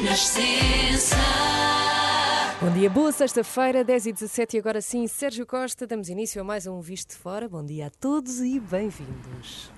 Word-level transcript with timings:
Renascença. 0.00 1.16
Bom 2.58 2.70
dia, 2.72 2.88
boa 2.88 3.12
sexta-feira, 3.12 3.84
10 3.84 4.06
e 4.06 4.12
17 4.12 4.56
e 4.56 4.58
agora 4.58 4.80
sim, 4.80 5.06
Sérgio 5.06 5.44
Costa, 5.44 5.86
damos 5.86 6.08
início 6.08 6.40
a 6.40 6.44
mais 6.44 6.66
um 6.66 6.80
Visto 6.80 7.10
de 7.10 7.16
Fora. 7.16 7.46
Bom 7.46 7.62
dia 7.62 7.88
a 7.88 7.90
todos 7.90 8.40
e 8.40 8.58
bem-vindos. 8.58 9.70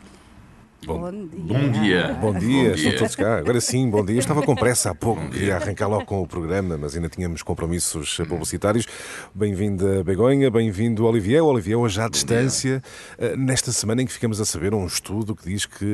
Bom, 0.84 0.98
Bom 0.98 1.10
dia. 1.12 1.29
bom 1.38 1.71
dia. 1.71 2.19
Bom 2.21 2.34
dia, 2.34 2.72
estão 2.72 2.96
todos 2.96 3.14
cá. 3.14 3.38
Agora 3.38 3.60
sim, 3.60 3.88
bom 3.88 4.04
dia. 4.04 4.19
Estava 4.19 4.42
com 4.42 4.53
pressa 4.56 4.90
há 4.90 4.94
pouco, 4.94 5.28
queria 5.30 5.54
arrancar 5.54 5.87
logo 5.87 6.04
com 6.04 6.21
o 6.21 6.26
programa, 6.26 6.76
mas 6.76 6.97
ainda 6.97 7.08
tínhamos 7.08 7.40
compromissos 7.42 8.19
publicitários. 8.28 8.87
Bem-vinda 9.33 10.03
Begonha, 10.03 10.51
bem-vindo 10.51 11.04
Olivier. 11.06 11.40
Olivier, 11.44 11.79
hoje 11.79 12.01
à 12.01 12.08
distância, 12.08 12.83
eh, 13.16 13.37
nesta 13.37 13.71
semana 13.71 14.03
em 14.03 14.06
que 14.06 14.12
ficamos 14.12 14.40
a 14.40 14.44
saber 14.44 14.74
um 14.74 14.84
estudo 14.84 15.37
que 15.37 15.48
diz 15.48 15.66
que 15.66 15.84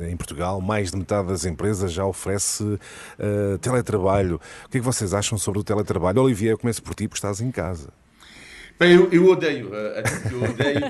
eh, 0.00 0.10
em 0.10 0.16
Portugal 0.16 0.60
mais 0.60 0.92
de 0.92 0.98
metade 0.98 1.26
das 1.26 1.44
empresas 1.44 1.92
já 1.92 2.04
oferece 2.06 2.78
eh, 3.18 3.58
teletrabalho. 3.60 4.36
O 4.66 4.68
que 4.68 4.78
é 4.78 4.80
que 4.80 4.86
vocês 4.86 5.14
acham 5.14 5.36
sobre 5.36 5.58
o 5.58 5.64
teletrabalho? 5.64 6.22
Olivier, 6.22 6.52
eu 6.52 6.58
começo 6.58 6.80
por 6.80 6.94
ti, 6.94 7.08
porque 7.08 7.18
estás 7.18 7.40
em 7.40 7.50
casa. 7.50 7.88
Bem, 8.78 8.92
eu, 8.92 9.08
eu 9.10 9.26
odeio. 9.30 9.70
eh, 9.74 10.02
eu 10.30 10.42
odeio. 10.44 10.80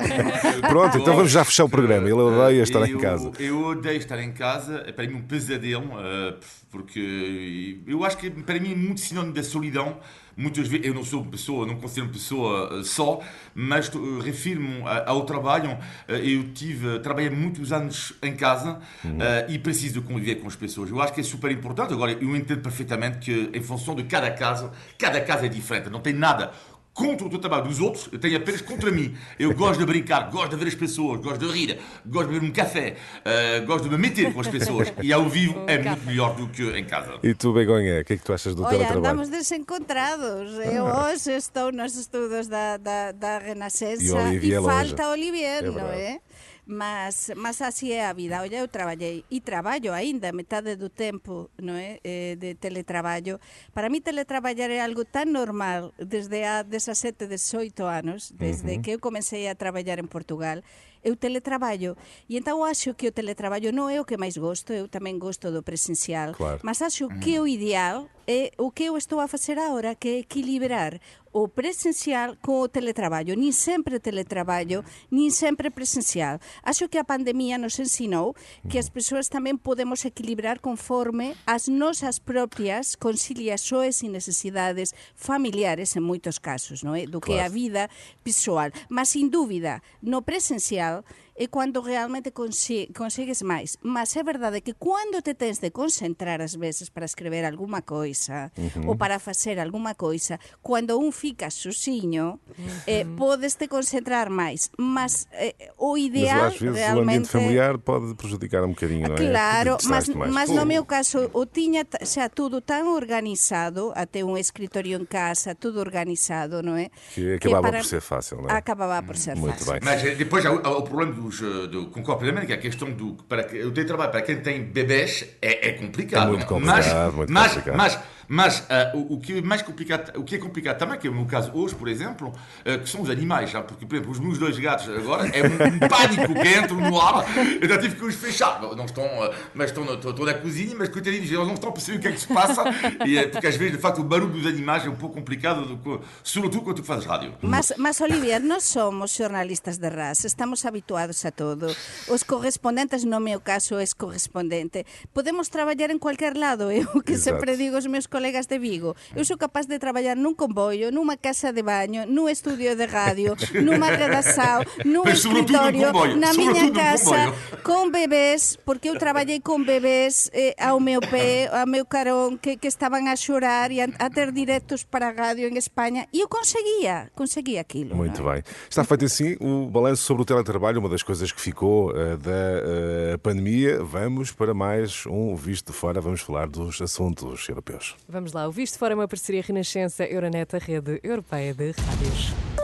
Pronto, 0.69 0.99
então 0.99 1.15
vamos 1.15 1.31
já 1.31 1.45
fechar 1.45 1.65
o 1.65 1.69
programa. 1.69 2.05
Ele 2.09 2.15
odeia 2.15 2.63
estar 2.63 2.85
em 2.87 2.93
eu- 2.93 2.99
casa. 2.99 3.31
Eu 3.39 3.61
odeio 3.65 3.97
estar 3.99 4.21
em 4.21 4.33
casa. 4.33 4.83
É 4.87 4.93
para 4.93 5.07
mim 5.07 5.15
um 5.15 5.23
pesadelo, 5.23 5.89
eh, 6.01 6.35
porque 6.71 7.79
eu 7.87 8.05
acho 8.05 8.17
que 8.19 8.29
para 8.31 8.59
mim 8.59 8.73
é 8.73 8.77
muito 8.77 9.01
sinónimo 9.01 9.33
da 9.33 9.43
solidão. 9.43 9.99
Muitas 10.39 10.69
vezes 10.69 10.85
eu 10.87 10.93
não 10.93 11.03
sou 11.03 11.23
uma 11.23 11.31
pessoa, 11.31 11.67
não 11.67 11.77
considero 11.77 12.09
uma 12.09 12.13
pessoa 12.13 12.81
eh, 12.81 12.83
só, 12.83 13.21
mas 13.55 13.89
refiro-me 14.23 14.83
ao 15.07 15.25
trabalho. 15.25 15.79
Eu 16.09 16.53
tive, 16.53 16.99
trabalhei 16.99 17.31
muitos 17.31 17.73
anos 17.73 18.13
em 18.21 18.35
casa 18.35 18.81
eh, 19.05 19.47
e 19.49 19.59
preciso 19.61 20.01
de 20.01 20.07
conviver 20.09 20.35
com 20.37 20.49
as 20.49 20.57
pessoas. 20.57 20.91
Eu 20.91 21.01
acho 21.01 21.13
que 21.15 21.21
é 21.21 21.25
super 21.25 21.53
importante. 21.53 21.93
Agora, 21.93 22.11
eu 22.13 22.35
entendo 22.37 22.61
perfeitamente 22.63 23.19
que, 23.19 23.49
em 23.57 23.63
função 23.63 23.95
de 23.95 24.03
cada 24.03 24.31
casa, 24.33 24.73
cada 24.99 25.21
casa 25.21 25.47
é 25.47 25.49
diferente. 25.49 25.89
Não 25.89 26.01
tem 26.01 26.13
nada 26.13 26.51
contra 26.97 27.27
o 27.27 27.39
trabalho 27.39 27.65
dos 27.65 27.79
outros, 27.79 28.09
eu 28.11 28.19
tenho 28.19 28.39
apenas 28.39 28.63
contra 28.63 28.91
mim. 28.91 29.15
Eu 29.39 29.55
gosto 29.55 29.79
de 29.79 29.85
brincar, 29.85 30.31
gosto 30.31 30.51
de 30.51 30.57
ver 30.57 30.69
as 30.69 30.75
pessoas, 30.75 31.21
gosto 31.21 31.47
de 31.47 31.53
rir, 31.53 31.79
gosto 32.07 32.29
de 32.29 32.35
beber 32.35 32.49
um 32.49 32.53
café, 32.53 32.97
eh, 33.23 33.61
gosto 33.61 33.85
de 33.85 33.91
me 33.91 33.99
meter 33.99 34.33
com 34.33 34.41
as 34.41 34.49
pessoas. 34.49 34.91
E 35.03 35.13
ao 35.13 35.29
vivo 35.29 35.63
é 35.67 35.79
muito 35.79 36.07
melhor 36.07 36.35
do 36.35 36.49
que 36.49 36.63
em 36.71 36.85
casa. 36.85 37.19
E 37.23 37.35
tu, 37.35 37.53
Begonha, 37.53 38.01
o 38.01 38.05
que 38.05 38.15
é 38.15 38.17
que 38.17 38.25
tu 38.25 38.33
achas 38.33 38.55
do 38.55 38.63
Olha, 38.63 38.71
teletrabalho? 38.79 39.07
andamos 39.15 39.29
desencontrados. 39.29 40.53
Eu 40.73 40.85
hoje 40.87 41.33
estou 41.33 41.71
nos 41.71 41.95
estudos 41.97 42.49
da, 42.49 42.79
da, 42.79 43.13
da 43.13 43.39
Renascença 43.39 44.03
E 44.03 44.07
e 44.07 44.55
falta 44.63 45.09
Olivier, 45.11 45.65
É 45.65 45.71
não 45.71 45.87
é? 45.89 46.19
Mas, 46.67 47.31
mas 47.37 47.63
así 47.63 47.93
é 47.93 48.07
a 48.07 48.13
vida. 48.13 48.43
Olha, 48.43 48.59
eu 48.59 48.67
trabalhei 48.67 49.25
e 49.31 49.41
traballo 49.41 49.93
ainda 49.93 50.33
metade 50.33 50.75
do 50.75 50.91
tempo 50.91 51.49
não 51.63 51.75
é? 51.75 52.01
Eh, 52.03 52.37
de 52.37 52.55
teletraballo. 52.57 53.39
Para 53.73 53.89
mí 53.89 54.01
teletraballar 54.01 54.71
é 54.71 54.81
algo 54.81 55.05
tan 55.05 55.27
normal 55.27 55.95
desde 55.99 56.43
há 56.45 56.63
17, 56.63 57.27
18 57.27 57.85
anos, 57.87 58.33
desde 58.35 58.79
que 58.83 58.93
eu 58.93 58.99
comecei 58.99 59.49
a 59.49 59.55
traballar 59.55 59.99
en 59.99 60.09
Portugal, 60.09 60.63
eu 61.07 61.15
teletraballo. 61.15 61.95
E 62.27 62.35
então 62.35 62.67
acho 62.67 62.91
que 62.99 63.07
o 63.07 63.15
teletraballo 63.15 63.71
non 63.71 63.87
é 63.87 64.03
o 64.03 64.05
que 64.05 64.19
máis 64.19 64.35
gosto, 64.35 64.75
eu 64.75 64.91
tamén 64.91 65.23
gosto 65.23 65.55
do 65.55 65.63
presencial, 65.63 66.35
Claro. 66.35 66.59
mas 66.67 66.83
acho 66.83 67.07
que 67.23 67.39
o 67.39 67.47
ideal 67.47 68.11
é 68.27 68.51
o 68.59 68.75
que 68.75 68.91
eu 68.91 68.99
estou 68.99 69.23
a 69.23 69.31
facer 69.31 69.55
agora, 69.55 69.95
que 69.95 70.09
é 70.11 70.19
equilibrar 70.27 70.99
o 71.31 71.47
presencial 71.47 72.35
con 72.43 72.65
o 72.65 72.67
teletraballo. 72.67 73.37
Nin 73.37 73.53
sempre 73.53 74.01
teletraballo, 74.01 74.83
nin 75.13 75.31
sempre 75.31 75.69
presencial. 75.71 76.41
Acho 76.65 76.89
que 76.89 76.97
a 76.99 77.05
pandemia 77.07 77.61
nos 77.61 77.77
ensinou 77.79 78.33
que 78.67 78.81
as 78.81 78.89
persoas 78.91 79.29
tamén 79.31 79.61
podemos 79.61 80.03
equilibrar 80.09 80.59
conforme 80.65 81.37
as 81.45 81.69
nosas 81.69 82.17
propias 82.19 82.97
conciliações 82.97 84.01
e 84.03 84.09
necesidades 84.09 84.97
familiares 85.15 85.93
en 85.95 86.03
moitos 86.03 86.41
casos, 86.41 86.81
non 86.81 86.97
é? 86.97 87.05
Do 87.05 87.21
que 87.21 87.37
é 87.37 87.45
a 87.45 87.53
vida 87.53 87.93
pessoal. 88.25 88.73
Mas, 88.89 89.13
sin 89.13 89.29
dúbida, 89.29 89.85
no 90.01 90.25
presencial 90.25 90.96
well 90.97 91.05
é 91.37 91.47
cando 91.49 91.83
realmente 91.83 92.33
consi 92.33 92.89
consegues 92.97 93.43
máis. 93.43 93.77
Mas 93.83 94.17
é 94.17 94.23
verdade 94.25 94.61
que 94.61 94.75
cando 94.75 95.21
te 95.21 95.35
tens 95.35 95.61
de 95.61 95.71
concentrar 95.71 96.41
ás 96.41 96.57
veces 96.57 96.89
para 96.89 97.05
escrever 97.05 97.45
alguma 97.45 97.83
coisa 97.83 98.51
ou 98.89 98.97
para 98.97 99.19
facer 99.19 99.61
alguma 99.61 99.95
coisa, 99.95 100.41
cando 100.65 100.99
un 100.99 101.13
fica 101.13 101.51
sozinho, 101.51 102.41
eh, 102.87 103.05
podes 103.17 103.57
te 103.57 103.69
concentrar 103.69 104.31
máis. 104.31 104.71
Mas 104.79 105.29
eh, 105.33 105.55
o 105.77 105.93
Mas 105.97 106.03
ideal 106.03 106.47
às 106.49 106.59
vezes 106.59 106.73
o 106.73 106.73
realmente... 106.73 107.01
ambiente 107.01 107.29
familiar 107.29 107.79
pode 107.79 108.15
prejudicar 108.15 108.65
um 108.65 108.73
bocadinho, 108.73 109.09
não 109.09 109.17
é? 109.17 109.29
Claro, 109.29 109.77
mas, 109.85 110.09
mas 110.09 110.49
no 110.51 110.65
meu 110.65 110.85
caso 110.85 111.31
o 111.33 111.45
tiña 111.45 111.85
xa 112.03 112.29
tudo 112.33 112.61
tan 112.61 112.89
organizado, 112.89 113.93
até 113.95 114.25
un 114.25 114.37
escritorio 114.41 114.97
en 114.97 115.05
casa, 115.05 115.55
tudo 115.55 115.81
organizado, 115.81 116.63
non 116.63 116.81
é? 116.81 116.89
Que 117.13 117.37
acabava 117.37 117.69
por 117.73 117.85
ser 117.85 118.01
fácil, 118.01 118.41
não 118.41 118.49
é? 118.49 118.57
Acabava 118.57 119.03
por 119.05 119.17
ser 119.21 119.37
Muito 119.37 119.65
fácil. 119.65 119.73
bem. 119.73 119.81
Mas 119.85 120.01
eh, 120.05 120.15
depois 120.17 120.45
o, 120.45 120.57
o 120.57 120.83
problema 120.83 121.13
dos. 121.27 121.43
eh, 121.43 121.67
Do, 121.67 121.87
concordo 121.87 122.21
plenamente 122.21 122.47
que 122.47 122.53
a 122.53 122.59
questão 122.59 122.91
do. 122.91 123.15
Para, 123.29 123.43
o 123.43 123.71
teletrabalho 123.71 124.11
para 124.11 124.23
quem 124.23 124.41
tem 124.41 124.63
bebés 124.63 125.25
é, 125.43 125.69
é 125.69 125.73
complicado. 125.73 126.29
É 126.29 126.31
muito 126.31 126.47
complicado, 126.47 126.85
mas, 126.85 127.15
muito 127.15 127.33
mas, 127.33 127.49
complicado. 127.49 127.77
Mas, 127.77 127.99
mas 128.29 128.65
eh, 128.69 128.93
o, 128.95 129.15
o 129.15 129.21
que 129.21 129.39
é 129.39 129.43
mais 129.43 129.63
complicado, 129.63 130.19
o 130.19 130.25
que 130.25 130.35
é 130.35 130.39
complicado 130.39 130.79
também, 130.79 130.99
que 130.99 131.07
é 131.07 131.11
o 131.11 131.15
meu 131.15 131.27
caso 131.27 131.51
hoje, 131.55 131.75
por 131.75 131.89
exemplo, 131.89 132.33
eh, 132.65 132.79
que 132.79 132.89
são 132.89 133.01
os 133.03 133.11
animais, 133.11 133.51
já, 133.51 133.63
porque, 133.63 133.87
por 133.87 133.95
exemplo, 133.95 134.13
os 134.13 134.19
meus 134.19 134.39
dois 134.39 134.59
gatos 134.59 134.89
agora 134.89 135.29
é 135.29 135.43
um, 135.43 135.47
um 135.47 135.79
pânico 135.89 136.35
que 136.35 136.59
entram 136.59 136.77
no 136.81 137.01
ar, 137.01 137.25
eu 137.61 137.69
já 137.69 137.79
tive 137.79 137.97
que 137.97 138.05
os 138.05 138.15
fechar. 138.15 138.61
Não 138.61 138.85
estão, 138.85 139.05
eh, 139.05 139.35
mas 139.55 139.71
estão, 139.71 139.85
na- 139.85 139.93
estão, 139.95 140.11
estão 140.11 140.25
na 140.27 140.35
cozinha, 140.35 140.75
mas 140.77 140.89
coitadinhos, 140.89 141.31
eles 141.31 141.47
não 141.47 141.55
estão 141.55 141.71
a 141.71 141.73
perceber 141.73 141.99
o 141.99 142.01
que 142.01 142.09
é 142.09 142.13
que 142.13 142.21
se 142.21 142.27
passa, 142.29 142.63
e, 143.07 143.19
eh, 143.19 143.27
porque 143.29 143.47
às 143.47 143.57
vezes, 143.57 143.75
de 143.77 143.81
facto, 143.81 144.01
o 144.01 144.05
barulho 144.05 144.33
dos 144.33 144.47
animais 144.47 144.85
é 144.85 144.89
um 144.91 144.97
pouco 144.97 145.15
complicado, 145.15 145.65
do 145.67 145.77
que- 145.79 146.05
sobretudo 146.23 146.63
quando 146.63 146.77
tu 146.77 146.83
fazes 146.85 147.05
rádio. 147.07 147.35
Mas, 147.43 147.73
mas 147.79 148.01
Olivia, 148.01 148.39
nós 148.41 148.65
somos 148.65 149.11
xornalistas 149.13 149.79
de 149.79 149.89
raza, 149.89 150.27
estamos 150.27 150.65
habituados 150.65 151.25
a 151.25 151.31
todo. 151.31 151.67
Os 152.09 152.23
correspondentes, 152.23 153.05
no 153.05 153.21
meu 153.21 153.41
caso, 153.41 153.79
es 153.81 153.95
correspondente. 153.95 154.85
Podemos 155.13 155.49
traballar 155.49 155.91
en 155.91 155.99
cualquier 155.99 156.37
lado, 156.37 156.71
eu 156.73 156.87
que 157.03 157.13
Exato. 157.13 157.37
sempre 157.37 157.57
digo 157.57 157.77
aos 157.77 157.87
meus 157.87 158.07
colegas 158.17 158.49
de 158.49 158.59
Vigo. 158.59 158.97
Eu 159.15 159.29
sou 159.29 159.37
capaz 159.37 159.69
de 159.69 159.77
traballar 159.79 160.17
nun 160.17 160.33
comboio, 160.33 160.89
nunha 160.89 161.21
casa 161.21 161.53
de 161.53 161.61
baño, 161.61 162.09
nun 162.09 162.33
estudio 162.33 162.73
de 162.73 162.89
radio, 162.89 163.37
nunha 163.61 163.93
redação, 163.93 164.65
Mas 164.65 164.89
num 164.89 165.05
escritorio, 165.05 165.93
comboio, 165.93 166.17
na 166.17 166.33
num 166.33 166.73
casa, 166.73 167.29
con 167.61 167.93
bebés, 167.93 168.57
porque 168.65 168.89
eu 168.89 168.97
traballei 168.97 169.45
con 169.45 169.69
bebés 169.69 170.33
eh, 170.33 170.57
ao 170.57 170.81
meu 170.81 171.05
pé, 171.05 171.53
ao 171.53 171.69
meu 171.69 171.85
carón, 171.85 172.41
que, 172.41 172.57
que 172.57 172.73
estaban 172.73 173.05
a 173.05 173.21
chorar 173.21 173.69
e 173.69 173.85
a, 173.85 173.89
a 174.01 174.09
ter 174.09 174.33
directos 174.33 174.89
para 174.89 175.09
a 175.09 175.13
radio 175.13 175.45
en 175.45 175.61
España, 175.61 176.09
e 176.09 176.25
eu 176.25 176.29
conseguía, 176.33 177.13
conseguía 177.13 177.61
aquilo. 177.61 177.93
Muito 177.93 178.25
é? 178.25 178.41
bem. 178.41 178.43
Está 178.65 178.81
feito 178.81 179.05
assim 179.05 179.37
o 179.45 179.69
balanço 179.69 180.09
sobre 180.09 180.23
o 180.23 180.25
teletrabalho, 180.25 180.81
uma 180.81 180.89
das 180.89 181.03
coisas 181.03 181.29
que 181.29 181.41
ficou 181.41 181.93
eh, 181.93 182.17
da 182.17 183.13
eh, 183.13 183.17
pandemia. 183.21 183.85
Vamos 183.85 184.33
para 184.33 184.55
mais 184.55 185.05
um 185.05 185.37
Visto 185.37 185.69
de 185.69 185.77
Fora, 185.77 186.01
vamos 186.01 186.23
falar 186.23 186.49
dos 186.49 186.81
assuntos 186.81 187.47
europeus. 187.49 187.95
Vamos 188.09 188.33
lá, 188.33 188.47
o 188.47 188.53
Visto 188.53 188.79
Fora 188.79 188.95
é 188.95 188.97
uma 188.97 189.09
parceria 189.09 189.43
Renascença 189.43 190.05
Euronet, 190.05 190.55
a 190.55 190.59
rede 190.59 191.01
europeia 191.03 191.53
de 191.53 191.73
rádios. 191.73 192.56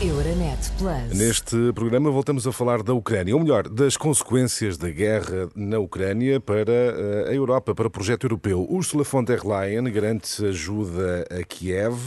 Euronet 0.00 0.70
Plus. 0.78 1.18
Neste 1.18 1.72
programa 1.72 2.08
voltamos 2.08 2.46
a 2.46 2.52
falar 2.52 2.84
da 2.84 2.94
Ucrânia, 2.94 3.34
ou 3.34 3.42
melhor, 3.42 3.68
das 3.68 3.96
consequências 3.96 4.76
da 4.76 4.88
guerra 4.90 5.48
na 5.56 5.80
Ucrânia 5.80 6.38
para 6.40 6.70
eh, 6.72 7.24
a 7.30 7.34
Europa, 7.34 7.74
para 7.74 7.88
o 7.88 7.90
projeto 7.90 8.24
europeu. 8.24 8.64
Ursula 8.70 9.02
von 9.02 9.24
der 9.24 9.44
Leyen 9.44 9.90
garante 9.90 10.44
ajuda 10.46 11.26
a 11.28 11.42
Kiev 11.42 11.98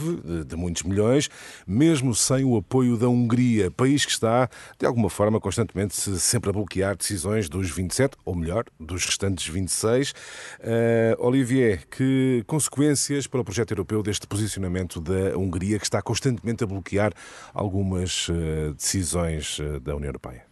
de, 0.46 0.56
muitos 0.56 0.84
milhões, 0.84 1.28
mesmo 1.66 2.14
sem 2.14 2.44
o 2.44 2.56
apoio 2.56 2.96
da 2.96 3.08
Hungria, 3.10 3.70
país 3.70 4.06
que 4.06 4.12
está, 4.12 4.48
de 4.78 4.86
alguma 4.86 5.10
forma, 5.10 5.38
constantemente 5.38 5.94
se- 5.94 6.18
sempre 6.18 6.48
a 6.48 6.52
bloquear 6.54 6.96
decisões 6.96 7.46
dos 7.46 7.70
27, 7.70 8.16
ou 8.24 8.34
melhor, 8.34 8.64
dos 8.80 9.04
restantes 9.04 9.46
26. 9.48 10.14
Eh, 10.60 11.14
Olivier, 11.18 11.86
que 11.90 12.42
consequências 12.46 13.26
para 13.26 13.42
o 13.42 13.44
projeto 13.44 13.72
europeu 13.72 14.02
deste 14.02 14.26
posicionamento 14.26 14.98
da 14.98 15.36
Hungria, 15.36 15.78
que 15.78 15.84
está 15.84 16.00
constantemente 16.00 16.64
a 16.64 16.66
bloquear 16.66 17.12
algumas 17.72 18.28
eh, 18.28 18.72
decisões 18.74 19.58
eh, 19.58 19.80
da 19.80 19.96
União 19.96 20.08
Europeia? 20.08 20.44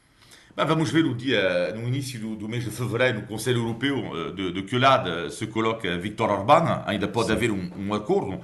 Vamos 0.56 0.90
ver 0.90 1.04
o 1.04 1.14
dia, 1.14 1.72
no 1.74 1.86
início 1.86 2.18
do, 2.18 2.36
do 2.36 2.48
mês 2.48 2.64
de 2.64 2.70
fevereiro, 2.70 3.20
no 3.20 3.26
Conselho 3.26 3.58
Europeu 3.60 3.96
eh, 3.96 4.32
de, 4.32 4.52
de 4.52 4.62
que 4.62 4.78
lado 4.78 5.30
se 5.30 5.46
coloca 5.46 5.98
Viktor 5.98 6.30
Orbán, 6.30 6.82
ainda 6.86 7.06
pode 7.06 7.30
haver 7.30 7.50
um, 7.50 7.70
um 7.78 7.92
acordo. 7.92 8.40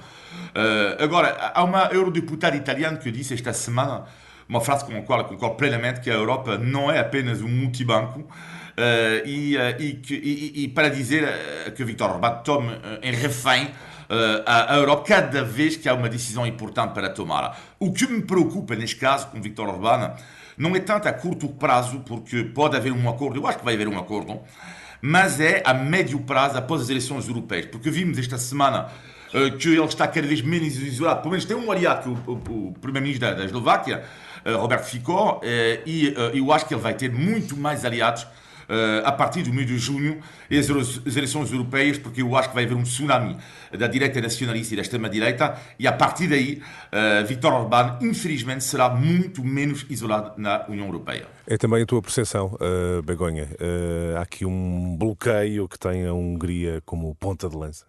Eh, 0.53 0.97
agora, 0.99 1.51
há 1.55 1.63
uma 1.63 1.85
eurodeputada 1.91 2.55
italiana 2.55 2.97
que 2.97 3.11
disse 3.11 3.33
esta 3.33 3.51
semana 3.51 4.05
uma 4.47 4.61
frase 4.61 4.85
com 4.85 4.95
a 4.95 5.01
qual 5.01 5.19
eu 5.21 5.25
concordo 5.25 5.55
plenamente, 5.55 5.99
que 5.99 6.09
a 6.09 6.13
Europa 6.13 6.57
não 6.57 6.91
é 6.91 6.99
apenas 6.99 7.41
um 7.41 7.49
multibanco, 7.49 8.25
eh, 8.77 9.23
e, 9.25 9.57
eh, 9.57 9.75
e, 9.79 9.93
que- 9.93 10.13
e- 10.15 10.63
e 10.63 10.67
para 10.67 10.89
dizer 10.89 11.23
eh, 11.23 11.71
que 11.71 11.83
Viktor 11.83 12.11
Orbán 12.11 12.41
tome 12.43 12.71
em 13.01 13.11
refém 13.11 13.71
a 14.45 14.73
a 14.73 14.77
Europa 14.77 15.03
cada 15.07 15.43
vez 15.43 15.75
que 15.75 15.89
há 15.89 15.93
uma 15.93 16.07
decisão 16.07 16.47
importante 16.47 16.93
para 16.93 17.09
tomar. 17.09 17.59
O 17.77 17.91
que 17.91 18.07
me 18.07 18.21
preocupa 18.21 18.73
neste 18.75 18.95
caso 18.95 19.27
com 19.27 19.41
Viktor 19.41 19.67
Orbán 19.67 20.13
não 20.57 20.73
é 20.75 20.79
tanto 20.79 21.09
a 21.09 21.11
curto 21.13 21.49
prazo, 21.49 21.99
porque 22.05 22.43
pode 22.45 22.77
haver 22.77 22.93
um 22.93 23.09
acordo, 23.09 23.37
eu 23.37 23.45
acho 23.45 23.57
que 23.59 23.65
vai 23.65 23.73
haver 23.73 23.87
um 23.87 23.97
acordo, 23.99 24.39
mas 25.01 25.39
é 25.41 25.61
a 25.65 25.73
médio 25.73 26.19
prazo 26.21 26.57
após 26.57 26.83
as 26.83 26.89
eleições 26.89 27.27
europeias, 27.27 27.65
porque 27.65 27.89
vimos 27.91 28.17
esta 28.17 28.37
semana 28.37 28.87
que 29.59 29.67
ele 29.67 29.83
está 29.83 30.07
cada 30.07 30.25
vez 30.25 30.41
menos 30.41 30.77
isolado. 30.77 31.19
Pelo 31.19 31.31
menos 31.31 31.43
tem 31.45 31.57
um 31.57 31.69
aliado, 31.69 32.15
que 32.15 32.29
o, 32.29 32.33
o, 32.33 32.67
o 32.69 32.73
primeiro-ministro 32.79 33.27
da, 33.27 33.33
da 33.33 33.43
Eslováquia, 33.45 34.03
Roberto 34.57 34.85
Fico, 34.85 35.41
e 35.85 36.13
eu 36.33 36.51
acho 36.53 36.65
que 36.65 36.73
ele 36.73 36.81
vai 36.81 36.93
ter 36.93 37.11
muito 37.11 37.57
mais 37.57 37.83
aliados 37.83 38.23
uh, 38.23 38.27
a 39.03 39.11
partir 39.11 39.43
do 39.43 39.53
mês 39.53 39.67
de 39.67 39.77
junho 39.77 40.19
as, 40.51 40.69
as 41.07 41.15
eleições 41.15 41.51
europeias, 41.51 41.97
porque 41.97 42.21
eu 42.21 42.35
acho 42.35 42.49
que 42.49 42.55
vai 42.55 42.65
haver 42.65 42.75
um 42.75 42.83
tsunami 42.83 43.37
da 43.77 43.87
direita 43.87 44.19
nacionalista 44.21 44.73
e 44.73 44.77
da 44.77 44.81
extrema-direita, 44.81 45.57
e 45.79 45.87
a 45.87 45.91
partir 45.91 46.27
daí, 46.27 46.61
uh, 46.91 47.25
Viktor 47.25 47.53
Orbán, 47.53 47.97
infelizmente, 48.01 48.63
será 48.63 48.89
muito 48.89 49.43
menos 49.43 49.85
isolado 49.89 50.33
na 50.37 50.65
União 50.67 50.85
Europeia. 50.85 51.27
É 51.45 51.57
também 51.57 51.83
a 51.83 51.85
tua 51.85 52.01
percepção, 52.01 52.55
uh, 52.55 53.01
Begonha. 53.03 53.47
Uh, 53.53 54.17
há 54.17 54.21
aqui 54.21 54.45
um 54.45 54.95
bloqueio 54.97 55.67
que 55.67 55.79
tem 55.79 56.05
a 56.05 56.13
Hungria 56.13 56.81
como 56.85 57.15
ponta 57.15 57.49
de 57.49 57.55
lança? 57.55 57.85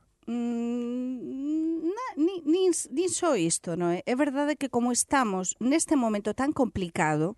Nem, 2.45 2.71
nem 2.91 3.09
só 3.09 3.37
isto, 3.37 3.77
não 3.77 3.91
é? 3.91 4.03
É 4.05 4.17
verdade 4.17 4.57
que 4.57 4.69
como 4.69 4.91
estamos 4.91 5.55
neste 5.61 5.95
momento 5.95 6.35
tan 6.35 6.53
complicado, 6.53 7.37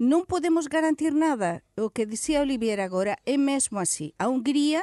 non 0.00 0.24
podemos 0.24 0.64
garantir 0.72 1.12
nada. 1.12 1.60
O 1.76 1.92
que 1.92 2.08
dicía 2.08 2.40
Olivier 2.40 2.80
agora 2.80 3.20
é 3.28 3.36
mesmo 3.36 3.76
así. 3.76 4.16
A 4.16 4.32
Hungría 4.32 4.80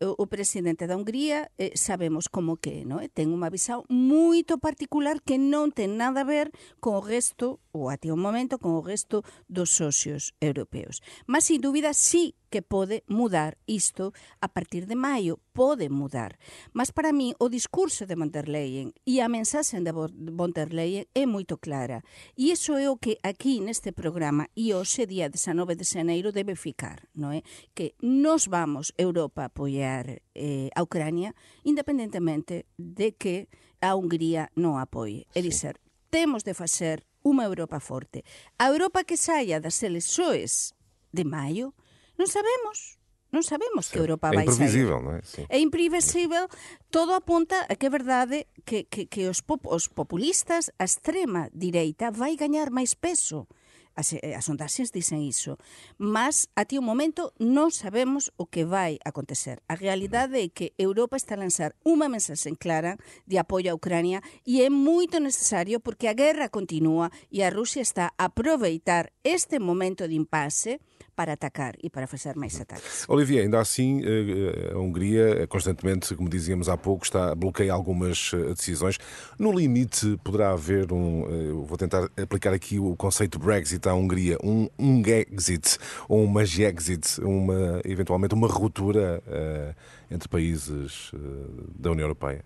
o 0.00 0.26
presidente 0.26 0.86
da 0.86 0.96
Hungría 0.96 1.50
eh, 1.58 1.72
sabemos 1.74 2.28
como 2.28 2.56
que 2.56 2.84
no? 2.84 3.00
eh, 3.00 3.08
ten 3.08 3.30
unha 3.30 3.52
visao 3.52 3.86
moito 3.86 4.58
particular 4.58 5.22
que 5.22 5.38
non 5.38 5.70
ten 5.70 5.94
nada 5.94 6.22
a 6.22 6.28
ver 6.28 6.50
con 6.82 6.98
o 6.98 7.02
resto, 7.04 7.62
ou 7.70 7.90
até 7.90 8.10
o 8.10 8.18
momento, 8.18 8.58
con 8.58 8.74
o 8.74 8.82
resto 8.82 9.22
dos 9.46 9.70
socios 9.70 10.34
europeos. 10.40 11.02
Mas, 11.26 11.46
sin 11.46 11.60
dúbida, 11.62 11.94
sí 11.94 12.34
que 12.50 12.62
pode 12.62 13.02
mudar 13.10 13.58
isto 13.66 14.14
a 14.38 14.46
partir 14.46 14.86
de 14.86 14.94
maio, 14.94 15.42
pode 15.52 15.90
mudar. 15.90 16.38
Mas 16.70 16.94
para 16.94 17.10
mí 17.10 17.34
o 17.42 17.50
discurso 17.50 18.06
de 18.06 18.14
von 18.14 18.30
der 18.30 18.46
Leyen 18.46 18.94
e 19.02 19.18
a 19.18 19.26
mensaxe 19.26 19.74
de 19.82 19.90
von 19.90 20.52
der 20.54 20.70
Leyen 20.70 21.10
é 21.18 21.26
moito 21.26 21.58
clara. 21.58 22.06
E 22.38 22.54
iso 22.54 22.78
é 22.78 22.86
o 22.86 22.94
que 22.94 23.18
aquí 23.26 23.58
neste 23.58 23.90
programa 23.90 24.46
e 24.54 24.70
hoxe 24.70 25.02
día 25.02 25.26
19 25.26 25.74
de 25.74 25.82
xaneiro 25.82 26.30
debe 26.30 26.54
ficar, 26.54 27.10
non 27.18 27.34
é? 27.34 27.42
Que 27.74 27.98
nos 27.98 28.46
vamos 28.46 28.94
Europa 28.94 29.50
apoiar 29.50 29.83
apoiar 29.84 30.22
eh, 30.34 30.70
a 30.74 30.82
Ucrania, 30.82 31.34
independentemente 31.62 32.66
de 32.76 33.12
que 33.12 33.48
a 33.80 33.94
Hungría 33.94 34.48
non 34.56 34.80
apoie. 34.80 35.28
É 35.36 35.44
dizer, 35.44 35.76
temos 36.08 36.42
de 36.42 36.56
facer 36.56 37.04
unha 37.20 37.44
Europa 37.44 37.80
forte. 37.80 38.24
A 38.56 38.72
Europa 38.72 39.04
que 39.04 39.20
saia 39.20 39.60
das 39.60 39.80
elexoes 39.84 40.72
de 41.12 41.24
maio, 41.28 41.76
non 42.16 42.28
sabemos, 42.28 42.96
Non 43.34 43.42
sabemos 43.42 43.90
sí. 43.90 43.98
que 43.98 43.98
Europa 43.98 44.30
vai 44.30 44.46
sair. 44.46 44.46
É 44.46 44.54
imprevisível, 44.54 44.98
non 45.02 45.18
é? 45.18 45.20
Sí. 45.26 45.42
É 45.50 45.58
imprevisível. 45.58 46.46
Todo 46.94 47.18
apunta 47.18 47.66
a 47.66 47.74
que 47.74 47.90
é 47.90 47.92
verdade 47.92 48.46
que, 48.62 48.86
que, 48.86 49.10
que 49.10 49.26
os, 49.26 49.42
pop, 49.42 49.58
os 49.66 49.90
populistas, 49.90 50.70
a 50.78 50.86
extrema 50.86 51.50
direita, 51.50 52.14
vai 52.14 52.38
gañar 52.38 52.70
máis 52.70 52.94
peso. 52.94 53.50
As, 53.94 54.12
eh, 54.12 54.34
as 54.34 54.44
sondaxes 54.44 54.90
dicen 54.90 55.22
iso. 55.22 55.58
Mas, 55.98 56.50
até 56.58 56.78
o 56.78 56.82
momento, 56.82 57.32
non 57.38 57.70
sabemos 57.70 58.34
o 58.36 58.50
que 58.50 58.66
vai 58.66 58.98
acontecer. 59.06 59.62
A 59.70 59.78
realidade 59.78 60.38
é 60.38 60.50
que 60.50 60.74
Europa 60.78 61.16
está 61.16 61.38
a 61.38 61.42
lanzar 61.42 61.78
unha 61.86 62.10
mensaxe 62.10 62.50
clara 62.58 62.98
de 63.26 63.38
apoio 63.38 63.70
a 63.70 63.78
Ucrania 63.78 64.20
e 64.42 64.62
é 64.62 64.68
moito 64.68 65.22
necesario 65.22 65.78
porque 65.78 66.10
a 66.10 66.16
guerra 66.16 66.50
continúa 66.50 67.10
e 67.30 67.42
a 67.42 67.50
Rusia 67.50 67.82
está 67.82 68.12
a 68.18 68.30
aproveitar 68.30 69.12
este 69.22 69.58
momento 69.58 70.08
de 70.08 70.18
impasse 70.18 70.80
para 71.14 71.34
atacar 71.34 71.74
e 71.82 71.88
para 71.88 72.06
fazer 72.06 72.34
mais 72.36 72.60
ataques. 72.60 73.04
Olivier, 73.08 73.44
ainda 73.44 73.60
assim, 73.60 74.02
eh, 74.04 74.72
a 74.72 74.78
Hungria 74.78 75.46
constantemente, 75.46 76.14
como 76.14 76.28
dizíamos 76.28 76.68
há 76.68 76.76
pouco, 76.76 77.04
está 77.04 77.32
a 77.32 77.34
bloquear 77.34 77.74
algumas 77.74 78.32
decisões. 78.56 78.98
No 79.38 79.52
limite, 79.52 80.18
poderá 80.24 80.50
haver 80.50 80.92
um. 80.92 81.64
Vou 81.64 81.76
tentar 81.76 82.08
aplicar 82.20 82.52
aqui 82.52 82.78
o 82.78 82.96
conceito 82.96 83.38
Brexit 83.38 83.88
à 83.88 83.94
Hungria, 83.94 84.36
um, 84.42 84.68
um 84.78 85.02
exit 85.06 85.78
ou 86.08 86.22
uma 86.22 86.44
Gexit, 86.44 87.20
uma, 87.20 87.80
eventualmente 87.84 88.34
uma 88.34 88.48
ruptura 88.48 89.22
uh, 89.26 90.14
entre 90.14 90.28
países 90.28 91.12
uh, 91.12 91.70
da 91.78 91.90
União 91.90 92.04
Europeia? 92.04 92.44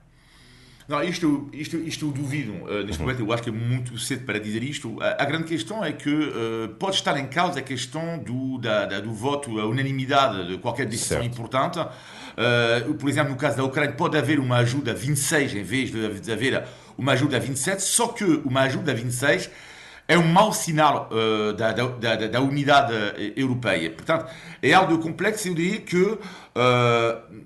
Não, 0.88 1.04
isto, 1.04 1.50
isto, 1.52 1.76
isto 1.76 2.06
eu 2.06 2.10
duvido. 2.10 2.52
Uh, 2.64 2.82
neste 2.82 3.02
momento, 3.02 3.20
eu 3.20 3.30
acho 3.30 3.42
que 3.42 3.50
é 3.50 3.52
muito 3.52 3.98
cedo 3.98 4.24
para 4.24 4.40
dizer 4.40 4.62
isto. 4.62 4.96
A, 5.02 5.22
a 5.22 5.26
grande 5.26 5.44
questão 5.44 5.84
é 5.84 5.92
que 5.92 6.08
uh, 6.08 6.68
pode 6.78 6.96
estar 6.96 7.14
em 7.18 7.26
causa 7.26 7.58
a 7.58 7.62
questão 7.62 8.16
do, 8.18 8.56
da, 8.56 8.86
da, 8.86 8.98
do 8.98 9.12
voto, 9.12 9.60
a 9.60 9.66
unanimidade 9.66 10.48
de 10.48 10.56
qualquer 10.56 10.86
decisão 10.86 11.20
certo. 11.20 11.30
importante. 11.30 11.78
Uh, 11.78 12.94
por 12.94 13.06
exemplo, 13.06 13.32
no 13.32 13.36
caso 13.36 13.58
da 13.58 13.64
Ucrânia, 13.64 13.92
pode 13.92 14.16
haver 14.16 14.40
uma 14.40 14.56
ajuda 14.56 14.92
a 14.92 14.94
26 14.94 15.56
em 15.56 15.62
vez 15.62 15.90
de, 15.90 16.20
de 16.20 16.32
haver 16.32 16.64
uma 16.96 17.12
ajuda 17.12 17.36
a 17.36 17.40
27, 17.40 17.82
só 17.82 18.08
que 18.08 18.24
uma 18.24 18.62
ajuda 18.62 18.92
a 18.92 18.94
26 18.94 19.50
é 20.08 20.16
um 20.16 20.26
mau 20.26 20.54
sinal 20.54 21.10
uh, 21.12 21.52
da, 21.52 21.70
da, 21.72 21.86
da, 21.86 22.26
da, 22.26 22.40
unidade 22.40 22.94
europeia. 23.36 23.90
Portanto, 23.90 24.26
é 24.62 24.72
algo 24.72 24.96
complexo. 24.98 25.48
Eu 25.48 25.54
diria 25.54 25.80
que, 25.82 26.02
uh, 26.02 26.18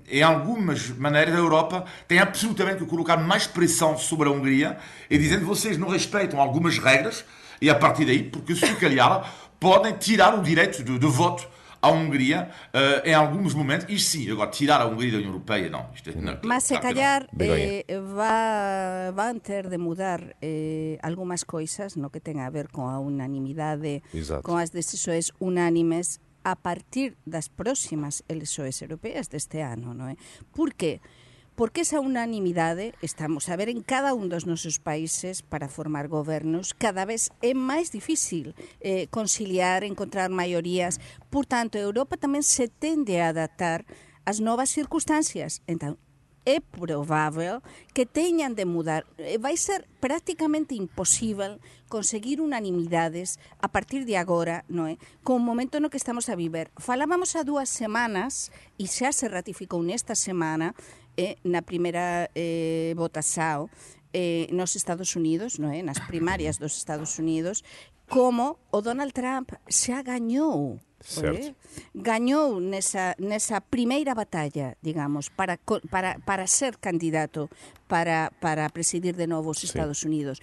em 0.09 0.23
algumas 0.23 0.87
maneiras, 0.91 1.35
a 1.35 1.37
Europa 1.37 1.83
tem 2.07 2.19
absolutamente 2.19 2.77
que 2.77 2.85
colocar 2.85 3.17
mais 3.17 3.45
pressão 3.45 3.97
sobre 3.97 4.29
a 4.29 4.31
Hungria 4.31 4.77
e 5.09 5.17
dizendo 5.17 5.45
vocês 5.45 5.77
não 5.77 5.89
respeitam 5.89 6.39
algumas 6.39 6.77
regras 6.77 7.25
e, 7.61 7.69
a 7.69 7.75
partir 7.75 8.05
daí, 8.05 8.23
porque 8.23 8.55
se 8.55 8.73
calhar, 8.75 9.29
podem 9.59 9.93
tirar 9.93 10.33
o 10.33 10.41
direito 10.41 10.81
de, 10.83 10.97
de 10.97 11.07
voto 11.07 11.45
à 11.83 11.91
Hungria 11.91 12.49
uh, 12.73 13.05
em 13.05 13.13
alguns 13.13 13.53
momentos. 13.53 13.85
Isto 13.89 14.09
sim, 14.11 14.31
agora 14.31 14.49
tirar 14.49 14.81
a 14.81 14.87
Hungria 14.87 15.11
da 15.11 15.17
União 15.17 15.31
Europeia, 15.33 15.69
não. 15.69 15.89
Isto, 15.93 16.09
é- 16.09 16.15
não 16.15 16.39
Mas 16.43 16.63
se 16.63 16.79
calhar 16.79 17.27
eh, 17.37 17.83
va, 18.15 19.11
van 19.11 19.39
ter 19.39 19.67
de 19.67 19.77
mudar 19.77 20.35
eh, 20.41 20.97
algumas 21.03 21.43
coisas 21.43 21.97
no 21.97 22.09
que 22.09 22.23
ten 22.23 22.39
a 22.39 22.49
ver 22.49 22.71
con 22.71 22.87
a 22.87 22.99
unanimidade, 23.03 24.01
Exato. 24.13 24.41
con 24.47 24.63
as 24.63 24.71
decisões 24.71 25.35
unánimes 25.43 26.23
a 26.43 26.55
partir 26.55 27.15
das 27.25 27.49
próximas 27.49 28.23
eleições 28.27 28.81
europeas 28.81 29.27
deste 29.27 29.59
ano, 29.59 29.91
non 29.91 30.07
é? 30.07 30.15
Por 30.55 30.71
que? 30.73 31.03
Porque 31.03 31.22
Porque 31.55 31.81
esa 31.81 32.01
unanimidade 32.01 32.95
estamos 33.01 33.47
a 33.49 33.55
ver 33.55 33.69
en 33.69 33.85
cada 33.85 34.17
un 34.17 34.25
dos 34.25 34.49
nosos 34.49 34.81
países 34.81 35.45
para 35.45 35.69
formar 35.69 36.09
gobernos 36.09 36.73
cada 36.73 37.05
vez 37.05 37.29
é 37.45 37.53
máis 37.53 37.93
difícil 37.93 38.57
eh, 38.81 39.05
conciliar, 39.13 39.85
encontrar 39.85 40.33
maiorías. 40.33 40.97
Por 41.29 41.45
tanto, 41.45 41.77
Europa 41.77 42.17
tamén 42.17 42.41
se 42.41 42.73
tende 42.73 43.21
a 43.21 43.29
adaptar 43.29 43.85
ás 44.25 44.41
novas 44.41 44.73
circunstancias. 44.73 45.61
Entón, 45.69 46.01
é 46.45 46.59
probável 46.59 47.61
que 47.93 48.05
teñan 48.05 48.55
de 48.55 48.65
mudar. 48.65 49.05
Eh, 49.17 49.37
Vai 49.37 49.55
ser 49.55 49.87
prácticamente 50.01 50.75
imposível 50.75 51.61
conseguir 51.87 52.41
unanimidades 52.41 53.39
a 53.61 53.69
partir 53.71 54.03
de 54.03 54.17
agora, 54.17 54.65
non 54.67 54.91
é? 54.91 54.97
Con 55.23 55.39
o 55.39 55.45
momento 55.45 55.79
no 55.79 55.93
que 55.93 56.01
estamos 56.01 56.27
a 56.27 56.35
viver. 56.35 56.73
Falábamos 56.81 57.37
a 57.37 57.45
dúas 57.45 57.69
semanas, 57.69 58.51
e 58.75 58.89
xa 58.89 59.15
se 59.15 59.29
ratificou 59.29 59.79
nesta 59.85 60.17
semana, 60.17 60.75
eh, 61.17 61.37
na 61.43 61.61
primeira 61.61 62.29
eh, 62.35 62.93
votasao 62.95 63.69
eh, 64.13 64.47
nos 64.53 64.75
Estados 64.75 65.15
Unidos, 65.17 65.57
non 65.57 65.73
é? 65.73 65.81
Eh, 65.81 65.85
nas 65.85 65.99
primarias 66.05 66.61
dos 66.61 66.77
Estados 66.77 67.17
Unidos, 67.17 67.65
como 68.05 68.61
o 68.69 68.79
Donald 68.81 69.11
Trump 69.11 69.57
xa 69.69 70.05
gañou 70.05 70.79
Certo. 71.03 71.35
Eh, 71.35 71.55
gañou 71.91 72.63
nesa, 72.63 73.11
nesa 73.19 73.59
primeira 73.59 74.15
batalla, 74.15 74.79
digamos, 74.79 75.27
para, 75.27 75.59
para, 75.91 76.15
para 76.23 76.47
ser 76.47 76.79
candidato 76.79 77.51
para, 77.91 78.31
para 78.39 78.71
presidir 78.71 79.11
de 79.19 79.27
novo 79.27 79.51
os 79.51 79.67
Estados 79.67 79.99
sí. 79.99 80.07
Unidos. 80.07 80.39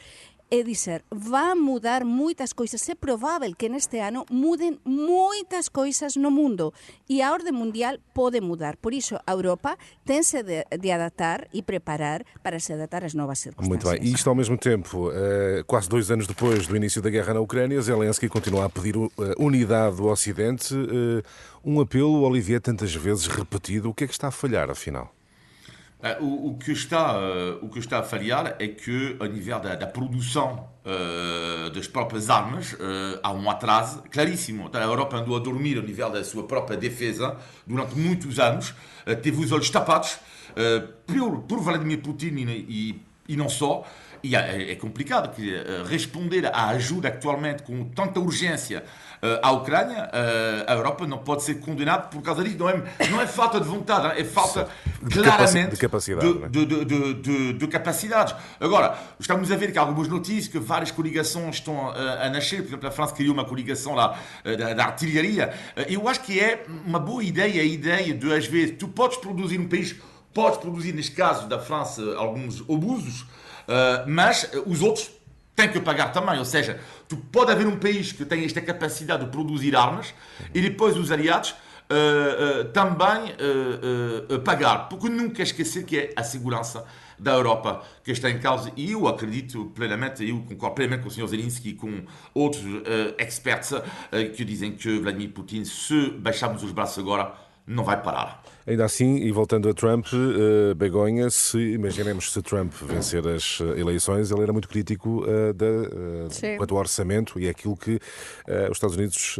É 0.50 0.62
dizer, 0.64 1.04
va 1.10 1.54
mudar 1.54 2.04
moitas 2.04 2.52
coisas. 2.52 2.88
É 2.88 2.94
provável 2.94 3.54
que 3.54 3.68
neste 3.68 4.00
ano 4.00 4.26
muden 4.30 4.80
moitas 4.84 5.68
coisas 5.68 6.16
no 6.16 6.30
mundo 6.30 6.74
e 7.08 7.22
a 7.22 7.32
orde 7.32 7.52
mundial 7.52 7.98
pode 8.12 8.40
mudar. 8.40 8.76
Por 8.76 8.92
iso, 8.92 9.16
a 9.24 9.32
Europa 9.32 9.76
tense 10.04 10.42
de, 10.42 10.64
de 10.76 10.90
adaptar 10.90 11.46
e 11.52 11.62
preparar 11.62 12.24
para 12.42 12.58
se 12.58 12.72
adaptar 12.72 13.04
às 13.04 13.14
novas 13.14 13.38
circunstâncias. 13.38 13.84
Muito 13.84 14.00
bem. 14.00 14.10
E 14.10 14.12
isto 14.12 14.28
ao 14.28 14.34
mesmo 14.34 14.58
tempo, 14.58 15.08
uh, 15.08 15.64
quase 15.66 15.88
dois 15.88 16.10
anos 16.10 16.26
depois 16.26 16.66
do 16.66 16.76
início 16.76 17.00
da 17.00 17.10
guerra 17.10 17.34
na 17.34 17.40
Ucrânia, 17.40 17.80
Zelensky 17.80 18.28
continua 18.28 18.64
a 18.64 18.68
pedir 18.68 18.96
uh, 18.96 19.10
unidade 19.38 19.96
do 19.96 20.06
Ocidente. 20.06 20.74
Uh, 20.74 21.22
um 21.64 21.80
apelo, 21.80 22.22
Olivier, 22.22 22.60
tantas 22.60 22.92
vezes 22.92 23.26
repetido. 23.26 23.90
O 23.90 23.94
que 23.94 24.04
é 24.04 24.06
que 24.06 24.12
está 24.12 24.28
a 24.28 24.32
falhar, 24.32 24.68
afinal? 24.68 25.14
Eh, 26.02 26.16
o, 26.20 26.48
o, 26.48 26.58
que 26.58 26.72
está, 26.72 27.18
uh, 27.18 27.58
o 27.62 27.68
que 27.68 27.78
está 27.78 27.98
a 27.98 28.02
falhar 28.02 28.56
é 28.58 28.68
que, 28.68 29.16
a 29.20 29.28
nível 29.28 29.60
da, 29.60 29.74
da 29.74 29.86
produção 29.86 30.66
uh, 30.84 31.70
das 31.70 31.86
próprias 31.86 32.30
armas, 32.30 32.72
uh, 32.72 33.20
há 33.22 33.30
um 33.32 33.50
atraso 33.50 34.02
claríssimo. 34.10 34.70
A 34.72 34.78
Europa 34.78 35.18
andou 35.18 35.36
a 35.36 35.40
dormir 35.40 35.78
a 35.78 35.82
nível 35.82 36.10
da 36.10 36.24
sua 36.24 36.44
própria 36.44 36.76
defesa 36.76 37.36
durante 37.66 37.94
muitos 37.98 38.38
anos, 38.38 38.74
teve 39.22 39.42
os 39.44 39.52
olhos 39.52 39.70
tapados 39.70 40.18
por, 41.06 41.42
por 41.42 41.60
Vladimir 41.60 42.00
Putin 42.00 42.34
e, 42.36 42.66
e, 42.68 43.02
e 43.28 43.36
não 43.36 43.48
só. 43.48 43.84
e 44.22 44.34
é, 44.36 44.72
é 44.72 44.76
complicado 44.76 45.34
que 45.34 45.54
responder 45.88 46.46
à 46.46 46.68
ajuda 46.68 47.08
atualmente 47.08 47.62
com 47.62 47.84
tanta 47.84 48.20
urgência 48.20 48.84
à 49.42 49.50
Ucrânia, 49.52 50.10
a 50.66 50.72
Europa 50.72 51.06
não 51.06 51.18
pode 51.18 51.42
ser 51.42 51.56
condenada 51.56 52.04
por 52.04 52.22
causa 52.22 52.42
disso. 52.42 52.56
Não 52.58 52.68
é, 52.68 52.82
não 53.10 53.20
é 53.20 53.26
falta 53.26 53.60
de 53.60 53.68
vontade, 53.68 54.18
é 54.18 54.24
falta 54.24 54.68
de 55.02 55.20
claramente 55.20 55.72
de 55.72 55.76
capacidade. 55.76 56.48
De, 56.48 56.66
de, 56.66 56.84
de, 56.84 57.14
de, 57.14 57.52
de, 57.52 57.66
capacidades. 57.66 58.34
Agora, 58.58 58.98
estamos 59.18 59.50
a 59.52 59.56
ver 59.56 59.72
que 59.72 59.78
há 59.78 59.82
algumas 59.82 60.08
notícias 60.08 60.48
que 60.48 60.58
várias 60.58 60.90
coligações 60.90 61.56
estão 61.56 61.90
a, 61.90 62.26
a 62.26 62.30
nascer. 62.30 62.62
Por 62.62 62.68
exemplo, 62.68 62.88
a 62.88 62.90
França 62.90 63.14
criou 63.14 63.34
uma 63.34 63.44
coligação 63.44 63.94
lá 63.94 64.18
da, 64.44 64.74
da 64.74 64.84
artilharia. 64.84 65.52
Eu 65.88 66.08
acho 66.08 66.20
que 66.20 66.40
é 66.40 66.64
uma 66.86 66.98
boa 66.98 67.22
ideia 67.22 67.60
a 67.60 67.64
ideia 67.64 68.14
de, 68.14 68.32
às 68.32 68.46
vezes, 68.46 68.76
tu 68.78 68.88
podes 68.88 69.18
produzir 69.18 69.58
um 69.58 69.68
país, 69.68 69.96
podes 70.32 70.58
produzir, 70.58 70.92
neste 70.92 71.12
caso 71.12 71.46
da 71.46 71.58
França, 71.58 72.02
alguns 72.16 72.60
abusos, 72.62 73.26
mas 74.06 74.50
os 74.66 74.82
outros 74.82 75.19
tem 75.54 75.68
que 75.68 75.80
pagar 75.80 76.12
também. 76.12 76.38
Ou 76.38 76.44
seja, 76.44 76.80
tu 77.08 77.16
pode 77.16 77.52
haver 77.52 77.66
um 77.66 77.76
país 77.76 78.12
que 78.12 78.24
tem 78.24 78.44
esta 78.44 78.60
capacidade 78.60 79.24
de 79.24 79.30
produzir 79.30 79.76
armas 79.76 80.14
e 80.54 80.60
depois 80.60 80.96
os 80.96 81.10
aliados 81.10 81.50
uh, 81.90 82.60
uh, 82.60 82.64
também 82.66 83.32
uh, 83.32 84.38
pagar. 84.40 84.88
Porque 84.88 85.08
nunca 85.08 85.42
esquecer 85.42 85.84
que 85.84 85.98
é 85.98 86.12
a 86.16 86.22
segurança 86.22 86.84
da 87.18 87.32
Europa 87.32 87.82
que 88.02 88.12
está 88.12 88.30
em 88.30 88.38
causa. 88.38 88.72
E 88.76 88.92
eu 88.92 89.06
acredito 89.06 89.66
plenamente, 89.74 90.26
eu 90.26 90.40
concordo 90.40 90.76
plenamente 90.76 91.02
com 91.02 91.08
o 91.08 91.12
Sr. 91.12 91.26
Zelensky 91.26 91.70
e 91.70 91.74
com 91.74 92.04
outros 92.32 92.64
experts 93.18 93.74
que 94.34 94.42
dizem 94.42 94.72
que 94.72 94.98
Vladimir 94.98 95.30
Putin, 95.30 95.62
se 95.66 96.12
baixarmos 96.12 96.62
os 96.62 96.72
braços 96.72 96.98
agora, 96.98 97.34
não 97.70 97.84
vai 97.84 98.00
parar. 98.00 98.42
Ainda 98.66 98.84
assim, 98.84 99.16
e 99.16 99.32
voltando 99.32 99.68
a 99.68 99.74
Trump, 99.74 100.06
uh, 100.12 100.74
Begonha, 100.74 101.30
se 101.30 101.58
imaginemos 101.58 102.32
se 102.32 102.42
Trump 102.42 102.72
vencer 102.82 103.26
as 103.26 103.58
eh, 103.60 103.80
eleições, 103.80 104.30
ele 104.30 104.42
era 104.42 104.52
muito 104.52 104.68
crítico 104.68 105.24
uh, 105.24 105.52
da, 105.54 105.66
uh, 105.66 106.56
quanto 106.58 106.74
ao 106.74 106.80
orçamento 106.80 107.40
e 107.40 107.46
é 107.46 107.50
aquilo 107.50 107.76
que 107.76 107.98
os 108.70 108.76
Estados 108.76 108.96
Unidos 108.96 109.38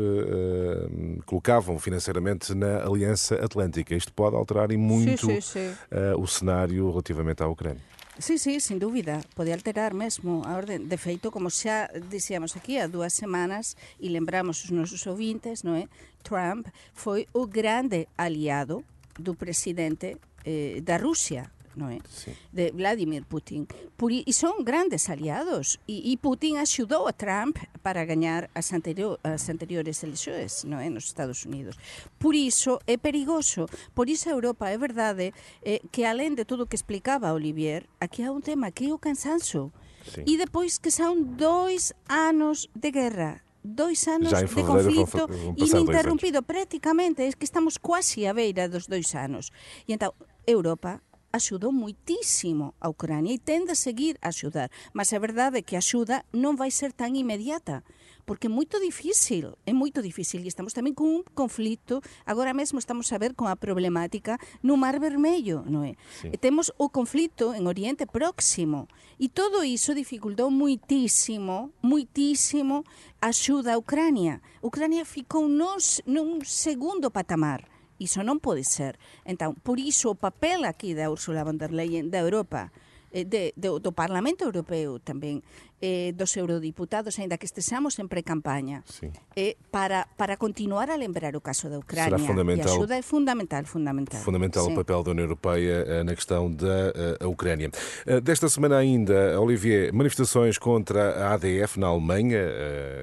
colocavam 1.27 1.79
financeiramente 1.79 2.55
na 2.55 2.83
Aliança 2.85 3.35
Atlântica. 3.37 3.95
Isto 3.95 4.13
pode 4.13 4.37
alterar 4.37 4.71
e 4.71 4.77
muito 4.77 5.27
sim, 5.27 5.41
sim, 5.41 5.71
sim. 5.71 5.75
o 6.17 6.27
cenário 6.27 6.89
relativamente 6.91 7.43
à 7.43 7.49
Ucrânia. 7.49 7.83
Sí, 8.21 8.37
sí, 8.37 8.61
sin 8.61 8.79
dúbida. 8.79 9.23
Pode 9.35 9.55
alterar 9.55 9.95
mesmo 9.95 10.45
a 10.45 10.55
orden. 10.57 10.93
De 10.93 10.99
feito, 11.01 11.33
como 11.33 11.49
xa 11.49 11.89
dixíamos 12.13 12.53
aquí 12.53 12.77
há 12.77 12.85
dúas 12.85 13.17
semanas, 13.17 13.81
e 13.97 14.13
lembramos 14.13 14.61
os 14.61 14.69
nosos 14.69 15.09
ouvintes, 15.09 15.65
non 15.65 15.73
é? 15.73 15.89
Trump 16.21 16.69
foi 16.93 17.25
o 17.33 17.49
grande 17.49 18.13
aliado 18.21 18.85
do 19.17 19.33
presidente 19.33 20.21
eh, 20.45 20.85
da 20.85 21.01
Rusia 21.01 21.49
non 21.81 21.89
é? 21.89 22.05
Sí. 22.05 22.37
De 22.53 22.69
Vladimir 22.77 23.25
Putin. 23.25 23.65
Por, 23.97 24.13
e 24.13 24.29
son 24.37 24.61
grandes 24.61 25.09
aliados. 25.09 25.81
E, 25.89 26.13
e 26.13 26.21
Putin 26.21 26.61
axudou 26.61 27.09
a 27.09 27.17
Trump 27.17 27.57
para 27.81 28.05
gañar 28.05 28.53
as, 28.53 28.69
anterior, 28.77 29.17
as 29.25 29.49
anteriores 29.49 30.05
eleições 30.05 30.69
non 30.69 30.85
é? 30.85 30.93
nos 30.93 31.09
Estados 31.09 31.49
Unidos. 31.49 31.81
Por 32.21 32.37
iso 32.37 32.77
é 32.85 33.01
perigoso. 33.01 33.65
Por 33.97 34.13
iso 34.13 34.29
a 34.29 34.37
Europa 34.37 34.69
é 34.69 34.77
verdade 34.77 35.33
eh, 35.65 35.81
que 35.89 36.05
alén 36.05 36.37
de 36.37 36.45
todo 36.45 36.69
o 36.69 36.69
que 36.69 36.77
explicaba 36.77 37.33
Olivier, 37.33 37.89
aquí 37.97 38.21
há 38.21 38.29
un 38.29 38.45
tema 38.45 38.69
que 38.69 38.93
é 38.93 38.93
o 38.93 39.01
cansanzo. 39.01 39.73
Sí. 40.05 40.21
E 40.29 40.37
depois 40.37 40.77
que 40.77 40.93
son 40.93 41.41
dois 41.41 41.97
anos 42.09 42.69
de 42.77 42.93
guerra 42.93 43.41
dois 43.63 44.09
anos 44.09 44.33
de 44.33 44.63
conflito 44.65 45.29
ininterrumpido 45.57 46.43
prácticamente, 46.43 47.23
é 47.23 47.33
que 47.33 47.45
estamos 47.45 47.77
quase 47.77 48.25
a 48.27 48.33
beira 48.33 48.69
dos 48.69 48.89
dois 48.89 49.13
anos. 49.15 49.53
E 49.87 49.93
então, 49.93 50.15
Europa 50.47 51.03
axudou 51.33 51.73
muitísimo 51.73 52.75
a 52.81 52.89
Ucrania 52.89 53.35
e 53.35 53.39
tende 53.39 53.73
a 53.73 53.79
seguir 53.79 54.19
a 54.21 54.29
axudar. 54.29 54.71
Mas 54.93 55.13
é 55.13 55.19
verdade 55.19 55.63
que 55.63 55.77
a 55.77 55.83
axuda 55.83 56.27
non 56.35 56.59
vai 56.59 56.71
ser 56.71 56.93
tan 56.93 57.15
inmediata, 57.15 57.83
porque 58.27 58.47
é 58.47 58.53
moito 58.53 58.79
difícil, 58.79 59.59
é 59.67 59.73
moito 59.73 60.03
difícil. 60.03 60.43
E 60.43 60.51
estamos 60.51 60.75
tamén 60.75 60.95
con 60.95 61.07
un 61.11 61.23
conflito, 61.35 62.03
agora 62.27 62.55
mesmo 62.55 62.79
estamos 62.79 63.11
a 63.15 63.19
ver 63.19 63.35
con 63.35 63.47
a 63.47 63.59
problemática 63.59 64.39
no 64.63 64.79
Mar 64.79 64.99
Vermello, 64.99 65.63
non 65.67 65.87
é? 65.87 65.95
Sí. 66.19 66.31
E 66.31 66.37
temos 66.39 66.75
o 66.79 66.91
conflito 66.91 67.55
en 67.55 67.67
Oriente 67.67 68.07
Próximo. 68.07 68.91
E 69.19 69.31
todo 69.31 69.63
iso 69.63 69.95
dificultou 69.95 70.51
muitísimo, 70.51 71.71
muitísimo 71.83 72.83
a 73.23 73.31
axuda 73.31 73.75
a 73.75 73.81
Ucrania. 73.81 74.43
Ucrania 74.63 75.07
ficou 75.07 75.47
nos, 75.47 76.03
nun 76.07 76.43
segundo 76.43 77.11
patamar 77.11 77.80
Iso 78.01 78.25
non 78.25 78.41
pode 78.41 78.65
ser. 78.65 78.97
Entón, 79.29 79.61
por 79.61 79.77
iso 79.77 80.17
o 80.17 80.19
papel 80.19 80.65
aquí 80.65 80.97
da 80.97 81.13
Ursula 81.13 81.45
von 81.45 81.61
der 81.61 81.69
Leyen 81.69 82.09
da 82.09 82.25
Europa 82.25 82.73
eh, 83.13 83.29
de, 83.29 83.53
de, 83.61 83.69
do 83.77 83.93
Parlamento 83.93 84.49
Europeo 84.49 84.97
tamén 85.05 85.45
eh, 85.83 86.13
dos 86.15 86.37
eurodiputados, 86.37 87.19
aínda 87.19 87.39
que 87.39 87.47
estexamos 87.49 87.99
en 87.99 88.09
pre-campaña, 88.13 88.85
sí. 88.85 89.09
eh, 89.35 89.57
para, 89.71 90.09
para 90.19 90.37
continuar 90.37 90.91
a 90.91 90.97
lembrar 91.01 91.33
o 91.37 91.41
caso 91.41 91.73
da 91.73 91.81
Ucrânia. 91.81 92.19
Será 92.19 92.19
fundamental, 92.21 92.67
e 92.67 92.69
a 92.69 92.73
ajuda 92.77 92.97
é 92.99 93.03
fundamental, 93.03 93.65
fundamental. 93.65 94.21
Fundamental 94.21 94.65
Sim. 94.67 94.73
o 94.73 94.77
papel 94.77 95.03
da 95.03 95.11
União 95.13 95.25
Europeia 95.25 95.85
eh, 95.89 96.05
na 96.05 96.15
questão 96.15 96.53
da 96.53 96.93
uh, 97.25 97.29
Ucrânia. 97.31 97.71
Uh, 98.07 98.21
desta 98.21 98.49
semana 98.51 98.77
ainda, 98.77 99.41
Olivier, 99.41 99.91
manifestações 99.95 100.59
contra 100.59 101.17
a 101.25 101.33
ADF 101.33 101.81
na 101.81 101.87
Alemanha, 101.87 102.41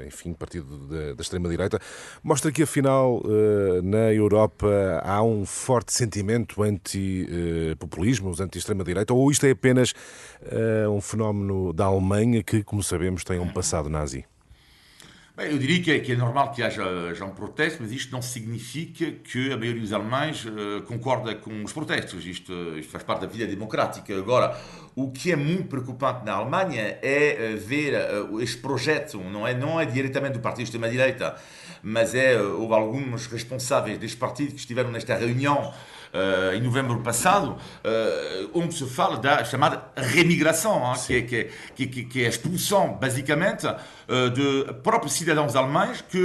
enfim, 0.06 0.34
partido 0.34 0.86
da, 0.86 1.14
da 1.14 1.22
extrema-direita, 1.22 1.80
mostra 2.22 2.52
que 2.52 2.62
afinal 2.62 3.24
na 3.84 4.14
Europa 4.14 5.02
há 5.04 5.24
um 5.24 5.46
forte 5.46 5.94
sentimento 5.94 6.62
anti-populismo, 6.62 8.36
anti-extrema-direita, 8.40 9.14
ou 9.14 9.32
isto 9.32 9.46
é 9.46 9.52
apenas 9.52 9.94
um 10.92 11.02
fenómeno 11.02 11.74
da 11.74 11.86
Alemanha 11.86 12.44
que 12.44 12.67
como 12.68 12.84
sabemos, 12.84 13.24
tem 13.24 13.40
um 13.40 13.48
passado 13.48 13.90
nazi. 13.90 14.26
Bem, 15.38 15.52
eu 15.52 15.58
diria 15.58 15.82
que 15.82 15.92
é, 15.92 16.00
que 16.00 16.12
é, 16.12 16.16
normal 16.16 16.52
que 16.52 16.62
haja 16.62 17.14
já 17.14 17.24
um 17.24 17.30
protesto, 17.30 17.82
mas 17.82 17.92
isto 17.92 18.12
não 18.12 18.22
significa 18.22 19.12
que 19.12 19.54
a 19.54 19.58
maioria 19.58 19.82
dos 19.82 19.94
alemães 19.94 20.44
uh, 20.44 20.82
concorda 20.86 21.34
com 21.36 21.64
os 21.64 21.72
protestos. 21.72 22.26
Isto, 22.26 22.52
isto, 22.78 22.92
faz 22.92 23.04
parte 23.04 23.22
da 23.22 23.28
vida 23.28 23.46
democrática. 23.46 24.18
Agora, 24.18 24.60
o 24.96 25.12
que 25.12 25.32
é 25.32 25.36
muito 25.36 25.70
preocupante 25.70 26.26
na 26.26 26.34
Alemanha 26.34 26.98
é 27.02 27.54
uh, 27.54 27.58
ver 27.58 27.94
uh, 27.94 28.42
este 28.42 28.58
projeto, 28.58 29.18
não 29.20 29.48
é, 29.48 29.54
não 29.54 29.80
é 29.80 29.86
diretamente 29.86 30.34
do 30.34 30.40
partido 30.40 30.64
de 30.64 30.64
extrema-direita, 30.64 31.36
mas 31.84 32.16
é, 32.16 32.42
houve 32.42 32.74
alguns 32.74 33.28
responsáveis 33.28 33.98
deste 33.98 34.18
partido 34.18 34.54
que 34.54 34.60
estiveram 34.60 34.92
nesta 34.92 35.16
reunião 35.16 35.72
uh, 36.14 36.56
em 36.56 36.62
novembro 36.62 37.00
passado, 37.02 37.52
uh, 37.52 38.50
onde 38.54 38.74
se 38.74 38.86
fala 38.86 39.18
da 39.18 39.44
chamada 39.44 39.84
remigração, 39.96 40.94
hein, 40.94 40.96
que, 41.06 41.16
é, 41.16 41.22
que, 41.22 41.36
é, 41.36 41.88
que, 41.88 42.04
que, 42.04 42.24
é 42.24 42.26
a 42.26 42.30
expulsão, 42.30 42.94
basicamente, 42.94 43.68
de 44.34 44.74
próprios 44.84 45.14
cidadãos 45.14 45.56
alemães 45.56 46.02
que 46.02 46.20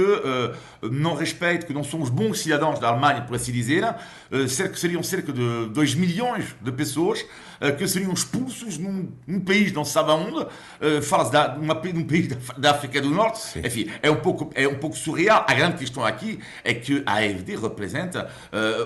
não 0.81 1.15
respeitam, 1.15 1.67
que 1.67 1.73
não 1.73 1.83
são 1.83 2.01
os 2.01 2.09
bons 2.09 2.39
cidadãos 2.39 2.79
da 2.79 2.87
Alemanha, 2.87 3.21
por 3.21 3.35
assim 3.35 3.51
dizer, 3.51 3.83
cerca, 4.47 4.75
seriam 4.75 5.03
cerca 5.03 5.33
de 5.33 5.67
2 5.69 5.95
milhões 5.95 6.55
de 6.61 6.71
pessoas 6.71 7.25
que 7.77 7.87
seriam 7.87 8.13
expulsos 8.13 8.77
num, 8.77 9.09
num 9.27 9.39
país, 9.39 9.71
não 9.71 9.83
se 9.83 9.91
sabe 9.91 10.11
aonde, 10.11 10.45
fala-se 11.03 11.31
de 11.31 11.99
um 11.99 12.07
país 12.07 12.27
da, 12.27 12.37
da, 12.57 12.71
África 12.71 13.01
do 13.01 13.09
Norte, 13.09 13.39
Sim. 13.39 13.61
enfim, 13.65 13.91
é 14.01 14.09
um, 14.09 14.17
pouco, 14.17 14.49
é 14.55 14.67
um 14.67 14.75
pouco 14.75 14.95
surreal. 14.95 15.45
A 15.47 15.53
grande 15.53 15.77
questão 15.77 16.05
aqui 16.05 16.39
é 16.63 16.73
que 16.73 17.03
a 17.05 17.15
AfD 17.17 17.55
representa 17.57 18.29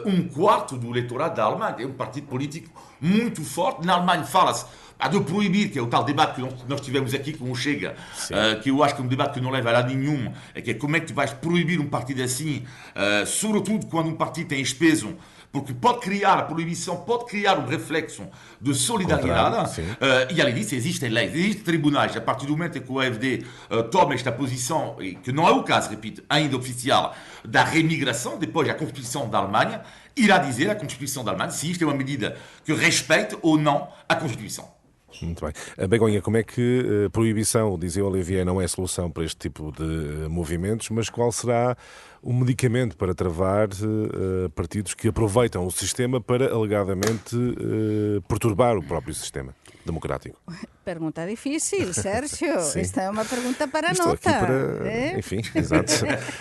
um 0.05 0.27
quarto 0.27 0.77
do 0.77 0.89
eleitorado 0.89 1.35
da 1.35 1.43
Alemanha. 1.43 1.75
É 1.79 1.85
um 1.85 1.93
partido 1.93 2.27
político 2.27 2.69
muito 2.99 3.43
forte. 3.43 3.85
Na 3.85 3.93
Alemanha 3.93 4.23
fala-se 4.23 4.65
há 4.99 5.07
de 5.07 5.19
proibir, 5.21 5.69
que 5.69 5.79
é 5.79 5.81
o 5.81 5.87
tal 5.87 6.03
debate 6.03 6.41
que 6.41 6.49
nós 6.67 6.81
tivemos 6.81 7.13
aqui 7.13 7.33
com 7.33 7.51
o 7.51 7.55
Chega, 7.55 7.95
uh, 8.29 8.61
que 8.61 8.69
eu 8.69 8.83
acho 8.83 8.95
que 8.95 9.01
é 9.01 9.03
um 9.03 9.07
debate 9.07 9.35
que 9.35 9.41
não 9.41 9.51
leva 9.51 9.69
a 9.69 9.73
lado 9.73 9.93
nenhum, 9.93 10.31
é 10.53 10.61
que 10.61 10.71
é 10.71 10.73
como 10.73 10.95
é 10.95 10.99
que 10.99 11.07
tu 11.07 11.13
vais 11.13 11.33
proibir 11.33 11.79
um 11.79 11.87
partido 11.87 12.23
assim, 12.23 12.65
uh, 12.95 13.25
sobretudo 13.25 13.85
quando 13.87 14.07
um 14.07 14.15
partido 14.15 14.47
tem 14.47 14.61
este 14.61 14.75
peso, 14.75 15.15
porque 15.51 15.73
pode 15.73 15.99
criar, 15.99 16.37
a 16.37 16.43
proibição 16.43 16.97
pode 16.97 17.25
criar 17.25 17.57
um 17.57 17.65
reflexo 17.65 18.27
de 18.59 18.73
solidariedade, 18.75 19.81
uh, 19.81 19.95
e 20.33 20.41
além 20.41 20.53
disso 20.53 20.75
existem 20.75 21.09
leis, 21.09 21.33
existem 21.33 21.63
tribunais, 21.63 22.15
a 22.15 22.21
partir 22.21 22.45
do 22.45 22.51
momento 22.51 22.79
que 22.79 22.91
o 22.91 22.99
AFD 22.99 23.45
uh, 23.69 23.83
toma 23.83 24.13
esta 24.13 24.31
posição, 24.31 24.97
e 25.01 25.15
que 25.15 25.31
não 25.31 25.47
é 25.47 25.51
o 25.51 25.63
caso, 25.63 25.89
repito, 25.89 26.23
ainda 26.29 26.57
oficial, 26.57 27.15
da 27.43 27.63
remigração, 27.63 28.37
depois 28.37 28.67
da 28.67 28.73
Constituição 28.73 29.29
da 29.29 29.39
Alemanha, 29.39 29.81
irá 30.15 30.37
dizer 30.37 30.69
a 30.69 30.75
Constituição 30.75 31.23
da 31.23 31.31
Alemanha 31.31 31.51
se 31.51 31.69
isto 31.71 31.83
é 31.83 31.87
uma 31.87 31.95
medida 31.95 32.37
que 32.65 32.73
respeite 32.73 33.37
ou 33.41 33.57
não 33.57 33.87
a 34.09 34.15
Constituição. 34.15 34.76
Muito 35.21 35.43
bem. 35.43 35.53
A 35.77 35.87
Begonha, 35.87 36.21
como 36.21 36.37
é 36.37 36.43
que 36.43 37.05
a 37.05 37.09
proibição, 37.09 37.77
dizia 37.79 38.05
Olivier, 38.05 38.45
não 38.45 38.61
é 38.61 38.67
solução 38.67 39.09
para 39.09 39.23
este 39.23 39.37
tipo 39.37 39.71
de 39.71 40.27
movimentos, 40.29 40.89
mas 40.89 41.09
qual 41.09 41.31
será 41.31 41.77
o 42.21 42.33
medicamento 42.33 42.97
para 42.97 43.13
travar 43.13 43.69
uh, 43.69 44.50
partidos 44.51 44.93
que 44.93 45.07
aproveitam 45.07 45.65
o 45.65 45.71
sistema 45.71 46.19
para 46.19 46.51
alegadamente 46.51 47.36
uh, 47.36 48.21
perturbar 48.27 48.77
o 48.77 48.83
próprio 48.83 49.13
sistema 49.13 49.55
democrático? 49.86 50.39
Pergunta 50.83 51.25
difícil, 51.25 51.93
Sérgio. 51.95 52.55
Esta 52.75 53.03
é 53.03 53.09
uma 53.09 53.25
pergunta 53.25 53.67
para 53.67 53.91
Estou 53.91 54.07
nota. 54.07 54.31
Para, 54.31 54.88
eh? 54.88 55.15
Enfim, 55.17 55.41
exato. 55.55 55.93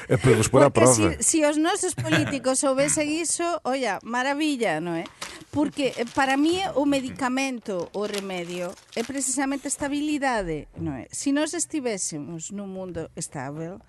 É 0.08 0.16
para 0.16 0.34
vos 0.34 0.48
pôr 0.48 0.62
à 0.62 0.70
prova. 0.70 1.12
Se, 1.18 1.22
se 1.22 1.46
os 1.46 1.56
nossos 1.56 1.94
políticos 1.94 2.58
soubessem 2.58 3.20
isso, 3.20 3.42
olha, 3.64 3.98
maravilha, 4.02 4.80
não 4.80 4.94
é? 4.94 5.04
Porque 5.50 5.94
para 6.14 6.36
mí 6.36 6.60
o 6.74 6.84
medicamento, 6.84 7.88
o 7.94 8.04
remedio, 8.04 8.74
é 8.94 9.02
precisamente 9.02 9.66
a 9.66 9.72
estabilidade, 9.72 10.68
non 10.76 10.92
é? 11.00 11.08
Se 11.08 11.32
nós 11.32 11.54
estivésemos 11.56 12.52
nun 12.52 12.68
mundo 12.68 13.08
estável, 13.16 13.80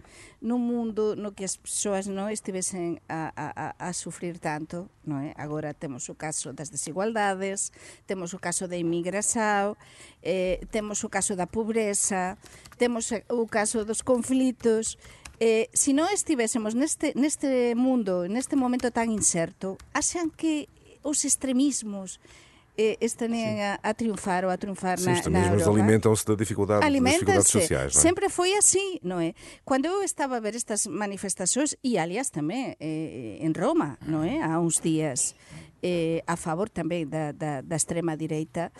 nun 0.41 0.61
mundo 0.61 1.17
no 1.17 1.33
que 1.33 1.41
as 1.41 1.57
persoas 1.57 2.05
non 2.05 2.29
estivesen 2.29 3.01
a, 3.09 3.33
a, 3.33 3.73
a 3.73 3.89
sufrir 3.93 4.37
tanto, 4.37 4.85
non 5.01 5.25
é? 5.25 5.33
Agora 5.33 5.73
temos 5.73 6.05
o 6.13 6.15
caso 6.15 6.53
das 6.53 6.69
desigualdades, 6.69 7.73
temos 8.05 8.37
o 8.37 8.39
caso 8.39 8.69
da 8.69 8.77
inmigración, 8.77 9.73
eh, 10.21 10.61
temos 10.69 11.01
o 11.01 11.09
caso 11.09 11.33
da 11.33 11.49
pobreza, 11.49 12.37
temos 12.77 13.09
o 13.09 13.45
caso 13.49 13.81
dos 13.81 14.05
conflitos, 14.05 15.01
eh, 15.41 15.69
se 15.73 15.93
non 15.93 16.09
estivésemos 16.13 16.77
neste, 16.77 17.17
neste 17.17 17.73
mundo, 17.73 18.29
neste 18.29 18.53
momento 18.53 18.93
tan 18.93 19.09
incerto, 19.09 19.77
axan 19.93 20.29
que 20.29 20.69
os 21.01 21.25
extremismos 21.25 22.21
eh, 22.77 22.97
estão 23.01 23.27
a, 23.27 23.89
a, 23.89 23.93
triunfar 23.93 24.45
ou 24.45 24.51
a 24.51 24.57
triunfar 24.57 24.99
Sim, 24.99 25.11
na, 25.29 25.29
na 25.29 25.47
Europa. 25.47 25.71
alimentam-se 25.71 26.25
da 26.25 26.35
dificuldade, 26.35 26.81
das 26.81 27.03
dificuldades 27.03 27.47
sociais. 27.47 27.93
Não 27.93 27.99
é? 27.99 28.03
Sempre 28.03 28.29
foi 28.29 28.53
assim, 28.53 28.99
não 29.03 29.19
é? 29.19 29.33
Quando 29.65 29.85
eu 29.85 30.03
estava 30.03 30.37
a 30.37 30.39
ver 30.39 30.55
estas 30.55 30.85
manifestações, 30.85 31.75
e 31.83 31.97
aliás 31.97 32.29
também 32.29 32.75
eh, 32.79 33.37
em 33.39 33.51
Roma, 33.51 33.97
não 34.05 34.23
é? 34.23 34.41
Há 34.41 34.59
uns 34.59 34.79
dias, 34.79 35.33
eh, 35.81 36.23
a 36.27 36.35
favor 36.35 36.69
também 36.69 37.07
da, 37.07 37.31
da, 37.31 37.61
da 37.61 37.75
extrema-direita, 37.75 38.71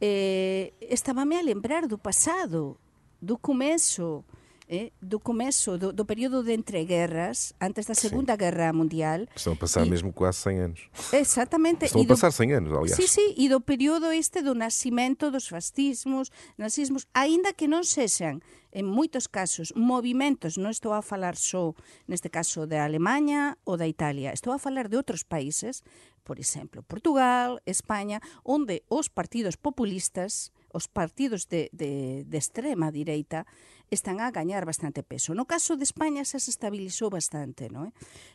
eh, 0.00 0.72
estava-me 0.80 1.36
a 1.36 1.42
lembrar 1.42 1.86
do 1.86 1.98
passado, 1.98 2.76
do 3.20 3.38
começo, 3.38 4.24
eh, 4.72 4.90
do 5.02 5.20
começo 5.20 5.76
do, 5.76 5.92
do 5.92 6.04
período 6.06 6.42
de 6.42 6.54
entreguerras, 6.54 7.52
antes 7.60 7.84
da 7.84 7.94
Segunda 7.94 8.32
Sim. 8.32 8.38
Guerra 8.38 8.72
Mundial. 8.72 9.26
Estão 9.36 9.52
a 9.52 9.56
passar 9.56 9.86
e, 9.86 9.90
mesmo 9.90 10.14
quase 10.14 10.38
100 10.38 10.58
anos. 10.60 10.88
Exatamente. 11.12 11.84
Estão 11.84 12.00
a 12.00 12.06
passar 12.06 12.30
do, 12.30 12.32
100 12.32 12.52
anos, 12.54 12.72
aliás. 12.72 12.96
Sim, 12.96 13.06
sim, 13.06 13.34
e 13.36 13.50
do 13.50 13.60
período 13.60 14.10
este 14.10 14.40
do 14.40 14.54
nascimento 14.54 15.30
dos 15.30 15.46
fascismos, 15.46 16.30
nazismos, 16.56 17.06
ainda 17.12 17.52
que 17.52 17.68
non 17.68 17.84
sexan 17.84 18.40
en 18.72 18.88
moitos 18.88 19.28
casos 19.28 19.76
movimentos, 19.76 20.56
non 20.56 20.72
estou 20.72 20.96
a 20.96 21.04
falar 21.04 21.36
só 21.36 21.76
neste 22.08 22.32
caso 22.32 22.64
de 22.64 22.80
Alemanha 22.80 23.60
ou 23.68 23.76
da 23.76 23.84
Italia, 23.84 24.32
estou 24.32 24.56
a 24.56 24.58
falar 24.58 24.88
de 24.88 24.96
outros 24.96 25.20
países, 25.20 25.84
por 26.24 26.40
exemplo, 26.40 26.80
Portugal, 26.80 27.60
España, 27.68 28.24
onde 28.40 28.88
os 28.88 29.12
partidos 29.12 29.60
populistas 29.60 30.48
os 30.72 30.88
partidos 30.88 31.46
de, 31.46 31.70
de, 31.72 32.24
de 32.24 32.38
extrema 32.38 32.90
direita 32.90 33.46
están 33.94 34.20
a 34.20 34.30
gañar 34.30 34.64
bastante 34.64 35.02
peso. 35.02 35.34
No 35.34 35.44
caso 35.44 35.76
de 35.76 35.84
España 35.84 36.24
xa 36.24 36.40
se 36.40 36.50
estabilizou 36.50 37.12
bastante, 37.12 37.68
non 37.68 37.88
é? 37.88 37.90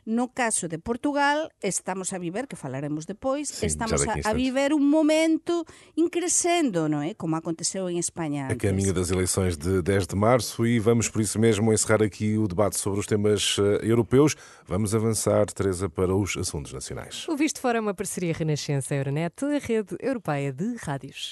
No 0.06 0.30
caso 0.30 0.70
de 0.70 0.78
Portugal 0.78 1.50
estamos 1.60 2.14
a 2.14 2.22
viver, 2.22 2.46
que 2.46 2.56
falaremos 2.56 3.10
depois, 3.10 3.50
sí, 3.50 3.66
estamos 3.66 4.06
a, 4.06 4.22
a 4.22 4.34
viver 4.38 4.72
un 4.72 4.86
momento 4.86 5.66
increscendo, 5.98 6.86
non 6.86 7.02
é? 7.02 7.18
Como 7.18 7.34
aconteceu 7.36 7.90
en 7.90 7.98
España 7.98 8.48
antes. 8.48 8.62
A 8.62 8.70
caminho 8.70 8.94
das 8.94 9.10
eleições 9.10 9.58
de 9.58 9.82
10 9.82 10.14
de 10.14 10.16
março 10.16 10.62
e 10.62 10.78
vamos 10.78 11.10
por 11.10 11.26
isso 11.26 11.42
mesmo 11.42 11.74
encerrar 11.74 12.06
aqui 12.06 12.38
o 12.38 12.46
debate 12.46 12.78
sobre 12.78 13.02
os 13.02 13.10
temas 13.10 13.58
uh, 13.58 13.82
europeus. 13.82 14.38
Vamos 14.70 14.94
avançar, 14.94 15.50
Teresa, 15.50 15.90
para 15.90 16.14
os 16.14 16.38
assuntos 16.38 16.72
nacionais. 16.72 17.26
O 17.28 17.36
Visto 17.36 17.60
Fora 17.60 17.80
é 17.80 17.82
uma 17.82 17.98
parceria 17.98 18.34
Renascença-Euronet, 18.34 19.34
a 19.44 19.58
rede 19.58 19.98
europeia 20.00 20.54
de 20.54 20.76
rádios. 20.78 21.32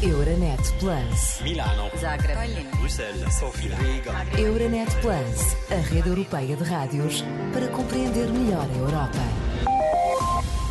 Euronet 0.00 0.62
Plus. 0.78 1.40
Milano. 1.42 1.90
Zagreb. 1.98 2.38
Bruxelas. 2.78 3.34
Sofia. 3.34 3.74
Riga. 3.76 4.12
Euronet 4.40 4.88
Plus, 5.00 5.56
a 5.70 5.80
rede 5.92 6.08
europeia 6.08 6.56
de 6.56 6.62
rádios 6.62 7.24
para 7.52 7.66
compreender 7.68 8.28
melhor 8.28 8.64
a 8.70 8.78
Europa. 8.78 9.18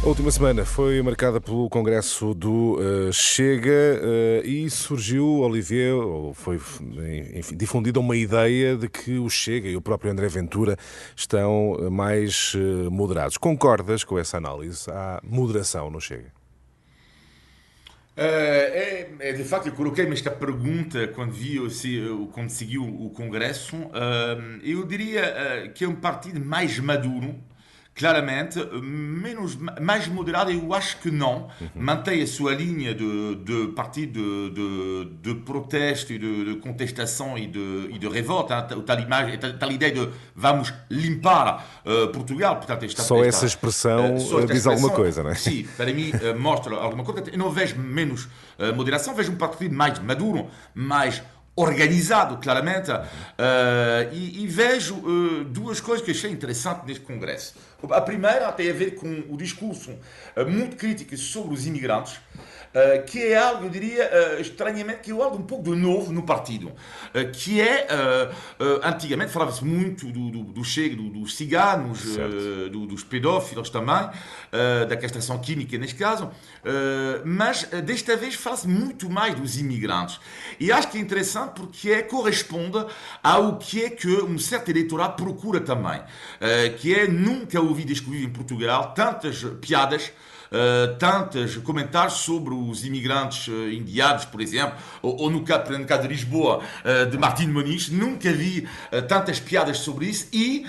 A 0.02 0.08
última 0.08 0.32
semana 0.32 0.64
foi 0.64 1.02
marcada 1.02 1.42
pelo 1.42 1.70
Congresso 1.70 2.34
do 2.34 2.80
uh, 2.80 3.12
Chega 3.12 4.00
uh, 4.02 4.48
e 4.48 4.70
surgiu, 4.70 5.40
Olivier, 5.40 5.94
ou 5.94 6.34
foi 6.34 6.56
enfim, 7.36 7.58
difundida 7.58 8.00
uma 8.00 8.16
ideia 8.16 8.78
de 8.78 8.88
que 8.88 9.18
o 9.18 9.30
Chega 9.30 9.68
e 9.68 9.76
o 9.76 9.82
próprio 9.82 10.10
André 10.10 10.30
Ventura 10.30 10.78
estão 11.14 11.90
mais 11.92 12.54
uh, 12.54 12.90
moderados. 12.90 13.36
Concordas 13.36 14.06
com 14.06 14.18
essa 14.18 14.38
análise? 14.38 14.90
Há 14.90 15.20
moderação 15.22 15.90
no 15.90 16.00
Chega? 16.00 16.37
Uh, 18.18 18.20
é, 18.20 19.10
é, 19.20 19.32
de 19.34 19.44
facto, 19.44 19.68
eu 19.68 19.74
coloquei-me 19.74 20.14
esta 20.14 20.32
pergunta 20.32 21.08
quando 21.10 21.32
vi 21.32 21.70
se, 21.70 22.02
quando 22.32 22.50
seguiu 22.50 22.84
o 22.84 23.12
Congresso. 23.12 23.76
Eu 24.64 24.86
diria 24.88 25.22
uh, 25.68 25.74
que 25.74 25.86
é 25.86 25.88
um 25.88 25.96
partido 25.96 26.44
mais 26.44 26.80
maduro 26.80 27.36
claramente, 27.98 28.64
menos, 28.82 29.58
mais 29.82 30.08
moderado, 30.08 30.52
eu 30.52 30.74
acho 30.74 30.98
que 30.98 31.10
não. 31.10 31.48
Uhum. 31.60 31.70
Mantém 31.76 32.22
a 32.22 32.28
sua 32.28 32.54
linha 32.54 32.94
de, 32.94 33.36
de 33.38 33.68
partido 33.70 34.52
de, 34.52 35.10
de, 35.10 35.34
de 35.34 35.36
protesto 35.42 36.14
e 36.14 36.20
de, 36.20 36.46
de, 36.46 36.56
contestação 36.60 37.38
e 37.38 37.48
de, 37.48 37.90
e 37.92 37.98
de 37.98 38.08
revolta. 38.08 38.56
Hein? 38.56 38.84
Tal, 38.86 39.00
imagem, 39.00 39.40
tal 39.40 39.72
ideia 39.72 39.92
de 39.92 40.10
vamos 40.36 40.72
limpar 40.92 41.82
uh, 41.84 42.08
Portugal. 42.10 42.58
Portanto, 42.58 42.86
esta, 42.86 43.02
Só 43.02 43.16
esta, 43.16 43.28
essa 43.28 43.46
expressão 43.48 44.14
uh, 44.14 44.18
diz 44.18 44.32
expressão, 44.32 44.74
alguma 44.74 44.92
coisa, 44.92 45.24
não 45.24 45.32
é? 45.32 45.36
Sim, 45.36 45.68
para 45.76 45.92
mim 45.92 46.12
uh, 46.12 46.40
mostra 46.40 46.76
alguma 46.76 47.04
coisa. 47.04 47.24
Eu 47.32 47.38
não 47.40 47.50
vejo 47.50 47.78
menos 47.78 48.28
moderação, 48.76 49.14
vejo 49.14 49.32
um 49.32 49.36
partido 49.36 49.76
mais 49.76 50.00
maduro, 50.00 50.48
mais 50.74 51.22
organizado, 51.58 52.38
claramente, 52.38 52.92
uh, 52.92 53.04
e, 54.14 54.44
e, 54.44 54.48
vejo 54.48 54.94
uh, 54.96 55.44
duas 55.44 55.82
coisas 55.82 56.06
que 56.06 56.12
achei 56.12 56.32
interessantes 56.32 56.86
neste 56.86 57.04
Congresso. 57.04 57.56
A 57.90 58.00
primeira 58.00 58.52
tem 58.52 58.70
a 58.70 58.74
ver 58.74 58.92
com 58.94 59.24
o 59.28 59.36
discurso 59.36 59.90
uh, 59.92 60.48
muito 60.48 60.76
crítico 60.76 61.18
sobre 61.18 61.56
os 61.56 61.66
imigrantes, 61.66 62.20
Uh, 62.68 63.04
que 63.06 63.24
é 63.24 63.38
algo, 63.38 63.66
eu 63.66 63.70
diria, 63.70 64.10
uh, 64.38 64.42
estranhamente, 64.42 65.00
que 65.00 65.12
é 65.12 65.14
algo 65.14 65.38
um 65.38 65.44
pouco 65.44 65.64
de 65.64 65.76
novo 65.76 66.12
no 66.12 66.24
partido. 66.24 66.68
Uh, 66.68 67.32
que 67.32 67.62
é, 67.62 67.88
antigamente 68.84 69.32
falava-se 69.32 69.64
muito 69.64 70.08
do, 70.08 70.30
do, 70.30 70.44
do 70.44 70.64
Chega, 70.64 70.96
do, 70.96 71.10
dos 71.10 71.36
ciganos, 71.36 72.18
do, 72.72 72.86
dos 72.86 73.04
pedófilos 73.04 73.70
também, 73.70 74.10
da 74.88 74.98
castração 74.98 75.40
química 75.40 75.78
neste 75.78 75.96
caso, 75.96 76.30
mas 77.24 77.64
desta 77.84 78.16
vez 78.16 78.36
fala-se 78.36 78.68
muito 78.68 79.10
mais 79.10 79.36
dos 79.36 79.58
imigrantes. 79.58 80.20
E 80.60 80.72
acho 80.72 80.90
que 80.90 80.98
é 80.98 81.02
interessante 81.02 81.54
porque 81.54 81.92
é, 81.92 82.02
corresponde 82.02 82.86
ao 83.24 83.58
que 83.58 83.86
é 83.86 83.90
que 83.90 84.08
um 84.08 84.38
certo 84.38 84.70
eleitorado 84.70 85.16
procura 85.16 85.60
também, 85.60 86.02
que 86.80 86.94
é 86.94 87.08
nunca 87.08 87.60
ouvi 87.62 87.84
descobrir 87.84 88.24
em 88.24 88.30
Portugal 88.30 88.94
tantas 88.94 89.44
piadas 89.62 90.12
tantos 91.00 91.58
comentários 91.58 92.16
sobre 92.16 92.54
os 92.54 92.86
imigrantes 92.86 93.48
uh, 93.48 94.28
por 94.32 94.42
exemplo, 94.42 94.78
ou, 95.02 95.22
ou 95.22 95.30
no, 95.30 95.44
caso, 95.44 95.78
no 95.78 95.86
caso 95.86 96.04
de 96.04 96.08
Lisboa, 96.08 96.62
uh, 96.84 97.10
de 97.10 97.18
Martim 97.18 97.48
Muniz, 97.48 97.90
nunca 97.90 98.32
vi 98.32 98.68
tantas 99.08 99.40
piadas 99.40 99.80
sobre 99.80 100.08
isso 100.08 100.28
e 100.32 100.66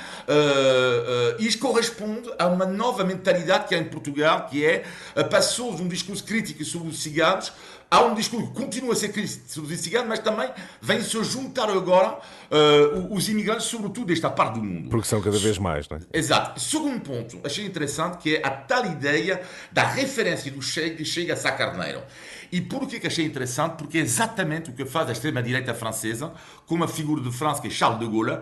isso 1.38 1.58
corresponde 1.58 2.30
a 2.38 2.46
uma 2.46 2.66
nova 2.66 3.04
mentalidade 3.04 3.66
que 3.68 3.74
há 3.74 3.78
em 3.78 3.84
Portugal, 3.84 4.46
que 4.50 4.64
é 4.64 4.84
passou 5.30 5.74
de 5.74 5.82
um 5.82 5.88
discurso 5.88 6.24
crítico 6.24 6.64
sobre 6.64 6.88
os 6.88 7.02
ciganos 7.02 7.52
há 7.90 8.02
um 8.02 8.14
discurso 8.14 8.48
que 8.48 8.54
continua 8.54 8.92
a 8.92 8.96
ser 8.96 9.12
sobre 9.46 9.74
os 9.74 9.80
ciganos, 9.80 10.08
mas 10.08 10.18
também 10.18 10.50
vem-se 10.80 11.22
juntar 11.24 11.70
agora 11.70 12.18
uh, 12.50 13.14
os 13.14 13.28
imigrantes, 13.28 13.66
sobretudo 13.66 14.06
desta 14.06 14.30
parte 14.30 14.54
do 14.54 14.64
mundo. 14.64 14.90
Porque 14.90 15.06
são 15.06 15.20
cada 15.20 15.38
vez 15.38 15.58
mais, 15.58 15.88
não 15.88 15.96
é? 15.96 16.00
Exato. 16.12 16.60
Segundo 16.60 17.00
ponto, 17.00 17.38
achei 17.44 17.64
interessante, 17.64 18.18
que 18.18 18.36
é 18.36 18.46
a 18.46 18.50
tal 18.50 18.84
ideia 18.86 19.42
da 19.72 19.84
referência 19.84 20.50
do 20.50 20.62
Chega 20.62 20.96
que 20.96 21.04
chega 21.04 21.32
a 21.32 21.36
Sá 21.36 21.52
Carneiro. 21.52 22.02
E 22.50 22.60
por 22.60 22.86
que 22.86 23.06
achei 23.06 23.24
interessante? 23.24 23.76
Porque 23.76 23.98
é 23.98 24.00
exatamente 24.00 24.70
o 24.70 24.72
que 24.72 24.84
faz 24.84 25.08
a 25.08 25.12
extrema-direita 25.12 25.74
francesa, 25.74 26.32
com 26.66 26.74
uma 26.74 26.88
figura 26.88 27.22
de 27.22 27.30
França 27.30 27.60
que 27.60 27.68
é 27.68 27.70
Charles 27.70 28.00
de 28.00 28.06
Gaulle, 28.06 28.38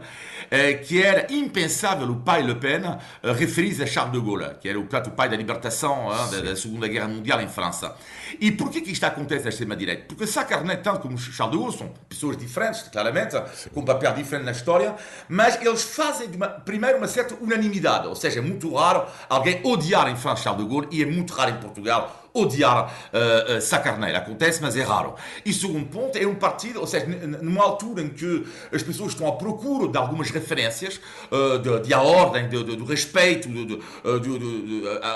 eh, 0.50 0.74
que 0.74 1.02
era 1.02 1.32
impensável 1.32 2.08
o 2.10 2.16
pai 2.16 2.42
Le 2.42 2.54
Pen 2.54 2.82
eh, 2.84 3.32
referir-se 3.32 3.82
a 3.82 3.86
Charles 3.86 4.12
de 4.12 4.24
Gaulle, 4.24 4.56
que 4.60 4.68
era 4.68 4.78
o, 4.78 4.84
o 4.84 5.10
pai 5.10 5.28
da 5.28 5.36
libertação 5.36 6.08
da, 6.30 6.40
da, 6.40 6.56
Segunda 6.56 6.86
Guerra 6.88 7.08
Mundial 7.08 7.40
em 7.40 7.48
França. 7.48 7.96
E 8.40 8.52
por 8.52 8.70
que, 8.70 8.80
que 8.80 8.92
isto 8.92 9.04
acontece 9.04 9.44
na 9.44 9.50
extrema-direita? 9.50 10.04
Porque 10.08 10.26
Sacarnet, 10.26 10.82
tanto 10.82 11.00
como 11.00 11.18
Charles 11.18 11.56
de 11.56 11.62
Gaulle, 11.62 11.78
são 11.78 11.92
pessoas 12.08 12.36
diferentes, 12.36 12.82
claramente, 12.82 13.36
com 13.72 13.80
um 13.80 13.84
papel 13.84 14.12
diferente 14.14 14.44
na 14.44 14.52
história, 14.52 14.94
mas 15.28 15.60
eles 15.60 15.82
fazem, 15.82 16.28
uma, 16.34 16.48
primeiro, 16.48 16.98
uma 16.98 17.08
certa 17.08 17.34
unanimidade, 17.40 18.06
ou 18.06 18.14
seja, 18.14 18.38
é 18.38 18.42
muito 18.42 18.72
raro 18.74 19.04
alguém 19.28 19.60
odiar 19.64 20.08
em 20.08 20.16
França 20.16 20.44
Charles 20.44 20.64
de 20.64 20.70
Gaulle, 20.70 20.88
e 20.90 21.02
é 21.02 21.06
muito 21.06 21.32
raro 21.32 21.50
em 21.50 21.58
Portugal 21.58 22.25
odiar 22.40 22.92
uh, 23.12 23.56
uh, 23.56 23.60
Sacarneiro. 23.60 24.16
Acontece, 24.18 24.60
mas 24.62 24.76
é 24.76 24.82
raro. 24.82 25.14
E 25.44 25.52
segundo 25.52 25.86
ponto, 25.86 26.16
é 26.16 26.26
um 26.26 26.34
partido, 26.34 26.80
ou 26.80 26.86
seja, 26.86 27.06
numa 27.42 27.64
altura 27.64 28.02
em 28.02 28.08
que 28.08 28.46
as 28.72 28.82
pessoas 28.82 29.12
estão 29.12 29.26
à 29.28 29.32
procura 29.32 29.88
de 29.88 29.98
algumas 29.98 30.30
referências, 30.30 31.00
uh, 31.30 31.58
de, 31.58 31.88
de 31.88 31.94
a 31.94 32.00
ordem, 32.00 32.48
de, 32.48 32.62
de, 32.62 32.76
do 32.76 32.84
respeito 32.84 33.48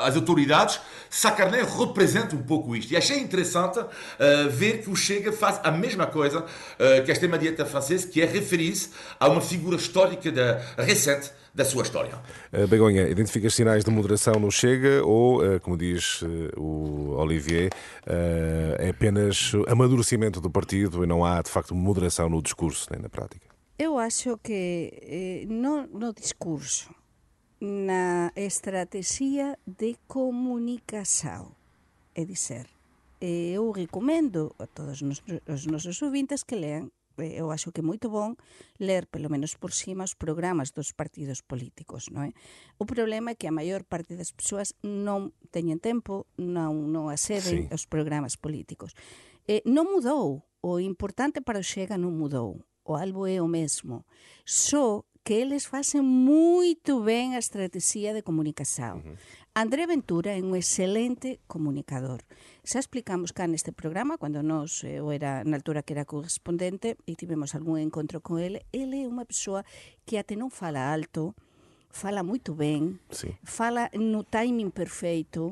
às 0.04 0.16
autoridades, 0.16 0.80
Sacarneiro 1.08 1.66
representa 1.78 2.36
um 2.36 2.42
pouco 2.42 2.74
isto. 2.76 2.92
E 2.92 2.96
achei 2.96 3.18
interessante 3.18 3.78
uh, 3.78 3.86
ver 4.50 4.82
que 4.82 4.90
o 4.90 4.96
Chega 4.96 5.32
faz 5.32 5.60
a 5.62 5.70
mesma 5.70 6.06
coisa 6.06 6.40
uh, 6.40 7.04
que 7.04 7.10
a 7.10 7.12
extrema-direita 7.12 7.66
francesa, 7.66 8.06
que 8.06 8.20
é 8.22 8.26
referir-se 8.26 8.90
a 9.18 9.28
uma 9.28 9.40
figura 9.40 9.76
histórica 9.76 10.30
da, 10.30 10.60
recente 10.76 11.30
da 11.54 11.64
sua 11.64 11.82
história. 11.82 12.14
Uh, 12.52 12.66
Begonha, 12.66 13.08
identificas 13.08 13.54
sinais 13.54 13.84
de 13.84 13.90
moderação 13.90 14.34
no 14.34 14.50
Chega 14.50 15.04
ou, 15.04 15.42
uh, 15.42 15.60
como 15.60 15.76
diz 15.76 16.22
uh, 16.22 16.26
o 16.56 17.16
Olivier, 17.16 17.70
é 18.78 18.88
apenas 18.90 19.52
amadurecimento 19.66 20.40
do 20.40 20.50
partido 20.50 21.04
e 21.04 21.06
não 21.06 21.24
há, 21.24 21.42
de 21.42 21.50
facto, 21.50 21.74
moderação 21.74 22.28
no 22.28 22.42
discurso 22.42 22.88
nem 22.90 23.00
na 23.00 23.08
prática? 23.08 23.46
Eu 23.78 23.98
acho 23.98 24.36
que 24.38 24.92
eh, 25.02 25.46
no, 25.48 25.86
no 25.86 26.12
discurso, 26.12 26.94
na 27.60 28.30
estrategia 28.36 29.58
de 29.66 29.96
comunicação, 30.06 31.52
é 32.14 32.24
dizer, 32.24 32.66
eu 33.20 33.70
recomendo 33.70 34.54
a 34.58 34.66
todos 34.66 35.00
os 35.02 35.66
nosos 35.66 36.02
ouvintes 36.02 36.42
que 36.42 36.56
lean 36.56 36.90
eu 37.22 37.52
acho 37.52 37.72
que 37.72 37.80
é 37.80 37.86
moito 37.86 38.08
bon 38.08 38.34
ler, 38.80 39.06
pelo 39.06 39.28
menos 39.28 39.54
por 39.54 39.72
cima, 39.72 40.04
os 40.04 40.16
programas 40.16 40.72
dos 40.72 40.96
partidos 40.96 41.44
políticos, 41.44 42.08
non 42.08 42.26
é? 42.26 42.32
O 42.80 42.88
problema 42.88 43.32
é 43.32 43.38
que 43.38 43.46
a 43.46 43.54
maior 43.54 43.84
parte 43.84 44.16
das 44.16 44.32
persoas 44.32 44.72
non 44.80 45.36
teñen 45.52 45.78
tempo, 45.78 46.24
non, 46.40 46.88
non 46.88 47.12
aceden 47.12 47.66
sí. 47.66 47.72
aos 47.72 47.84
programas 47.84 48.40
políticos. 48.40 48.96
Eh, 49.44 49.60
non 49.68 49.88
mudou, 49.88 50.46
o 50.60 50.80
importante 50.80 51.44
para 51.44 51.60
o 51.60 51.66
Xega 51.66 52.00
non 52.00 52.16
mudou, 52.16 52.64
o 52.84 52.96
algo 52.96 53.28
é 53.28 53.38
o 53.40 53.48
mesmo, 53.48 54.08
só 54.44 55.04
que 55.24 55.34
eles 55.34 55.68
facen 55.68 56.02
moito 56.02 57.04
ben 57.04 57.36
a 57.36 57.40
estrategia 57.40 58.16
de 58.16 58.24
comunicación. 58.24 59.04
Uh 59.04 59.04
-huh. 59.04 59.16
André 59.52 59.84
Ventura 59.84 60.38
é 60.38 60.42
un 60.46 60.54
excelente 60.54 61.42
comunicador. 61.50 62.22
Xa 62.62 62.78
explicamos 62.78 63.34
cá 63.34 63.50
neste 63.50 63.74
programa, 63.74 64.14
cando 64.14 64.46
nos, 64.46 64.86
eu 64.86 65.10
era 65.10 65.42
na 65.42 65.58
altura 65.58 65.82
que 65.82 65.90
era 65.90 66.06
correspondente 66.06 66.94
e 67.02 67.18
tivemos 67.18 67.58
algún 67.58 67.82
encontro 67.82 68.22
con 68.22 68.38
ele, 68.38 68.62
ele 68.70 69.02
é 69.02 69.10
unha 69.10 69.26
persoa 69.26 69.66
que 70.06 70.22
até 70.22 70.38
non 70.38 70.54
fala 70.54 70.94
alto, 70.94 71.34
fala 71.90 72.22
moito 72.22 72.54
ben, 72.54 73.02
sí. 73.10 73.34
fala 73.42 73.90
no 73.98 74.22
timing 74.22 74.70
perfeito, 74.70 75.50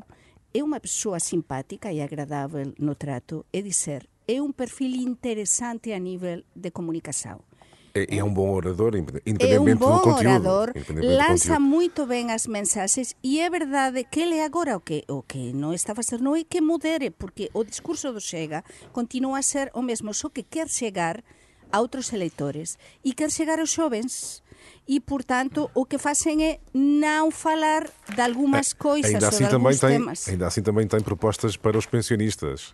é 0.55 0.63
unha 0.63 0.79
persoa 0.79 1.19
simpática 1.19 1.91
e 1.91 1.99
agradável 1.99 2.79
no 2.79 2.95
trato, 2.95 3.51
é 3.51 3.67
dizer, 3.67 4.07
é 4.31 4.39
un 4.39 4.55
perfil 4.55 4.95
interesante 4.95 5.91
a 5.91 5.99
nivel 5.99 6.47
de 6.55 6.71
comunicación. 6.71 7.43
É, 7.95 8.19
é 8.19 8.25
um 8.25 8.33
bom 8.33 8.51
orador, 8.51 8.95
independentemente 8.97 9.55
é 9.55 9.61
um 9.61 9.77
bom 9.77 9.97
do 9.97 10.03
conteúdo. 10.03 10.49
orador, 10.49 10.73
lança 11.03 11.59
muito 11.59 12.07
bem 12.07 12.31
as 12.31 12.47
mensagens 12.47 13.15
e 13.23 13.41
é 13.41 13.49
verdade 13.51 14.05
que 14.05 14.21
ele 14.21 14.41
agora 14.41 14.77
o 14.77 14.81
que 14.81 15.05
o 15.09 15.23
que 15.23 15.53
não 15.53 15.73
está 15.73 15.93
a 15.93 15.97
fazer 15.97 16.21
não 16.21 16.37
é 16.37 16.45
que 16.45 16.61
modere, 16.61 17.11
porque 17.11 17.51
o 17.55 17.65
discurso 17.65 18.13
do 18.13 18.21
Chega 18.21 18.63
continua 18.93 19.39
a 19.39 19.43
ser 19.43 19.71
o 19.75 19.83
mesmo, 19.83 20.13
só 20.13 20.29
que 20.29 20.43
quer 20.43 20.69
chegar 20.69 21.23
a 21.71 21.81
outros 21.81 22.13
eleitores. 22.13 22.79
E 23.05 23.13
quer 23.13 23.31
chegar 23.31 23.59
aos 23.59 23.71
jovens 23.71 24.43
e, 24.89 24.99
portanto, 25.01 25.71
o 25.75 25.85
que 25.85 25.99
fazem 25.99 26.43
é 26.43 26.61
não 26.73 27.31
falar 27.31 27.85
de 28.09 28.21
algumas 28.23 28.73
coisas 28.73 29.13
ainda 29.13 29.29
assim 29.29 29.45
ou 29.45 29.51
de 29.51 29.55
alguns 29.55 29.81
tem, 29.81 29.91
temas. 29.91 30.27
Ainda 30.27 30.47
assim 30.47 30.63
também 30.63 30.87
tem 30.89 31.01
propostas 31.03 31.59
para 31.59 31.77
os 31.77 31.85
pensionistas. 31.85 32.73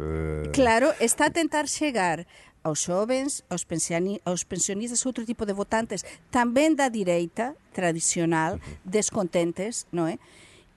Claro, 0.54 0.94
está 1.00 1.26
a 1.26 1.30
tentar 1.30 1.66
chegar 1.66 2.24
aos 2.62 2.78
xovens, 2.78 3.42
aos, 3.50 3.66
aos 4.24 4.44
pensionistas, 4.44 5.04
outro 5.04 5.26
tipo 5.26 5.44
de 5.44 5.52
votantes 5.52 6.06
tamén 6.30 6.78
da 6.78 6.86
direita 6.86 7.58
tradicional, 7.74 8.62
descontentes, 8.86 9.90
non 9.90 10.06
é? 10.06 10.22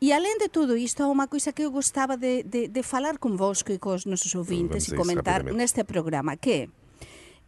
E 0.02 0.14
além 0.14 0.38
de 0.42 0.50
tudo 0.50 0.74
isto, 0.74 1.06
há 1.06 1.10
unha 1.10 1.30
coisa 1.30 1.54
que 1.54 1.64
eu 1.64 1.72
gostaba 1.72 2.18
de, 2.18 2.42
de, 2.44 2.66
de 2.68 2.82
falar 2.82 3.22
convosco 3.22 3.70
e 3.70 3.78
cos 3.78 4.10
nosos 4.10 4.34
ouvintes 4.34 4.90
e 4.90 4.98
comentar 4.98 5.46
neste 5.46 5.86
programa, 5.86 6.34
que 6.34 6.66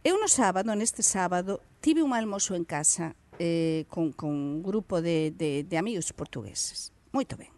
eu 0.06 0.16
no 0.16 0.30
sábado, 0.30 0.72
neste 0.78 1.02
sábado, 1.02 1.60
tive 1.82 2.00
un 2.06 2.14
almoço 2.14 2.54
en 2.54 2.64
casa 2.64 3.18
eh, 3.40 3.88
con, 3.88 4.12
con 4.12 4.28
un 4.28 4.62
grupo 4.62 5.00
de, 5.00 5.32
de, 5.32 5.64
de 5.64 5.76
amigos 5.80 6.12
portugueses. 6.12 6.92
Moito 7.10 7.40
ben. 7.40 7.48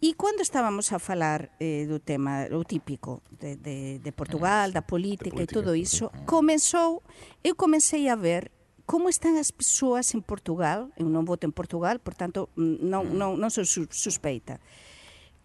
E 0.00 0.14
cando 0.14 0.40
estábamos 0.40 0.94
a 0.94 1.02
falar 1.02 1.52
eh, 1.58 1.84
do 1.84 2.00
tema, 2.00 2.46
o 2.54 2.64
típico 2.64 3.20
de, 3.34 3.58
de, 3.58 3.98
de 3.98 4.12
Portugal, 4.14 4.72
da 4.72 4.80
política, 4.80 5.34
política 5.34 5.42
e 5.42 5.56
todo 5.58 5.74
iso, 5.74 6.08
comenzou, 6.24 7.02
eu 7.42 7.58
comecei 7.58 8.08
a 8.08 8.14
ver 8.14 8.54
como 8.86 9.10
están 9.10 9.36
as 9.36 9.50
persoas 9.50 10.14
en 10.14 10.22
Portugal, 10.22 10.88
eu 10.96 11.10
non 11.10 11.26
voto 11.26 11.44
en 11.44 11.52
Portugal, 11.52 11.98
portanto, 11.98 12.48
non, 12.54 13.10
non, 13.10 13.36
non 13.36 13.50
sou 13.50 13.66
suspeita, 13.66 14.62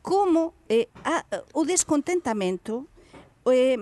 como 0.06 0.54
eh, 0.70 0.86
a, 1.02 1.26
o 1.58 1.66
descontentamento 1.66 2.86
eh, 3.50 3.76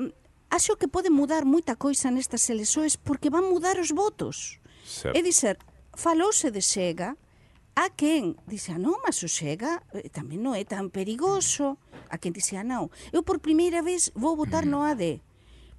acho 0.47 0.79
que 0.79 0.87
pode 0.87 1.11
mudar 1.11 1.43
moita 1.43 1.75
coisa 1.75 2.07
nestas 2.07 2.47
eleições 2.47 2.95
porque 2.95 3.27
van 3.27 3.51
mudar 3.51 3.75
os 3.75 3.91
votos. 3.91 4.60
Certo. 4.91 5.15
É 5.15 5.21
dizer, 5.23 5.55
falouse 5.95 6.51
de 6.51 6.59
Chega, 6.59 7.15
A 7.73 7.87
quen 7.89 8.35
dixe, 8.51 8.75
non, 8.75 8.99
mas 8.99 9.23
o 9.23 9.31
Xega 9.31 9.79
eh, 9.95 10.11
tamén 10.11 10.43
non 10.43 10.59
é 10.59 10.67
tan 10.67 10.91
perigoso. 10.91 11.79
A 12.11 12.19
quen 12.19 12.35
dixe, 12.35 12.59
non, 12.67 12.91
eu 13.15 13.23
por 13.23 13.39
primeira 13.39 13.79
vez 13.79 14.11
vou 14.11 14.35
votar 14.35 14.67
no 14.67 14.83
AD. 14.83 15.23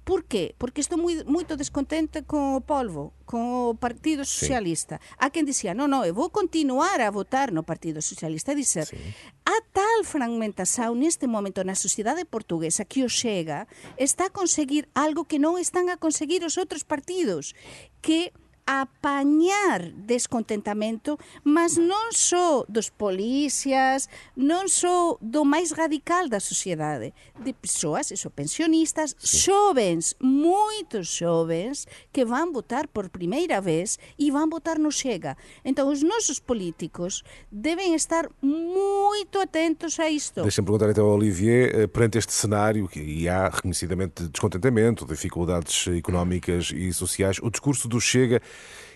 Por 0.03 0.25
qué? 0.25 0.57
Porque 0.57 0.81
estou 0.81 0.97
moi, 0.97 1.21
moito 1.23 1.55
descontente 1.55 2.25
con 2.27 2.57
o 2.57 2.61
polvo, 2.65 3.13
con 3.23 3.45
o 3.45 3.77
Partido 3.77 4.25
Socialista. 4.25 4.99
Sí. 4.99 5.05
A 5.21 5.29
quen 5.29 5.45
dicía, 5.45 5.77
non, 5.77 5.87
non, 5.87 6.01
eu 6.03 6.17
vou 6.17 6.33
continuar 6.33 6.97
a 6.99 7.13
votar 7.13 7.53
no 7.53 7.61
Partido 7.63 8.01
Socialista. 8.01 8.51
E 8.51 8.59
dizer, 8.59 8.89
sí. 8.89 8.97
a 9.45 9.57
tal 9.71 10.01
fragmentación 10.03 10.97
neste 10.97 11.29
momento 11.29 11.61
na 11.61 11.77
sociedade 11.77 12.25
portuguesa 12.25 12.83
que 12.89 13.05
o 13.05 13.09
chega 13.09 13.69
está 13.95 14.27
a 14.27 14.35
conseguir 14.35 14.89
algo 14.97 15.29
que 15.29 15.39
non 15.39 15.61
están 15.61 15.87
a 15.87 15.95
conseguir 15.95 16.41
os 16.41 16.57
outros 16.59 16.83
partidos, 16.83 17.55
que 18.03 18.35
apañar 18.65 19.91
descontentamento, 19.93 21.19
mas 21.43 21.75
non 21.75 22.15
só 22.15 22.63
dos 22.71 22.87
policías, 22.89 24.07
non 24.39 24.71
só 24.71 25.19
do 25.19 25.43
máis 25.43 25.75
radical 25.75 26.31
da 26.31 26.39
sociedade, 26.39 27.11
de 27.43 27.51
persoas, 27.51 28.11
eso, 28.11 28.31
pensionistas, 28.31 29.15
sí. 29.19 29.47
xovens, 29.47 30.15
moitos 30.23 31.11
xovens, 31.11 31.85
que 32.15 32.23
van 32.23 32.55
votar 32.55 32.87
por 32.87 33.11
primeira 33.11 33.59
vez 33.59 33.99
e 34.15 34.31
van 34.31 34.47
votar 34.47 34.79
no 34.79 34.91
Chega. 34.91 35.35
Entón, 35.67 35.91
os 35.91 35.99
nosos 36.03 36.39
políticos 36.39 37.23
deben 37.51 37.93
estar 37.93 38.31
moito 38.39 39.43
atentos 39.43 39.99
a 39.99 40.07
isto. 40.07 40.43
Deixa-me 40.43 40.65
perguntar 40.65 40.89
então 40.89 41.05
ao 41.05 41.19
Olivier, 41.19 41.75
eh, 41.75 41.87
perante 41.87 42.17
este 42.17 42.31
cenário, 42.31 42.87
que 42.87 43.03
e 43.03 43.27
há 43.27 43.49
reconhecidamente 43.49 44.23
descontentamento, 44.27 45.05
dificuldades 45.05 45.87
económicas 45.87 46.71
e 46.71 46.93
sociais, 46.93 47.39
o 47.41 47.49
discurso 47.49 47.87
do 47.87 47.99
Chega 47.99 48.41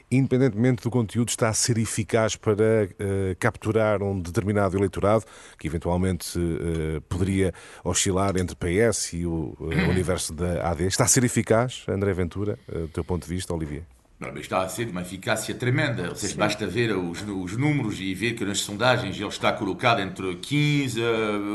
independentemente 0.10 0.84
do 0.84 0.90
conteúdo, 0.90 1.30
está 1.30 1.50
a 1.50 1.54
ser 1.54 1.78
eficaz 1.78 2.36
para 2.36 2.54
uh, 2.54 3.36
capturar 3.40 4.02
um 4.02 4.20
determinado 4.20 4.78
eleitorado 4.78 5.26
que 5.60 5.68
eventualmente 5.68 6.40
uh, 6.40 7.02
poderia 7.10 7.54
oscilar 7.84 8.38
entre 8.38 8.56
PS 8.56 9.14
e 9.14 9.26
o 9.26 9.56
uh, 9.60 9.68
universo 9.90 10.34
da 10.34 10.70
AD. 10.70 10.86
Está 10.86 11.04
a 11.04 11.08
ser 11.08 11.24
eficaz, 11.24 11.84
André 11.88 12.14
Ventura, 12.14 12.58
do 12.68 12.88
teu 12.88 13.04
ponto 13.04 13.28
de 13.28 13.34
vista, 13.34 13.54
Olivier? 13.54 13.84
Não, 14.20 14.30
mas 14.30 14.42
está 14.42 14.64
a 14.64 14.68
ser 14.68 14.86
de 14.86 14.92
uma 14.92 15.04
eficácia 15.04 15.54
tremenda. 15.54 16.10
Ou 16.10 16.16
seja, 16.16 16.36
basta 16.36 16.66
ver 16.66 16.92
os, 16.98 17.22
os, 17.22 17.56
números 17.56 18.00
e 18.00 18.16
ver 18.16 18.34
que 18.34 18.44
nas 18.44 18.62
sondagens 18.62 19.16
ele 19.16 19.28
está 19.28 19.52
colocado 19.52 20.00
entre 20.00 20.36
15, 20.38 21.00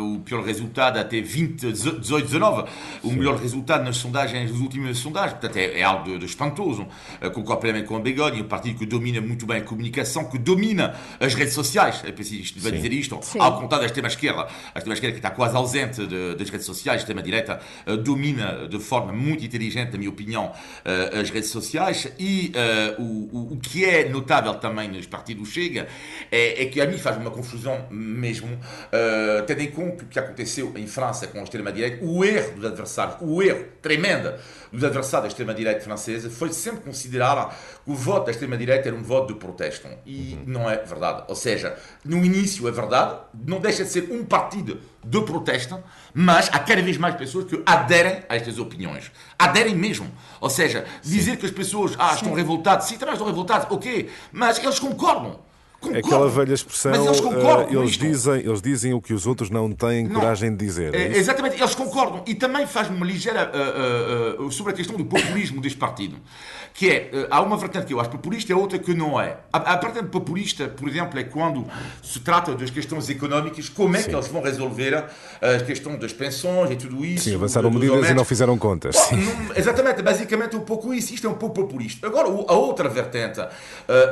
o 0.00 0.20
pior 0.20 0.44
resultado 0.44 0.96
até 0.96 1.20
20, 1.20 1.72
18, 1.72 2.00
19. 2.00 2.70
O 3.02 3.08
Sim. 3.08 3.16
melhor 3.16 3.36
resultado 3.36 3.82
nas 3.82 3.96
sondagens, 3.96 4.48
nas 4.48 4.60
últimas 4.60 4.96
sondagens. 4.98 5.32
Portanto, 5.32 5.56
é, 5.56 5.80
é 5.80 5.82
algo 5.82 6.04
de, 6.04 6.18
de 6.18 6.26
espantoso. 6.26 6.86
Concordo 7.34 7.62
plenamente 7.62 7.88
com 7.88 7.96
o 7.96 8.00
Begonha, 8.00 8.40
um 8.40 8.46
partido 8.46 8.78
que 8.78 8.86
domina 8.86 9.20
muito 9.20 9.44
bem 9.44 9.56
a 9.56 9.62
comunicação, 9.62 10.26
que 10.30 10.38
domina 10.38 10.94
as 11.18 11.34
redes 11.34 11.54
sociais. 11.54 12.00
É 12.04 12.12
preciso 12.12 12.54
dizer 12.54 12.92
isto. 12.92 13.18
Sim. 13.22 13.40
Ao 13.40 13.60
contrário 13.60 13.80
da 13.80 13.86
extrema-esquerda. 13.86 14.46
A 14.72 14.78
extrema-esquerda 14.78 15.14
que 15.14 15.18
está 15.18 15.30
quase 15.30 15.56
ausente 15.56 16.06
de, 16.06 16.36
das 16.36 16.48
redes 16.48 16.66
sociais, 16.66 17.00
a 17.00 17.02
extrema-direita 17.02 17.58
uh, 17.88 17.96
domina 17.96 18.68
de 18.68 18.78
forma 18.78 19.12
muito 19.12 19.44
inteligente, 19.44 19.90
na 19.90 19.98
minha 19.98 20.10
opinião, 20.10 20.52
as 21.20 21.30
redes 21.30 21.50
sociais 21.50 22.06
e 22.20 22.51
uh, 22.56 23.02
o, 23.02 23.52
o, 23.54 23.56
que 23.56 23.84
é 23.84 24.08
notável 24.08 24.54
também 24.54 24.88
nos 24.88 25.06
partidos 25.06 25.48
Chega 25.48 25.86
é, 26.30 26.62
é, 26.62 26.66
que 26.66 26.80
a 26.80 26.86
mim 26.86 26.98
faz 26.98 27.16
uma 27.16 27.30
confusão 27.30 27.86
mesmo, 27.90 28.48
uh, 28.48 29.42
tendo 29.46 29.60
em 29.60 29.70
conta 29.70 30.04
o 30.04 30.06
que 30.08 30.18
aconteceu 30.18 30.72
em 30.76 30.86
França 30.86 31.26
com 31.26 31.38
a 31.38 31.42
extrema-direita, 31.42 32.04
o 32.04 32.24
erro 32.24 32.54
dos 32.56 32.64
adversários, 32.64 33.16
o 33.20 33.42
erro 33.42 33.64
tremendo 33.80 34.34
dos 34.72 34.82
adversários 34.84 35.24
da 35.24 35.28
extrema-direita 35.28 35.80
francesa 35.80 36.30
foi 36.30 36.52
sempre 36.52 36.82
considerar 36.82 37.56
que 37.84 37.90
o 37.90 37.94
voto 37.94 38.26
da 38.26 38.30
extrema-direita 38.30 38.88
era 38.88 38.96
um 38.96 39.02
voto 39.02 39.34
de 39.34 39.38
protesto. 39.38 39.88
E 40.06 40.34
uhum. 40.34 40.44
não 40.46 40.70
é 40.70 40.76
verdade. 40.76 41.24
Ou 41.28 41.34
seja, 41.34 41.76
no 42.04 42.24
início 42.24 42.66
é 42.68 42.70
verdade, 42.70 43.20
não 43.46 43.60
deixa 43.60 43.84
de 43.84 43.90
ser 43.90 44.10
um 44.10 44.24
partido 44.24 44.80
de 45.04 45.20
protesto, 45.22 45.82
mas 46.14 46.48
há 46.52 46.58
cada 46.58 46.82
vez 46.82 46.96
mais 46.96 47.16
pessoas 47.16 47.46
que 47.46 47.62
aderem 47.66 48.22
a 48.28 48.36
estas 48.36 48.58
opiniões. 48.58 49.10
Aderem 49.38 49.74
mesmo. 49.74 50.10
Ou 50.40 50.48
seja, 50.48 50.84
dizer 51.02 51.32
Sim. 51.32 51.36
que 51.38 51.46
as 51.46 51.52
pessoas 51.52 51.94
ah, 51.98 52.14
estão 52.14 52.32
revoltadas, 52.34 52.86
sim, 52.86 52.94
estão 52.94 53.26
revoltadas, 53.26 53.66
ok, 53.70 54.10
mas 54.30 54.58
eles 54.58 54.78
concordam. 54.78 55.40
É 55.90 55.98
aquela 55.98 56.28
velha 56.28 56.54
expressão, 56.54 56.92
mas 56.92 57.04
eles, 57.04 57.20
concordam 57.20 57.66
uh, 57.66 57.82
eles 57.82 57.96
dizem, 57.96 58.40
eles 58.40 58.62
dizem 58.62 58.94
o 58.94 59.00
que 59.00 59.12
os 59.12 59.26
outros 59.26 59.50
não 59.50 59.72
têm 59.72 60.06
não. 60.06 60.20
coragem 60.20 60.54
de 60.54 60.64
dizer. 60.64 60.94
É, 60.94 61.02
é 61.02 61.16
exatamente, 61.16 61.60
eles 61.60 61.74
concordam. 61.74 62.22
E 62.26 62.34
também 62.34 62.66
faz-me 62.66 62.96
uma 62.96 63.06
ligeira 63.06 63.50
uh, 64.38 64.44
uh, 64.44 64.52
sobre 64.52 64.72
a 64.72 64.76
questão 64.76 64.96
do 64.96 65.04
populismo 65.04 65.60
deste 65.60 65.78
partido. 65.78 66.16
Que 66.74 66.88
é, 66.88 67.10
há 67.30 67.42
uma 67.42 67.56
vertente 67.58 67.86
que 67.86 67.92
eu 67.92 68.00
acho 68.00 68.08
populista 68.08 68.50
e 68.50 68.54
a 68.54 68.58
outra 68.58 68.78
que 68.78 68.94
não 68.94 69.20
é. 69.20 69.36
A, 69.52 69.74
a 69.74 69.76
vertente 69.76 70.06
populista, 70.06 70.68
por 70.68 70.88
exemplo, 70.88 71.18
é 71.18 71.24
quando 71.24 71.66
se 72.02 72.18
trata 72.20 72.54
das 72.54 72.70
questões 72.70 73.10
económicas, 73.10 73.68
como 73.68 73.94
é 73.94 74.00
Sim. 74.00 74.08
que 74.08 74.14
eles 74.14 74.28
vão 74.28 74.42
resolver 74.42 74.94
a 74.94 75.58
questão 75.66 75.98
das 75.98 76.14
pensões 76.14 76.70
e 76.70 76.76
tudo 76.76 77.04
isso. 77.04 77.24
Sim, 77.24 77.34
avançaram 77.34 77.70
medidas 77.70 77.90
aumentos. 77.90 78.10
e 78.10 78.14
não 78.14 78.24
fizeram 78.24 78.56
contas. 78.56 78.96
Não, 79.10 79.54
exatamente, 79.54 80.00
basicamente 80.00 80.56
um 80.56 80.60
pouco 80.60 80.94
isso. 80.94 81.12
Isto 81.12 81.26
é 81.26 81.30
um 81.30 81.34
pouco 81.34 81.56
populista. 81.56 82.06
Agora, 82.06 82.28
a 82.28 82.54
outra 82.54 82.88
vertente, 82.88 83.40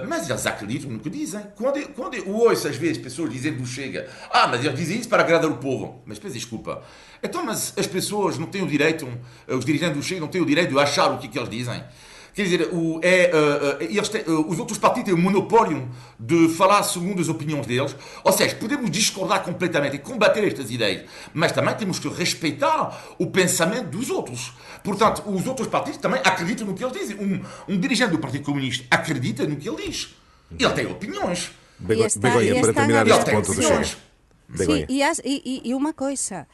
mas 0.06 0.28
eles 0.28 0.46
acreditam 0.46 0.90
no 0.90 0.98
que 0.98 1.08
dizem 1.08 1.40
quando, 1.60 1.86
quando 1.90 2.14
eu 2.14 2.26
ouço 2.30 2.66
às 2.66 2.76
vezes 2.76 2.96
pessoas 2.96 3.30
dizendo 3.30 3.58
do 3.58 3.66
Chega, 3.66 4.08
ah, 4.30 4.48
mas 4.48 4.64
eles 4.64 4.78
dizem 4.78 4.98
isso 4.98 5.08
para 5.10 5.22
agradar 5.22 5.50
o 5.50 5.58
povo. 5.58 6.02
Mas 6.06 6.16
depois, 6.16 6.32
desculpa. 6.32 6.82
Então, 7.22 7.44
mas 7.44 7.74
as 7.76 7.86
pessoas 7.86 8.38
não 8.38 8.46
têm 8.46 8.62
o 8.62 8.66
direito, 8.66 9.06
os 9.46 9.64
dirigentes 9.64 9.96
do 9.98 10.02
Chega 10.02 10.22
não 10.22 10.28
têm 10.28 10.40
o 10.40 10.46
direito 10.46 10.70
de 10.70 10.78
achar 10.78 11.12
o 11.12 11.18
que, 11.18 11.28
que 11.28 11.38
eles 11.38 11.50
dizem. 11.50 11.84
Quer 12.32 12.44
dizer, 12.44 12.68
o, 12.72 13.00
é, 13.02 13.30
uh, 13.34 13.82
eles 13.82 14.08
têm, 14.08 14.22
uh, 14.22 14.48
os 14.48 14.58
outros 14.58 14.78
partidos 14.78 15.06
têm 15.06 15.14
o 15.14 15.18
monopólio 15.18 15.90
de 16.18 16.48
falar 16.50 16.82
segundo 16.84 17.20
as 17.20 17.28
opiniões 17.28 17.66
deles. 17.66 17.94
Ou 18.24 18.32
seja, 18.32 18.54
podemos 18.54 18.90
discordar 18.90 19.42
completamente 19.42 19.96
e 19.96 19.98
combater 19.98 20.46
estas 20.46 20.70
ideias, 20.70 21.04
mas 21.34 21.52
também 21.52 21.74
temos 21.74 21.98
que 21.98 22.08
respeitar 22.08 23.14
o 23.18 23.26
pensamento 23.26 23.88
dos 23.88 24.08
outros. 24.08 24.54
Portanto, 24.82 25.22
os 25.26 25.46
outros 25.46 25.68
partidos 25.68 25.98
também 25.98 26.20
acreditam 26.24 26.66
no 26.66 26.74
que 26.74 26.82
eles 26.82 26.96
dizem. 26.96 27.16
Um, 27.18 27.74
um 27.74 27.78
dirigente 27.78 28.12
do 28.12 28.18
Partido 28.18 28.44
Comunista 28.44 28.86
acredita 28.90 29.44
no 29.44 29.56
que 29.56 29.68
ele 29.68 29.88
diz. 29.88 30.19
Ele 30.58 30.72
tem 30.74 30.86
opiniões. 30.86 31.52
Begonha, 31.78 32.60
para 32.60 32.72
terminar 32.72 33.06
este 33.06 33.30
ponto 33.30 33.54
do 33.54 33.62
Chega. 33.62 33.84
Sim, 33.84 34.84
e, 34.88 35.02
e, 35.24 35.62
e 35.64 35.74
unha 35.74 35.94
coisa, 35.94 36.50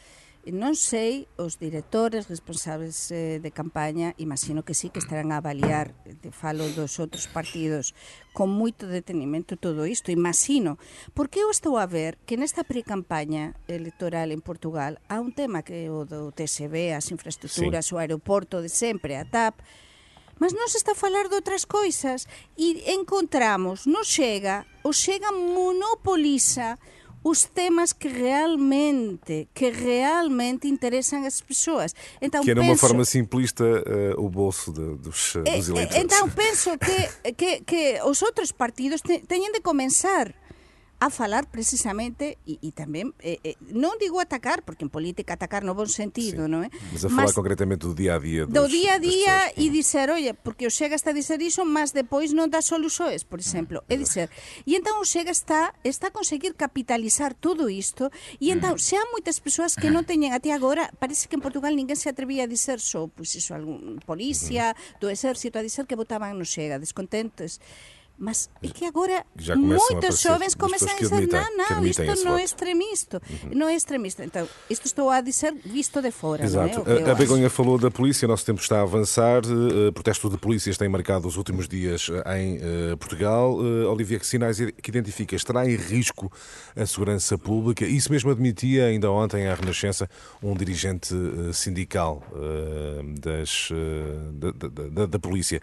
non 0.47 0.79
sei 0.79 1.27
os 1.41 1.59
directores 1.59 2.31
responsables 2.31 3.11
eh, 3.11 3.43
de 3.43 3.51
campaña, 3.51 4.15
imagino 4.21 4.63
que 4.63 4.79
sí 4.79 4.95
que 4.95 5.03
estarán 5.03 5.35
a 5.35 5.43
avaliar, 5.43 5.91
de 6.07 6.31
falo 6.31 6.69
dos 6.71 7.03
outros 7.03 7.27
partidos, 7.27 7.99
con 8.31 8.55
moito 8.55 8.87
detenimento 8.87 9.59
todo 9.59 9.91
isto, 9.91 10.15
imagino, 10.15 10.79
porque 11.19 11.43
eu 11.43 11.51
estou 11.51 11.83
a 11.83 11.89
ver 11.91 12.15
que 12.29 12.39
nesta 12.39 12.63
pre-campaña 12.63 13.59
electoral 13.67 14.31
en 14.31 14.39
Portugal 14.39 15.03
há 15.11 15.19
un 15.19 15.35
tema 15.35 15.67
que 15.67 15.89
é 15.89 15.91
o 15.91 16.07
do 16.07 16.31
TSB, 16.31 16.95
as 16.95 17.11
infraestructuras, 17.11 17.91
sí. 17.91 17.97
o 17.97 17.99
aeroporto 17.99 18.63
de 18.63 18.71
sempre, 18.71 19.19
a 19.19 19.27
TAP, 19.27 19.59
Mas 20.39 20.53
non 20.53 20.69
se 20.69 20.77
está 20.77 20.93
a 20.93 20.99
falar 20.99 21.29
de 21.29 21.37
outras 21.37 21.65
coisas 21.65 22.29
e 22.57 22.93
encontramos, 22.93 23.89
non 23.89 24.05
chega, 24.05 24.69
o 24.85 24.93
chega 24.93 25.33
monopoliza 25.33 26.77
os 27.27 27.43
temas 27.51 27.93
que 27.93 28.07
realmente 28.07 29.49
que 29.53 29.71
realmente 29.71 30.69
interessam 30.69 31.27
as 31.27 31.41
pessoas. 31.41 31.91
Então, 32.21 32.45
que 32.45 32.51
era 32.51 32.61
penso, 32.61 32.71
uma 32.71 32.79
forma 32.79 33.05
simplista 33.05 33.65
uh, 33.65 34.23
o 34.23 34.29
bolso 34.29 34.73
de, 34.73 34.95
dos, 34.97 35.35
é, 35.35 35.57
dos 35.57 35.69
eleitores. 35.69 36.05
Então 36.05 36.31
penso 36.31 36.79
que, 36.79 37.33
que, 37.33 37.61
que 37.65 38.01
os 38.05 38.23
outros 38.23 38.53
partidos 38.53 39.03
teñen 39.03 39.51
de 39.51 39.61
comenzar 39.61 40.35
a 40.99 41.11
falar 41.11 41.47
precisamente 41.53 42.39
e, 42.49 42.57
e 42.65 42.73
tamén 42.73 43.13
eh, 43.21 43.37
eh, 43.45 43.61
non 43.69 44.01
digo 44.01 44.17
atacar 44.17 44.65
porque 44.65 44.81
en 44.81 44.89
política 44.89 45.37
atacar 45.37 45.61
no 45.61 45.77
bon 45.77 45.93
sentido, 45.93 46.49
non 46.49 46.65
é? 46.65 46.73
Mas 46.89 47.05
a 47.05 47.13
falar 47.13 47.29
mas, 47.29 47.37
concretamente 47.37 47.85
do 47.85 47.93
día 47.93 48.17
a 48.17 48.21
día 48.21 48.49
dos, 48.49 48.57
do 48.57 48.65
día 48.65 48.97
a 48.97 49.01
día 49.01 49.37
e 49.61 49.69
dizer, 49.69 50.09
oye, 50.09 50.33
porque 50.33 50.65
o 50.65 50.73
Xega 50.73 50.97
está 50.97 51.13
a 51.13 51.17
dizer 51.17 51.37
iso, 51.45 51.69
mas 51.69 51.93
depois 51.93 52.33
non 52.33 52.49
dá 52.49 52.65
soluções, 52.65 53.29
por 53.29 53.37
exemplo, 53.37 53.85
é 53.93 53.97
dizer, 54.01 54.33
e 54.65 54.73
então 54.73 54.97
o 54.97 55.05
Xega 55.05 55.29
está 55.29 55.77
está 55.85 56.09
a 56.09 56.15
conseguir 56.15 56.57
capitalizar 56.57 57.37
todo 57.37 57.69
isto 57.69 58.09
e 58.41 58.49
então 58.49 58.81
se 58.81 58.97
há 58.97 59.05
moitas 59.13 59.37
persoas 59.37 59.77
que 59.77 59.93
non 59.93 60.01
teñen 60.09 60.33
até 60.33 60.57
agora, 60.57 60.89
parece 60.97 61.29
que 61.29 61.37
en 61.37 61.45
Portugal 61.45 61.77
ninguén 61.77 62.01
se 62.01 62.09
atrevía 62.09 62.49
a 62.49 62.51
dizer 62.51 62.81
só, 62.81 63.05
pois 63.05 63.37
iso 63.37 63.53
algún 63.53 64.01
policía 64.01 64.73
do 64.97 65.13
exército 65.13 65.61
a 65.61 65.67
dizer 65.67 65.85
que 65.85 65.93
votaban 65.93 66.41
no 66.41 66.49
Xega, 66.49 66.81
descontentes 66.81 67.61
Mas 68.19 68.49
é 68.63 68.69
que 68.69 68.87
agora 68.87 69.25
muitos 69.57 70.21
jovens 70.21 70.55
começam 70.55 70.89
a 70.89 70.95
dizer: 70.95 71.29
não, 71.29 71.57
não, 71.57 71.87
isto 71.87 72.25
não 72.25 72.39
é 72.39 72.45
extremista. 72.45 73.21
Uhum. 73.29 73.51
Não 73.55 73.69
é 73.69 73.75
extremista. 73.75 74.25
Então, 74.25 74.49
isto 74.71 74.87
estou 74.87 75.11
a 75.11 75.21
dizer 75.21 75.55
visto 75.65 76.01
de 76.01 76.11
fora. 76.11 76.45
Exato. 76.45 76.83
É? 76.89 77.09
A, 77.09 77.13
a 77.13 77.15
Begonha 77.15 77.51
falou 77.51 77.77
da 77.79 77.91
polícia, 77.91 78.25
o 78.25 78.29
nosso 78.29 78.47
tempo 78.47 78.61
está 78.61 78.79
a 78.79 78.83
avançar. 78.83 79.43
Uh, 79.45 79.93
protesto 79.93 80.31
de 80.31 80.39
polícias 80.39 80.79
tem 80.79 80.89
marcado 80.89 81.29
os 81.29 81.37
últimos 81.37 81.69
dias 81.69 82.11
eh, 82.11 82.39
em 82.39 82.57
uh, 82.57 82.97
Portugal. 82.97 83.55
Uh, 83.59 83.91
Olivia, 83.91 84.19
que 84.19 84.27
sinais 84.27 84.59
que 84.59 84.91
identifica? 84.91 85.37
Estará 85.37 85.69
em 85.69 85.77
risco 85.77 86.33
a 86.75 86.87
segurança 86.87 87.37
pública? 87.37 87.85
Isso 87.85 88.11
mesmo 88.11 88.31
admitia 88.31 88.87
ainda 88.87 89.11
ontem 89.11 89.47
à 89.47 89.55
Renascença 89.55 90.09
um 90.43 90.55
dirigente 90.55 91.15
sindical 91.53 92.23
das, 93.21 93.69
da, 94.33 94.51
da, 94.53 94.89
da, 94.89 95.07
da 95.07 95.19
polícia. 95.19 95.61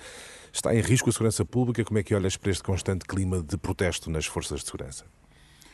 Está 0.53 0.73
em 0.73 0.81
risco 0.81 1.09
a 1.09 1.11
segurança 1.11 1.43
pública? 1.43 1.83
Como 1.83 1.97
é 1.97 2.03
que 2.03 2.13
olhas 2.13 2.37
para 2.37 2.51
este 2.51 2.63
constante 2.63 3.05
clima 3.05 3.41
de 3.41 3.57
protesto 3.57 4.11
nas 4.11 4.27
forças 4.27 4.59
de 4.59 4.67
segurança? 4.67 5.03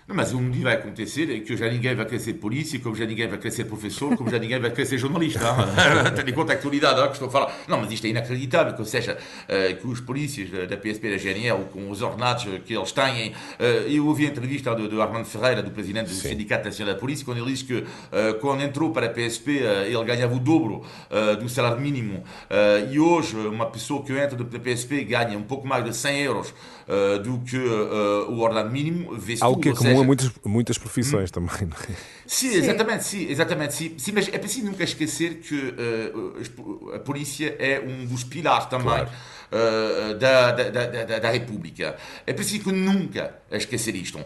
Não, 0.09 0.15
mas 0.15 0.33
um 0.33 0.49
dia 0.49 0.63
vai 0.63 0.73
acontecer 0.73 1.29
é 1.29 1.39
que 1.39 1.55
já 1.55 1.69
ninguém 1.69 1.93
vai 1.93 2.03
querer 2.03 2.19
ser 2.19 2.33
polícia, 2.33 2.79
como 2.79 2.95
já 2.95 3.05
ninguém 3.05 3.27
vai 3.27 3.37
querer 3.37 3.51
ser 3.51 3.65
professor, 3.65 4.17
como 4.17 4.27
já 4.27 4.39
ninguém 4.39 4.59
vai 4.59 4.71
querer 4.71 4.87
ser 4.87 4.97
jornalista. 4.97 5.39
Tendo 6.17 6.27
em 6.27 6.33
conta 6.33 6.51
a 6.51 6.55
actualidade 6.55 6.99
que 6.99 7.13
estou 7.13 7.27
a 7.27 7.31
falar. 7.31 7.55
Não, 7.67 7.79
mas 7.79 7.91
isto 7.91 8.07
é 8.07 8.09
inacreditável, 8.09 8.73
que, 8.73 8.79
ou 8.79 8.87
seja, 8.87 9.19
uh, 9.19 9.75
que 9.79 9.87
os 9.87 10.01
polícias 10.01 10.49
da 10.67 10.75
PSP 10.75 11.11
da 11.11 11.17
GNL, 11.17 11.63
com 11.71 11.91
os 11.91 12.01
ordenados 12.01 12.47
que 12.65 12.75
eles 12.75 12.91
têm. 12.91 13.33
Uh, 13.33 13.87
eu 13.87 14.07
ouvi 14.07 14.25
a 14.25 14.29
entrevista 14.29 14.73
do, 14.73 14.89
do 14.89 14.99
Armando 14.99 15.25
Ferreira, 15.25 15.61
do 15.61 15.69
presidente 15.69 16.07
do 16.07 16.15
Sim. 16.15 16.29
Sindicato 16.29 16.65
Nacional 16.65 16.95
da 16.95 16.99
Polícia, 16.99 17.23
quando 17.23 17.37
ele 17.37 17.51
disse 17.51 17.65
que 17.65 17.75
uh, 17.75 17.85
quando 18.41 18.63
entrou 18.63 18.91
para 18.91 19.05
a 19.05 19.09
PSP 19.09 19.59
ele 19.59 20.03
ganhava 20.05 20.33
o 20.33 20.39
dobro 20.39 20.83
do 21.39 21.49
salário 21.49 21.79
mínimo. 21.79 22.23
e 22.91 22.99
hoje, 22.99 23.35
uma 23.35 23.67
pessoa 23.67 24.03
que 24.03 24.13
entra 24.13 24.35
da 24.35 24.59
PSP 24.59 25.03
ganha 25.03 25.37
um 25.37 25.43
pouco 25.43 25.67
mais 25.67 25.83
de 25.83 25.95
100 25.95 26.21
euros 26.21 26.53
do 27.23 27.39
que 27.39 27.57
o 27.57 28.39
ordenado 28.39 28.71
mínimo. 28.71 29.15
Que 29.83 29.87
é 29.87 29.98
comum 29.99 30.01
a 30.01 30.05
muitas, 30.05 30.31
muitas 30.45 30.77
profissões 30.77 31.29
hum. 31.29 31.33
também, 31.33 31.67
não 31.67 31.77
é? 31.77 31.95
Sim, 32.25 32.53
exatamente, 32.53 33.03
sim, 33.03 33.27
exatamente, 33.29 33.73
sim. 33.73 33.93
sim 33.97 34.11
mas 34.11 34.27
é 34.27 34.37
preciso 34.37 34.65
nunca 34.65 34.83
esquecer 34.83 35.35
que 35.35 35.55
uh, 35.55 36.95
a 36.95 36.99
polícia 36.99 37.55
é 37.59 37.79
um 37.79 38.05
dos 38.05 38.23
pilares 38.23 38.65
também. 38.67 38.87
Claro. 38.87 39.09
Uh, 39.51 40.13
da, 40.19 40.51
da, 40.51 40.69
da, 40.69 41.17
da, 41.17 41.31
República. 41.31 41.95
É 42.27 42.33
preciso 42.33 42.71
nunca 42.71 43.33
esquecer 43.49 43.95
isto. 43.95 44.19
Uh, 44.19 44.25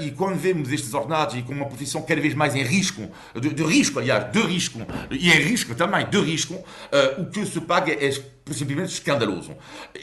e 0.00 0.10
quando 0.10 0.34
vemos 0.34 0.72
estes 0.72 0.92
ordenados 0.92 1.36
e 1.36 1.42
com 1.42 1.52
uma 1.52 1.66
profissão 1.66 2.02
cada 2.02 2.20
vez 2.20 2.34
mais 2.34 2.56
em 2.56 2.64
risco, 2.64 3.08
de, 3.40 3.54
de 3.54 3.62
risco, 3.62 4.00
aliás, 4.00 4.32
de 4.32 4.40
risco, 4.40 4.84
e 5.12 5.30
em 5.30 5.40
risco 5.42 5.76
também, 5.76 6.10
de 6.10 6.18
risco, 6.18 6.54
uh, 6.54 7.22
o 7.22 7.26
que 7.26 7.46
se 7.46 7.60
paga 7.60 7.92
é 7.92 8.10
simplesmente 8.54 8.92
escandaloso. 8.92 9.52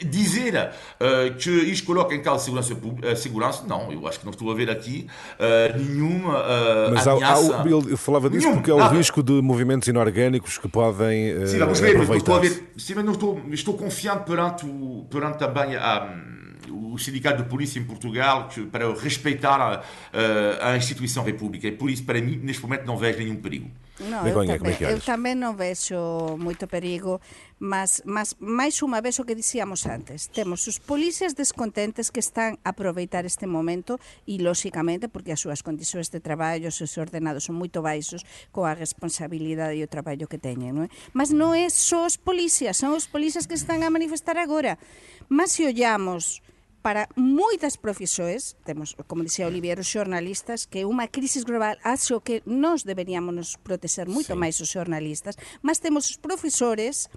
Dizer 0.04 0.54
uh, 0.54 1.34
que 1.36 1.50
isto 1.50 1.86
coloca 1.86 2.14
em 2.14 2.22
causa 2.22 2.44
segurança, 2.44 2.76
a 3.10 3.16
segurança, 3.16 3.64
não, 3.66 3.92
eu 3.92 4.06
acho 4.06 4.18
que 4.18 4.24
não 4.24 4.32
estou 4.32 4.50
a 4.50 4.54
ver 4.54 4.70
aqui 4.70 5.06
uh, 5.38 5.78
nenhuma 5.78 6.40
uh, 6.40 6.94
Mas 6.94 7.06
ameaça. 7.06 7.56
Há, 7.56 7.62
há, 7.62 7.66
eu 7.66 7.96
falava 7.96 8.30
disso 8.30 8.46
Nenhum, 8.46 8.56
porque 8.56 8.70
há 8.70 8.74
o 8.74 8.78
nada. 8.78 8.96
risco 8.96 9.22
de 9.22 9.32
movimentos 9.42 9.88
inorgânicos 9.88 10.58
que 10.58 10.68
podem 10.68 11.36
uh, 11.36 11.46
Sim, 11.46 11.58
vamos 11.58 11.80
ver, 11.80 12.00
estou 12.16 12.34
a 12.34 12.40
ver, 12.40 12.70
sim, 12.76 12.94
mas 12.94 13.04
não 13.04 13.12
estou, 13.12 13.40
estou 13.50 13.74
confiante 13.74 14.24
perante, 14.24 14.66
o, 14.66 15.06
perante 15.10 15.38
também 15.38 15.76
a 15.76 16.36
o 16.68 16.98
Sindicato 16.98 17.42
de 17.42 17.48
Polícia 17.48 17.78
em 17.78 17.84
Portugal 17.84 18.48
que, 18.48 18.62
para 18.62 18.92
respeitar 18.94 19.84
a, 20.60 20.76
instituição 20.76 21.22
república. 21.22 21.68
E 21.68 21.72
por 21.72 21.90
isso, 21.90 22.04
para 22.04 22.20
mim, 22.20 22.40
neste 22.42 22.62
momento, 22.62 22.84
não 22.84 22.96
vejo 22.96 23.18
nenhum 23.18 23.36
perigo. 23.36 23.70
Não, 24.00 24.26
eu, 24.28 24.34
também, 24.46 24.76
é 24.80 24.92
eu 24.92 25.00
também 25.00 25.34
não 25.34 25.56
vejo 25.56 26.36
muito 26.36 26.68
perigo, 26.68 27.20
mas, 27.58 28.02
mas 28.04 28.36
máis 28.38 28.76
unha 28.84 29.00
vez 29.00 29.16
o 29.16 29.24
que 29.24 29.32
dicíamos 29.32 29.88
antes, 29.88 30.28
temos 30.28 30.68
os 30.68 30.76
policías 30.76 31.32
descontentes 31.32 32.12
que 32.12 32.20
están 32.20 32.60
a 32.60 32.76
aproveitar 32.76 33.24
este 33.24 33.48
momento 33.48 33.96
e, 34.28 34.36
lóxicamente, 34.36 35.08
porque 35.08 35.32
as 35.32 35.40
súas 35.40 35.64
condicións 35.64 36.12
de 36.12 36.20
traballo, 36.20 36.68
os 36.68 36.76
seus 36.76 36.92
ordenados 37.00 37.48
son 37.48 37.56
moito 37.56 37.80
baixos 37.80 38.20
coa 38.52 38.76
responsabilidade 38.76 39.80
e 39.80 39.84
o 39.84 39.88
traballo 39.88 40.28
que 40.28 40.36
teñen, 40.36 40.76
non 40.76 40.84
é? 40.86 40.88
Mas 41.16 41.32
non 41.32 41.56
é 41.56 41.72
só 41.72 42.04
os 42.04 42.20
policías, 42.20 42.76
son 42.76 42.92
os 42.92 43.08
policías 43.08 43.48
que 43.48 43.56
están 43.56 43.80
a 43.80 43.88
manifestar 43.88 44.36
agora. 44.36 44.76
Mas 45.32 45.56
se 45.56 45.64
ollamos 45.64 46.44
para 46.86 47.08
moitas 47.16 47.74
profesións, 47.74 48.54
temos, 48.62 48.94
como 49.10 49.26
dixía 49.26 49.50
Olivier, 49.50 49.82
os 49.82 49.90
xornalistas, 49.90 50.70
que 50.70 50.86
unha 50.86 51.10
crisis 51.10 51.42
global 51.42 51.74
acho 51.82 52.22
que 52.22 52.46
nós 52.46 52.86
deberíamos 52.86 53.34
nos 53.34 53.50
proteger 53.58 54.06
moito 54.06 54.30
sí. 54.30 54.38
máis 54.38 54.62
os 54.62 54.70
xornalistas, 54.70 55.34
mas 55.66 55.82
temos 55.82 56.06
os 56.06 56.14
profesores, 56.14 57.10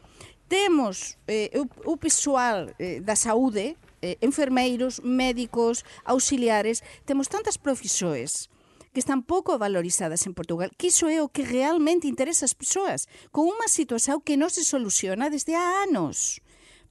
temos 0.50 1.22
eh, 1.30 1.54
o, 1.54 1.70
o 1.86 1.96
pessoal 2.02 2.74
eh, 2.82 2.98
da 2.98 3.14
saúde, 3.14 3.78
eh, 4.02 4.18
enfermeiros, 4.26 5.06
médicos, 5.06 5.86
auxiliares, 6.02 6.82
temos 7.06 7.30
tantas 7.30 7.54
profesións 7.54 8.50
que 8.90 8.98
están 9.06 9.22
pouco 9.22 9.54
valorizadas 9.62 10.26
en 10.26 10.34
Portugal, 10.34 10.74
que 10.82 10.90
iso 10.90 11.06
é 11.06 11.22
o 11.22 11.30
que 11.30 11.46
realmente 11.46 12.10
interesa 12.10 12.50
as 12.50 12.58
persoas, 12.58 13.06
con 13.30 13.46
unha 13.46 13.70
situación 13.70 14.18
que 14.18 14.34
non 14.34 14.50
se 14.50 14.66
soluciona 14.66 15.30
desde 15.30 15.54
há 15.54 15.86
anos 15.86 16.42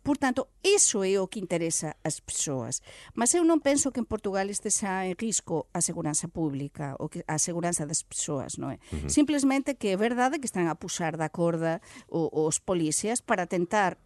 Portanto, 0.09 0.49
iso 0.65 1.05
é 1.05 1.21
o 1.21 1.29
que 1.29 1.37
interesa 1.37 2.01
as 2.01 2.17
persoas. 2.25 2.81
Mas 3.13 3.37
eu 3.37 3.45
non 3.45 3.61
penso 3.61 3.93
que 3.93 4.01
en 4.01 4.09
Portugal 4.09 4.49
esteja 4.49 5.05
en 5.05 5.13
risco 5.13 5.69
a 5.77 5.85
seguranza 5.85 6.33
pública 6.33 6.97
ou 6.97 7.13
que 7.13 7.29
a 7.29 7.37
seguranza 7.37 7.85
das 7.85 8.09
persoas, 8.09 8.57
non 8.57 8.73
é? 8.73 8.81
Uh 8.89 9.05
-huh. 9.05 9.13
Simplemente 9.13 9.77
que 9.77 9.93
é 9.93 10.01
verdade 10.01 10.41
que 10.41 10.49
están 10.49 10.65
a 10.73 10.81
puxar 10.81 11.21
da 11.21 11.29
corda 11.29 11.85
os 12.09 12.57
policías 12.57 13.21
para 13.21 13.45
tentar 13.45 14.01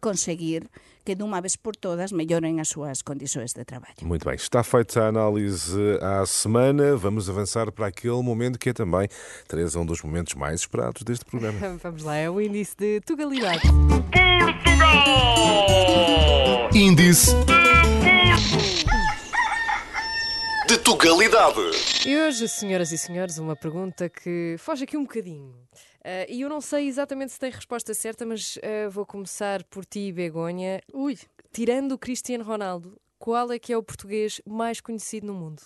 conseguir 0.00 0.68
que 1.04 1.14
de 1.14 1.22
uma 1.22 1.40
vez 1.40 1.56
por 1.56 1.76
todas 1.76 2.12
melhorem 2.12 2.60
as 2.60 2.68
suas 2.68 3.02
condições 3.02 3.52
de 3.52 3.64
trabalho. 3.64 3.94
Muito 4.02 4.24
bem, 4.24 4.34
está 4.34 4.62
feita 4.62 5.04
a 5.04 5.08
análise 5.08 5.78
à 6.00 6.24
semana. 6.24 6.96
Vamos 6.96 7.28
avançar 7.28 7.70
para 7.70 7.88
aquele 7.88 8.22
momento 8.22 8.58
que 8.58 8.70
é 8.70 8.72
também, 8.72 9.08
Teresa, 9.46 9.78
um 9.78 9.86
dos 9.86 10.02
momentos 10.02 10.34
mais 10.34 10.60
esperados 10.60 11.02
deste 11.02 11.24
programa. 11.24 11.58
Vamos 11.82 12.02
lá, 12.02 12.16
é 12.16 12.30
o 12.30 12.40
índice 12.40 12.74
de 12.76 13.00
Tugalidade. 13.02 13.62
Índice 16.72 17.34
de 20.74 20.78
Tugalidade. 20.78 21.60
E 22.04 22.16
hoje, 22.16 22.48
senhoras 22.48 22.90
e 22.90 22.98
senhores, 22.98 23.38
uma 23.38 23.54
pergunta 23.54 24.08
que 24.08 24.56
foge 24.58 24.82
aqui 24.82 24.96
um 24.96 25.04
bocadinho. 25.04 25.50
Uh, 26.00 26.26
e 26.28 26.40
eu 26.40 26.48
não 26.48 26.60
sei 26.60 26.88
exatamente 26.88 27.32
se 27.32 27.38
tem 27.38 27.50
resposta 27.50 27.94
certa, 27.94 28.26
mas 28.26 28.56
uh, 28.56 28.90
vou 28.90 29.06
começar 29.06 29.62
por 29.64 29.84
ti, 29.84 30.10
Begonha. 30.10 30.80
Ui, 30.92 31.16
tirando 31.52 31.92
o 31.92 31.98
Cristiano 31.98 32.42
Ronaldo, 32.42 33.00
qual 33.20 33.52
é 33.52 33.58
que 33.58 33.72
é 33.72 33.76
o 33.76 33.84
português 33.84 34.40
mais 34.44 34.80
conhecido 34.80 35.28
no 35.28 35.34
mundo? 35.34 35.62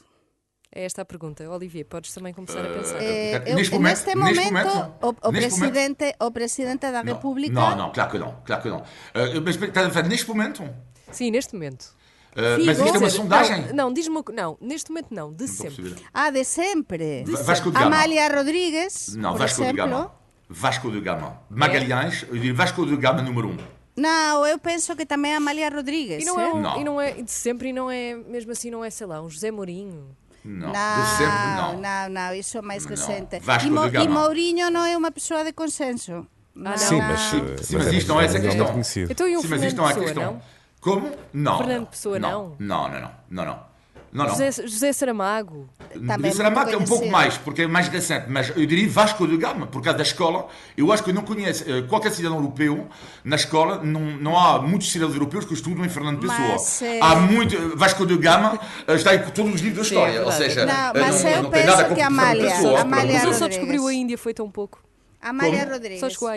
É 0.71 0.85
esta 0.85 1.01
a 1.01 1.05
pergunta. 1.07 1.49
Olivier, 1.49 1.87
podes 1.87 2.13
também 2.13 2.35
começar 2.35 2.61
a 2.61 2.69
pensar. 2.69 3.03
Eh, 3.03 3.43
eu, 3.47 3.55
neste, 3.57 3.73
momento, 3.73 3.91
neste 3.95 4.15
momento, 4.15 4.37
neste 4.37 4.53
momento 4.53 4.95
o, 5.01 5.09
o, 5.09 5.33
presidente, 5.33 6.05
momento? 6.05 6.17
o 6.21 6.31
presidente 6.31 6.81
da 6.81 7.01
República. 7.01 7.55
Não, 7.55 7.75
não, 7.75 7.93
claro 7.93 8.11
que 8.11 8.19
não. 8.19 8.43
Claro 8.45 8.63
que 8.63 8.69
não. 8.69 8.81
Uh, 8.81 9.41
mas 9.43 10.07
neste 10.07 10.29
momento? 10.29 10.69
Sim, 11.11 11.31
neste 11.31 11.55
momento. 11.55 11.97
Uh, 12.39 12.65
mas 12.65 12.79
isto 12.79 12.95
é 12.95 12.99
uma 12.99 13.11
sondagem? 13.11 13.67
Não, 13.67 13.87
não 13.87 13.93
diz-me 13.93 14.23
não, 14.33 14.57
neste 14.61 14.91
momento 14.91 15.09
não, 15.11 15.33
de 15.33 15.45
não 15.45 15.53
sempre. 15.53 15.95
Ah, 16.15 16.31
de 16.31 16.45
sempre. 16.45 17.25
De 17.25 17.33
Vasco 17.33 17.69
de 17.69 17.77
Gama. 17.77 17.87
Amália 17.87 18.33
Rodrigues. 18.33 19.17
Não, 19.17 19.37
Vasco 19.37 19.61
exemplo. 19.63 19.73
de 19.73 19.77
Gama. 19.77 20.13
Vasco 20.49 20.91
de 20.91 21.01
Gama. 21.01 21.43
Magalhães, 21.51 22.25
eu 22.29 22.39
digo 22.39 22.57
Vasco 22.57 22.87
de 22.87 22.97
Gama 22.97 23.23
número 23.23 23.49
1. 23.49 23.51
Um. 23.51 23.57
Não, 23.97 24.47
eu 24.47 24.57
penso 24.57 24.95
que 24.95 25.05
também 25.05 25.33
é 25.33 25.37
Amália 25.37 25.69
Rodrigues. 25.69 26.23
E 26.23 26.27
não, 26.27 26.39
é, 26.39 26.53
um, 26.53 26.61
não. 26.61 26.81
E 26.81 26.85
não 26.85 27.01
é 27.01 27.11
de 27.11 27.31
sempre 27.31 27.71
e 27.71 27.73
não 27.73 27.91
é, 27.91 28.15
mesmo 28.15 28.53
assim, 28.53 28.71
não 28.71 28.85
é, 28.85 28.91
sei 28.91 29.09
lá, 29.09 29.21
um 29.21 29.29
José 29.29 29.51
Mourinho. 29.51 30.17
Não, 30.45 30.69
não, 30.69 31.07
sempre 31.17 31.57
não. 31.57 31.81
Não, 31.81 32.09
não, 32.09 32.35
isso 32.35 32.57
é 32.57 32.63
mais 32.63 32.85
recente. 32.85 33.41
Vasco 33.41 33.67
e, 33.67 33.71
Mo, 33.73 33.85
e 33.87 34.09
Mourinho 34.09 34.71
não 34.71 34.85
é 34.85 34.97
uma 34.97 35.11
pessoa 35.11 35.43
de 35.43 35.53
consenso. 35.53 36.25
Ah, 36.55 36.71
não. 36.71 36.77
Sim, 36.77 36.99
mas, 36.99 37.21
sim, 37.21 37.39
sim, 37.63 37.77
mas, 37.77 37.87
mas 37.87 37.95
isto 37.95 38.09
não 38.09 38.21
é 38.21 38.25
essa 38.27 38.41
questão. 38.41 38.81
Então, 39.11 39.29
e 39.29 39.41
sim, 39.41 39.49
mas 39.49 39.63
isto 39.65 39.77
não 39.77 39.89
é 39.89 39.93
a 39.93 39.97
questão. 39.97 40.43
Como? 40.81 41.11
Não. 41.33 41.59
Fernando 41.59 41.87
Pessoa, 41.87 42.19
não? 42.19 42.57
Não, 42.59 42.89
não, 42.89 43.01
não. 43.01 43.11
não, 43.31 43.45
não. 43.45 43.69
Não, 44.11 44.25
não. 44.25 44.31
José, 44.31 44.51
José 44.63 44.93
Saramago. 44.93 45.69
Também 46.07 46.33
Saramago 46.33 46.71
é 46.71 46.77
um 46.77 46.85
pouco 46.85 47.07
mais, 47.09 47.37
porque 47.37 47.63
é 47.63 47.67
mais 47.67 47.89
recente, 47.89 48.27
mas 48.29 48.49
eu 48.51 48.67
diria 48.67 48.89
Vasco 48.89 49.27
de 49.27 49.37
Gama, 49.37 49.67
por 49.67 49.83
causa 49.83 49.99
da 49.99 50.03
escola. 50.03 50.49
Eu 50.77 50.91
acho 50.93 51.03
que 51.03 51.11
eu 51.11 51.15
não 51.15 51.23
conheço 51.23 51.65
uh, 51.65 51.87
qualquer 51.87 52.13
cidadão 52.13 52.39
europeu 52.39 52.89
na 53.23 53.37
escola, 53.37 53.83
não, 53.83 54.01
não 54.01 54.39
há 54.39 54.61
muitos 54.61 54.91
cidadãos 54.91 55.15
europeus 55.15 55.45
que 55.45 55.53
estudam 55.53 55.85
em 55.85 55.89
Fernando 55.89 56.21
Pessoa. 56.21 56.39
Mas, 56.39 56.83
é... 56.83 57.01
Há 57.03 57.17
muito. 57.17 57.77
Vasco 57.77 58.07
de 58.07 58.17
Gama 58.17 58.55
uh, 58.89 58.93
está 58.93 59.15
em 59.15 59.23
todos 59.31 59.55
os 59.55 59.61
livros 59.61 59.89
da 59.89 59.95
história, 59.95 60.15
Sim, 60.15 60.19
é 60.19 60.25
ou 60.25 60.33
seja, 60.33 60.67
não, 60.67 60.93
mas 60.95 61.23
não, 61.23 61.31
eu 61.31 61.43
não 61.43 61.51
penso 61.51 61.67
tem 61.67 61.77
nada 61.77 61.95
que 61.95 62.01
a 62.01 62.07
Amália, 62.07 62.51
Pessoa, 62.51 62.81
Amália 62.81 63.13
Mas 63.13 63.25
ele 63.25 63.35
só 63.35 63.49
descobriu 63.49 63.87
a 63.87 63.93
Índia, 63.93 64.17
foi 64.17 64.33
tão 64.33 64.51
pouco. 64.51 64.83
Amália 65.21 65.61
Como? 65.61 65.73
Rodrigues. 65.73 66.01
Só 66.01 66.09
chegou 66.09 66.29
a 66.29 66.37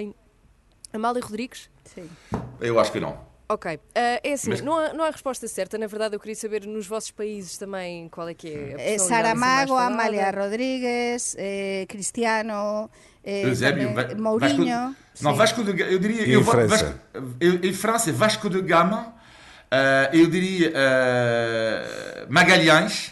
Amália 0.94 1.22
Rodrigues? 1.24 1.70
Sim. 1.86 2.10
Eu 2.60 2.80
acho 2.80 2.92
que 2.92 3.00
não. 3.00 3.31
Ok, 3.54 3.76
uh, 3.76 3.80
é 3.96 4.32
assim, 4.32 4.52
Mas... 4.52 4.62
não, 4.62 4.78
há, 4.78 4.94
não 4.94 5.04
há 5.04 5.10
resposta 5.10 5.46
certa. 5.46 5.78
Na 5.78 5.86
verdade, 5.86 6.16
eu 6.16 6.20
queria 6.22 6.36
saber 6.36 6.66
nos 6.66 6.88
vossos 6.88 7.12
países 7.12 7.58
também 7.58 8.08
qual 8.08 8.30
é 8.30 8.34
que 8.34 8.48
é 8.48 8.96
a 8.96 9.00
Saramago, 9.00 9.76
Amália 9.76 10.32
Rodrigues, 10.32 11.36
eh, 11.38 11.86
Cristiano, 11.90 12.90
eh, 13.22 13.44
Eusébio, 13.44 13.90
Mourinho. 14.18 14.96
Vasco, 14.96 15.22
não, 15.22 15.36
Vasco 15.36 15.64
de 15.66 15.82
eu 15.82 16.00
diria. 16.00 16.26
E 16.26 16.32
eu, 16.32 16.40
em 16.40 16.44
França? 16.46 16.68
Vasco, 17.14 17.36
eu, 17.42 17.56
em 17.56 17.74
França, 17.74 18.14
Vasco 18.14 18.50
de 18.50 18.62
Gama, 18.62 19.08
uh, 19.08 20.16
eu 20.16 20.28
diria 20.28 20.70
uh, 20.70 22.32
Magalhães. 22.32 23.12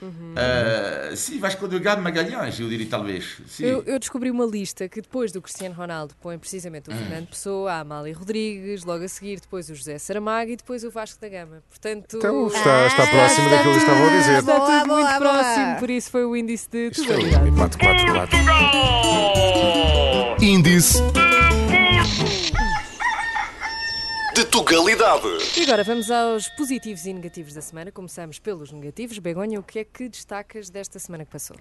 Uhum. 0.00 0.34
Uh, 0.34 1.16
sim, 1.16 1.38
Vasco 1.38 1.66
da 1.66 1.78
Gama 1.78 2.02
Magalhães, 2.02 2.58
eu 2.60 2.68
diria 2.68 2.86
talvez. 2.88 3.38
Eu, 3.58 3.82
eu, 3.84 3.98
descobri 3.98 4.30
uma 4.30 4.44
lista 4.44 4.88
que 4.88 5.00
depois 5.00 5.32
do 5.32 5.42
Cristiano 5.42 5.74
Ronaldo 5.74 6.14
põe 6.20 6.38
precisamente 6.38 6.88
o 6.88 6.92
uhum. 6.92 6.98
Fernando 6.98 7.26
Pessoa, 7.26 7.72
a 7.72 7.80
Amália 7.80 8.16
Rodrigues, 8.16 8.84
logo 8.84 9.04
a 9.04 9.08
seguir 9.08 9.40
depois 9.40 9.68
o 9.68 9.74
José 9.74 9.98
Saramago 9.98 10.52
e 10.52 10.56
depois 10.56 10.84
o 10.84 10.90
Vasco 10.90 11.20
da 11.20 11.28
Gama. 11.28 11.62
Portanto, 11.68 12.16
então 12.16 12.46
está, 12.46 12.86
está 12.86 13.06
próximo 13.06 13.48
ah, 13.48 13.50
daquilo 13.50 13.74
que 13.74 13.80
estavam 13.80 14.06
a 14.06 14.10
dizer. 14.10 14.38
Está 14.38 14.60
tudo 14.60 14.66
boa, 14.66 14.86
muito 14.86 15.08
boa. 15.08 15.18
próximo, 15.18 15.78
por 15.78 15.90
isso 15.90 16.10
foi 16.10 16.24
o 16.24 16.36
índice 16.36 16.68
de 16.70 16.90
totalidade. 16.90 17.50
444. 17.50 18.38
Índice 20.40 21.02
de 24.38 24.44
Tugalidade. 24.44 25.26
E 25.56 25.64
agora 25.64 25.82
vamos 25.82 26.08
aos 26.12 26.48
positivos 26.50 27.04
e 27.06 27.12
negativos 27.12 27.54
da 27.54 27.60
semana. 27.60 27.90
Começamos 27.90 28.38
pelos 28.38 28.70
negativos. 28.70 29.18
Begonha, 29.18 29.58
o 29.58 29.64
que 29.64 29.80
é 29.80 29.84
que 29.84 30.08
destacas 30.08 30.70
desta 30.70 31.00
semana 31.00 31.24
que 31.24 31.32
passou? 31.32 31.56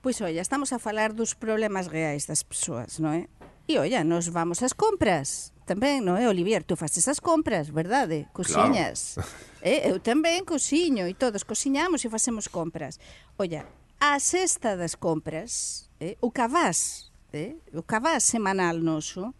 Pois 0.00 0.20
olha, 0.20 0.40
estamos 0.40 0.72
a 0.72 0.78
falar 0.78 1.12
dos 1.12 1.34
problemas 1.34 1.88
reais 1.88 2.26
das 2.26 2.44
pessoas, 2.44 3.00
não 3.00 3.12
é? 3.12 3.26
E 3.66 3.76
olha, 3.76 4.04
nós 4.04 4.28
vamos 4.28 4.62
às 4.62 4.72
compras 4.72 5.52
também, 5.66 6.00
não 6.00 6.16
é, 6.16 6.28
Olivier? 6.28 6.62
Tu 6.62 6.76
fazes 6.76 7.08
as 7.08 7.18
compras, 7.18 7.68
verdade? 7.68 8.28
Cozinhas. 8.32 9.14
Claro. 9.14 9.28
Eh, 9.62 9.90
eu 9.90 9.98
também 9.98 10.44
cozinho 10.44 11.08
e 11.08 11.14
todos 11.14 11.42
cozinhamos 11.42 12.04
e 12.04 12.08
facemos 12.08 12.46
compras. 12.46 12.96
Olha, 13.36 13.66
a 13.98 14.20
cesta 14.20 14.76
das 14.76 14.94
compras, 14.94 15.90
eh, 15.98 16.16
o 16.20 16.30
cabaz, 16.30 17.10
eh, 17.32 17.56
o 17.74 17.82
cabaz 17.82 18.22
semanal 18.22 18.76
noso, 18.76 19.34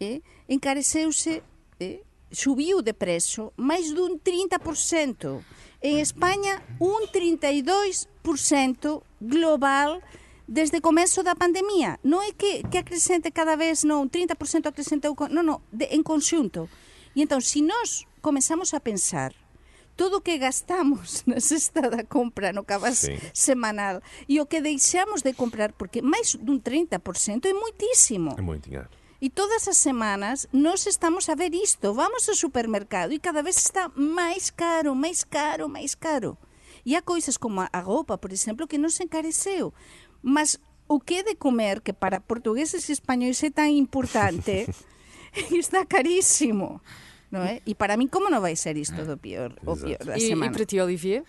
eh, 0.00 0.20
encareceuse 0.48 1.42
subiu 2.32 2.82
de 2.82 2.92
preço 2.92 3.52
mais 3.56 3.92
de 3.92 4.00
um 4.00 4.18
30%. 4.18 5.42
Em 5.82 6.00
Espanha, 6.00 6.62
um 6.80 7.06
32% 7.06 9.02
global 9.20 10.00
desde 10.46 10.78
o 10.78 10.82
começo 10.82 11.22
da 11.22 11.34
pandemia. 11.34 11.98
Não 12.02 12.22
é 12.22 12.32
que, 12.32 12.62
que 12.68 12.78
acrescente 12.78 13.30
cada 13.30 13.56
vez, 13.56 13.84
não, 13.84 14.08
30% 14.08 14.66
acrescenta, 14.66 15.08
não, 15.30 15.42
não, 15.42 15.60
de, 15.72 15.86
em 15.86 16.02
conjunto. 16.02 16.68
E 17.14 17.22
então, 17.22 17.40
se 17.40 17.60
nós 17.62 18.04
começamos 18.20 18.72
a 18.72 18.80
pensar 18.80 19.32
todo 19.96 20.16
o 20.16 20.20
que 20.20 20.38
gastamos 20.38 21.22
na 21.26 21.40
cesta 21.40 21.90
da 21.90 22.04
compra 22.04 22.52
no 22.52 22.64
cabaz 22.64 22.98
Sim. 22.98 23.18
semanal 23.34 24.00
e 24.28 24.40
o 24.40 24.46
que 24.46 24.60
deixamos 24.60 25.22
de 25.22 25.32
comprar, 25.32 25.72
porque 25.72 26.00
mais 26.00 26.32
de 26.32 26.50
um 26.50 26.58
30% 26.58 27.44
é 27.44 27.52
muitíssimo. 27.52 28.34
É 28.38 28.42
muito 28.42 28.68
dinheiro. 28.68 28.88
E 29.22 29.30
todas 29.30 29.68
as 29.68 29.76
semanas 29.76 30.48
nós 30.52 30.84
estamos 30.84 31.28
a 31.28 31.36
ver 31.36 31.54
isto. 31.54 31.94
Vamos 31.94 32.28
ao 32.28 32.34
supermercado 32.34 33.12
e 33.12 33.20
cada 33.20 33.40
vez 33.40 33.56
está 33.56 33.88
máis 33.94 34.50
caro, 34.50 34.96
máis 34.96 35.22
caro, 35.22 35.68
máis 35.68 35.94
caro. 35.94 36.36
E 36.84 36.96
há 36.96 37.02
coisas 37.02 37.36
como 37.36 37.60
a 37.60 37.78
roupa, 37.78 38.18
por 38.18 38.32
exemplo, 38.32 38.66
que 38.66 38.82
non 38.82 38.90
se 38.90 39.06
encareceu. 39.06 39.70
Mas 40.26 40.58
o 40.90 40.98
que 40.98 41.22
é 41.22 41.22
de 41.22 41.38
comer, 41.38 41.86
que 41.86 41.94
para 41.94 42.18
portugueses 42.18 42.90
e 42.90 42.98
españoles 42.98 43.38
é 43.46 43.54
tan 43.54 43.70
importante, 43.70 44.66
está 45.54 45.86
carísimo. 45.86 46.82
Não 47.32 47.42
é? 47.42 47.60
E 47.66 47.74
para 47.74 47.96
mim, 47.96 48.06
como 48.06 48.28
não 48.28 48.42
vai 48.42 48.54
ser 48.54 48.76
isto 48.76 48.94
do 49.02 49.16
pior, 49.16 49.52
o 49.64 49.74
pior 49.74 49.96
da 50.04 50.18
e, 50.18 50.20
semana? 50.20 50.52
E 50.52 50.54
para 50.54 50.66
ti, 50.66 50.78
Olivier? 50.78 51.24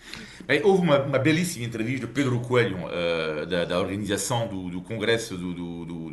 Bem, 0.46 0.62
houve 0.62 0.82
uma, 0.82 1.00
uma, 1.00 1.18
belíssima 1.18 1.64
entrevista 1.64 2.06
de 2.06 2.12
Pedro 2.12 2.38
Coelho, 2.40 2.76
uh, 2.76 3.46
da, 3.46 3.64
da, 3.64 3.80
organização 3.80 4.46
do, 4.46 4.68
do 4.68 4.82
Congresso 4.82 5.38
dos 5.38 5.54
do, 5.54 5.84
do, 5.86 6.10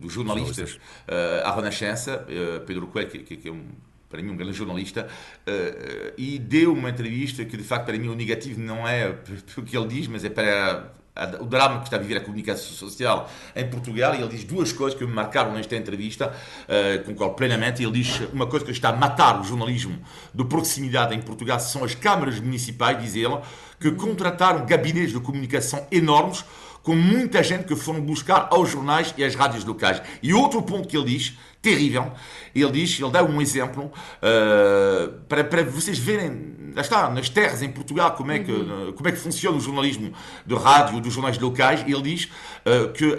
do, 0.00 0.08
jornalistas 0.10 0.74
uh, 0.74 1.46
à 1.46 1.54
Renascença. 1.54 2.26
Uh, 2.28 2.60
Pedro 2.66 2.88
Coelho, 2.88 3.08
que, 3.08 3.20
que, 3.20 3.36
que 3.36 3.48
é 3.48 3.52
um 3.52 3.62
para 4.08 4.20
mim 4.20 4.30
um 4.30 4.36
grande 4.36 4.52
jornalista, 4.52 5.08
uh, 5.48 6.12
e 6.18 6.38
deu 6.38 6.74
uma 6.74 6.90
entrevista 6.90 7.46
que 7.46 7.56
de 7.56 7.62
facto 7.62 7.86
para 7.86 7.96
mim 7.96 8.08
o 8.08 8.14
negativo 8.14 8.60
não 8.60 8.86
é 8.86 9.08
o 9.56 9.62
que 9.62 9.74
ele 9.74 9.88
diz, 9.88 10.06
mas 10.06 10.22
é 10.22 10.28
para 10.28 10.92
o 11.40 11.44
drama 11.44 11.78
que 11.80 11.84
está 11.84 11.96
a 11.96 11.98
viver 11.98 12.16
a 12.16 12.20
comunicação 12.20 12.72
social 12.72 13.28
em 13.54 13.68
Portugal 13.68 14.14
e 14.14 14.18
ele 14.18 14.28
diz 14.28 14.44
duas 14.44 14.72
coisas 14.72 14.98
que 14.98 15.04
me 15.04 15.12
marcaram 15.12 15.52
nesta 15.52 15.76
entrevista, 15.76 16.32
uh, 16.32 17.04
concordo 17.04 17.34
plenamente. 17.34 17.82
Ele 17.82 17.92
diz 17.92 18.20
uma 18.32 18.46
coisa 18.46 18.64
que 18.64 18.70
está 18.70 18.88
a 18.88 18.96
matar 18.96 19.38
o 19.40 19.44
jornalismo 19.44 19.98
de 20.32 20.44
proximidade 20.44 21.14
em 21.14 21.20
Portugal 21.20 21.60
são 21.60 21.84
as 21.84 21.94
câmaras 21.94 22.40
municipais, 22.40 23.00
diz 23.02 23.14
ele, 23.14 23.38
que 23.78 23.90
contrataram 23.92 24.64
gabinetes 24.64 25.12
de 25.12 25.20
comunicação 25.20 25.86
enormes 25.92 26.44
com 26.82 26.96
muita 26.96 27.42
gente 27.42 27.64
que 27.64 27.76
foram 27.76 28.00
buscar 28.00 28.48
aos 28.50 28.70
jornais 28.70 29.14
e 29.16 29.22
às 29.22 29.34
rádios 29.34 29.64
locais. 29.64 30.02
E 30.22 30.32
outro 30.34 30.62
ponto 30.62 30.88
que 30.88 30.96
ele 30.96 31.16
diz, 31.16 31.36
terrível, 31.62 32.12
ele 32.54 32.72
diz, 32.72 33.00
ele 33.00 33.10
dá 33.10 33.22
um 33.22 33.40
exemplo 33.40 33.84
uh, 33.84 35.12
para, 35.28 35.44
para 35.44 35.62
vocês 35.62 35.96
verem, 35.96 36.72
lá 36.74 36.82
está, 36.82 37.08
nas 37.08 37.28
terras 37.28 37.62
em 37.62 37.70
Portugal, 37.70 38.12
como 38.12 38.32
é 38.32 38.40
que, 38.40 38.50
uhum. 38.50 38.92
como 38.92 39.08
é 39.08 39.12
que 39.12 39.18
funciona 39.18 39.56
o 39.56 39.60
jornalismo 39.60 40.12
de 40.44 40.54
rádio, 40.56 41.00
dos 41.00 41.14
jornais 41.14 41.38
locais. 41.38 41.80
Ele 41.86 42.02
diz 42.02 42.24
uh, 42.24 42.92
que 42.92 43.06
uh, 43.06 43.18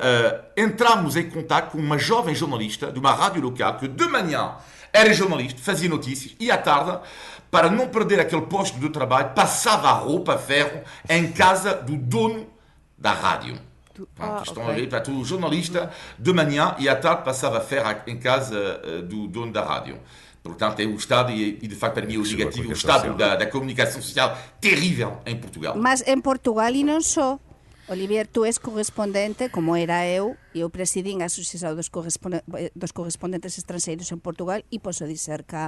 entramos 0.58 1.16
em 1.16 1.30
contato 1.30 1.72
com 1.72 1.78
uma 1.78 1.98
jovem 1.98 2.36
jornalista 2.36 2.92
de 2.92 3.00
uma 3.00 3.14
rádio 3.14 3.42
local 3.42 3.78
que 3.78 3.88
de 3.88 4.06
manhã 4.08 4.56
era 4.92 5.12
jornalista, 5.14 5.60
fazia 5.62 5.90
notícias 5.90 6.36
e 6.40 6.52
à 6.52 6.58
tarde, 6.58 7.00
para 7.50 7.70
não 7.70 7.88
perder 7.88 8.20
aquele 8.20 8.44
posto 8.44 8.78
de 8.78 8.90
trabalho, 8.90 9.30
passava 9.34 9.88
a 9.88 9.94
roupa 9.94 10.36
a 10.36 10.38
ferro 10.38 10.82
em 11.10 11.32
casa 11.32 11.74
do 11.76 11.96
dono 11.96 12.48
da 12.98 13.14
rádio. 13.14 13.58
Pronto, 13.94 14.10
ah, 14.18 14.44
estão 14.44 14.64
ok. 14.64 14.90
a 14.90 15.00
ver, 15.00 15.10
o 15.12 15.24
jornalista 15.24 15.92
de 16.18 16.34
manhã 16.34 16.76
e 16.80 16.90
à 16.90 16.96
tarde 16.96 17.24
passava 17.24 17.60
a 17.60 17.62
ferro 17.62 18.02
em 18.08 18.18
casa 18.18 18.82
eh, 18.84 19.02
do 19.02 19.28
dono 19.28 19.52
da 19.52 19.64
rádio. 19.64 20.00
Portanto, 20.42 20.82
é 20.82 20.86
o 20.86 20.96
Estado, 20.96 21.32
e, 21.32 21.58
e 21.62 21.68
de 21.68 21.76
facto, 21.76 21.96
para 21.96 22.06
mim, 22.06 22.18
o 22.18 22.26
Chegou 22.26 22.44
a 22.44 22.50
negativo, 22.50 22.70
o 22.70 22.74
Estado 22.74 23.16
da, 23.16 23.36
da 23.38 23.46
comunicação 23.46 24.02
social 24.02 24.38
terrível 24.60 25.20
em 25.26 25.38
Portugal. 25.38 25.74
Mas 25.78 26.04
em 26.06 26.20
Portugal 26.20 26.74
e 26.74 26.84
non 26.84 27.00
só. 27.02 27.40
Olivier, 27.88 28.28
tu 28.28 28.46
és 28.46 28.58
correspondente, 28.60 29.50
como 29.50 29.76
era 29.76 30.08
eu, 30.08 30.36
e 30.56 30.64
eu 30.64 30.70
presidín 30.72 31.20
a 31.22 31.28
Asociación 31.28 31.76
dos, 31.76 31.92
corresponde- 31.92 32.44
eh, 32.56 32.72
dos 32.76 32.92
correspondentes 32.96 33.60
estranxeiros 33.60 34.08
en 34.12 34.24
Portugal 34.24 34.64
e 34.72 34.80
posso 34.80 35.04
dizer 35.04 35.44
que, 35.44 35.60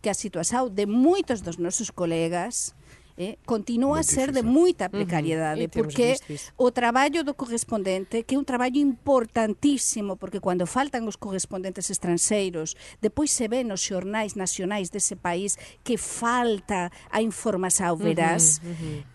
que 0.00 0.08
a 0.08 0.16
situación 0.16 0.68
de 0.68 0.84
moitos 0.84 1.40
dos 1.40 1.56
nosos 1.56 1.88
colegas 1.88 2.76
eh, 3.16 3.36
continúa 3.44 4.00
a 4.00 4.06
ser 4.06 4.32
de 4.32 4.42
moita 4.42 4.88
precariedade, 4.88 5.62
E 5.62 5.68
temos 5.68 5.92
porque 5.92 6.16
o 6.56 6.70
traballo 6.72 7.24
do 7.24 7.34
correspondente, 7.34 8.22
que 8.24 8.34
é 8.34 8.38
un 8.38 8.46
traballo 8.46 8.78
importantísimo, 8.78 10.16
porque 10.16 10.40
cando 10.40 10.66
faltan 10.66 11.04
os 11.08 11.16
correspondentes 11.16 11.90
estranxeiros, 11.90 12.76
depois 13.00 13.30
se 13.32 13.48
ve 13.48 13.64
nos 13.64 13.82
xornais 13.82 14.34
nacionais 14.38 14.88
dese 14.88 15.16
país 15.16 15.58
que 15.82 15.98
falta 15.98 16.90
a 17.10 17.20
información 17.20 17.98
veraz, 17.98 18.60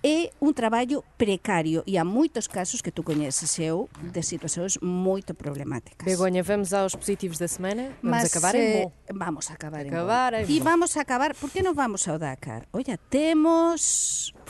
é 0.03 0.29
un 0.39 0.53
traballo 0.53 1.03
precario 1.17 1.83
e 1.87 1.97
há 1.97 2.05
moitos 2.05 2.47
casos 2.47 2.81
que 2.81 2.91
tu 2.91 3.01
coñeces 3.03 3.57
eu 3.59 3.89
de 4.01 4.21
situacións 4.21 4.79
moito 4.81 5.33
problemáticas. 5.33 6.05
Begonha, 6.05 6.43
vamos 6.43 6.73
aos 6.73 6.95
positivos 6.95 7.37
da 7.37 7.47
semana? 7.47 7.95
Vamos 8.03 8.27
acabar 8.27 8.53
em 8.55 8.61
eh, 8.61 8.83
bom. 8.83 8.91
Vamos 9.13 9.49
a 9.49 9.53
acabar 9.53 9.85
Acabar 9.85 10.33
em 10.33 10.45
bom. 10.45 10.51
E 10.51 10.59
vamos 10.59 10.97
a 10.97 11.01
acabar, 11.01 11.35
por 11.35 11.49
que 11.49 11.63
non 11.63 11.73
vamos 11.73 12.07
ao 12.07 12.17
Dakar? 12.19 12.67
Olla, 12.73 12.97
temos 13.09 13.86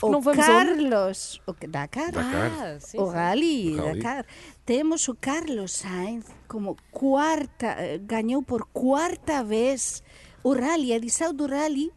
o 0.00 0.08
non 0.10 0.20
vamos 0.22 0.44
Carlos, 0.46 1.18
o 1.46 1.52
que- 1.54 1.66
Dakar, 1.66 2.12
Dakar. 2.12 2.50
Ah, 2.54 2.78
sim, 2.80 2.98
o 2.98 3.06
sim. 3.06 3.12
Rally, 3.12 3.74
O 3.74 3.76
Rally. 3.82 3.98
Dakar. 4.00 4.22
Temos 4.64 5.08
o 5.08 5.14
Carlos 5.18 5.72
Sainz 5.82 6.24
como 6.46 6.76
cuarta, 6.90 7.74
eh, 7.78 7.98
gañou 7.98 8.42
por 8.42 8.66
cuarta 8.72 9.42
vez 9.42 10.02
o 10.46 10.54
Rally, 10.54 10.92
a 10.92 10.96
edição 10.96 11.34
do 11.34 11.46
Rally 11.46 11.90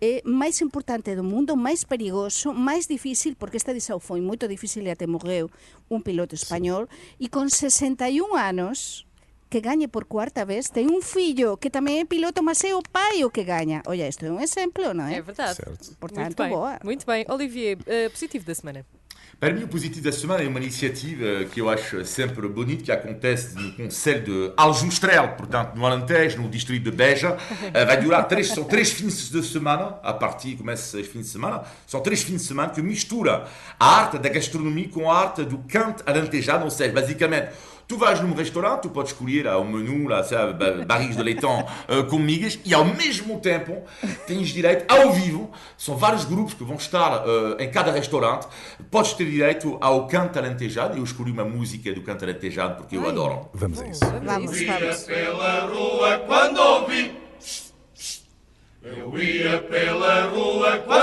é 0.00 0.22
máis 0.22 0.60
importante 0.62 1.10
do 1.16 1.24
mundo, 1.24 1.56
máis 1.56 1.82
perigoso, 1.82 2.52
máis 2.54 2.86
difícil, 2.86 3.34
porque 3.34 3.56
esta 3.56 3.72
edição 3.72 3.98
foi 3.98 4.20
moito 4.20 4.46
difícil 4.46 4.84
e 4.86 4.90
até 4.94 5.06
morreu 5.08 5.50
un 5.90 6.02
piloto 6.06 6.36
español, 6.36 6.86
e 7.18 7.26
con 7.26 7.48
61 7.50 8.36
anos, 8.36 9.07
que 9.48 9.60
gañe 9.60 9.88
por 9.88 10.06
cuarta 10.06 10.44
vez, 10.44 10.68
ten 10.70 10.88
un 10.92 11.00
fillo 11.00 11.56
que 11.56 11.72
tamén 11.72 12.00
é 12.00 12.04
piloto, 12.04 12.44
mas 12.44 12.60
é 12.64 12.72
o 12.76 12.82
pai 12.84 13.24
o 13.24 13.32
que 13.32 13.44
gaña. 13.44 13.80
Olla, 13.88 14.06
isto 14.06 14.24
é 14.24 14.30
un 14.30 14.40
exemplo, 14.44 14.92
non 14.92 15.08
É 15.08 15.18
é? 15.18 15.22
verdade. 15.24 15.56
Certo. 15.56 15.72
Muito 15.92 15.98
Portanto, 15.98 16.40
bem. 16.44 16.50
boa. 16.52 16.76
Muito 16.84 17.04
bem. 17.08 17.24
Olivier, 17.28 17.78
eh, 17.88 18.08
positivo 18.12 18.44
da 18.44 18.54
semana. 18.54 18.84
Para 19.38 19.52
mim, 19.54 19.62
o 19.62 19.68
positivo 19.68 20.02
da 20.02 20.10
semana 20.10 20.42
é 20.42 20.48
uma 20.48 20.58
iniciativa 20.58 21.44
que 21.52 21.60
eu 21.60 21.70
acho 21.70 22.04
sempre 22.04 22.48
bonita, 22.48 22.82
que 22.82 22.90
acontece 22.90 23.54
no 23.54 23.70
Conselho 23.72 24.24
de 24.24 24.52
Aljustrel, 24.56 25.36
portanto, 25.36 25.76
no 25.76 25.86
Alentejo, 25.86 26.42
no 26.42 26.48
distrito 26.48 26.82
de 26.82 26.90
Beja. 26.90 27.36
Eh, 27.72 27.84
Vai 27.84 28.02
durar 28.02 28.26
três, 28.26 28.48
são 28.48 28.64
três 28.64 28.90
fins 28.90 29.30
de 29.30 29.40
semana, 29.46 29.94
a 30.02 30.12
partir, 30.12 30.56
começa 30.56 30.98
os 30.98 31.06
fins 31.06 31.22
de 31.26 31.28
semana, 31.28 31.62
são 31.86 32.00
três 32.00 32.22
fins 32.22 32.42
de 32.42 32.48
semana 32.48 32.70
que 32.72 32.82
mistura 32.82 33.46
a 33.78 33.86
arte 34.00 34.18
da 34.18 34.28
gastronomia 34.28 34.88
com 34.88 35.08
a 35.08 35.16
arte 35.16 35.44
do 35.44 35.58
canto 35.70 36.02
alentejado, 36.04 36.64
ou 36.64 36.70
seja, 36.70 36.92
basicamente, 36.92 37.52
Tu 37.88 37.96
vais 37.96 38.20
num 38.20 38.34
restaurante, 38.34 38.82
tu 38.82 38.90
podes 38.90 39.12
escolher 39.12 39.46
lá, 39.46 39.56
o 39.56 39.64
menu, 39.64 40.06
lá, 40.08 40.22
sabe, 40.22 40.52
ba- 40.52 40.84
barris 40.84 41.16
de 41.16 41.22
leitão 41.22 41.66
eh, 41.88 42.02
com 42.10 42.18
migas 42.18 42.58
e 42.62 42.74
ao 42.74 42.84
mesmo 42.84 43.40
tempo 43.40 43.82
tens 44.26 44.50
direito 44.50 44.84
ao 44.92 45.10
vivo. 45.10 45.50
São 45.78 45.96
vários 45.96 46.26
grupos 46.26 46.52
que 46.52 46.62
vão 46.64 46.76
estar 46.76 47.24
eh, 47.58 47.64
em 47.64 47.70
cada 47.70 47.90
restaurante. 47.90 48.46
Podes 48.90 49.14
ter 49.14 49.24
direito 49.24 49.78
ao 49.80 50.06
canto 50.06 50.38
alentejado. 50.38 50.98
Eu 50.98 51.02
escolhi 51.04 51.32
uma 51.32 51.46
música 51.46 51.90
do 51.94 52.02
canto 52.02 52.24
alentejado 52.26 52.76
porque 52.76 52.94
eu 52.94 53.08
adoro. 53.08 53.48
Vamos 53.54 53.80
a 53.80 53.86
isso. 53.86 54.00
Vamos, 54.04 54.60
vamos. 54.60 55.04
pela 55.04 55.60
rua 55.60 56.18
quando 56.26 56.58
ouvi. 56.58 57.16
Eu 58.82 59.18
ia 59.18 59.58
pela 59.62 60.24
rua 60.26 60.78
quando 60.86 60.97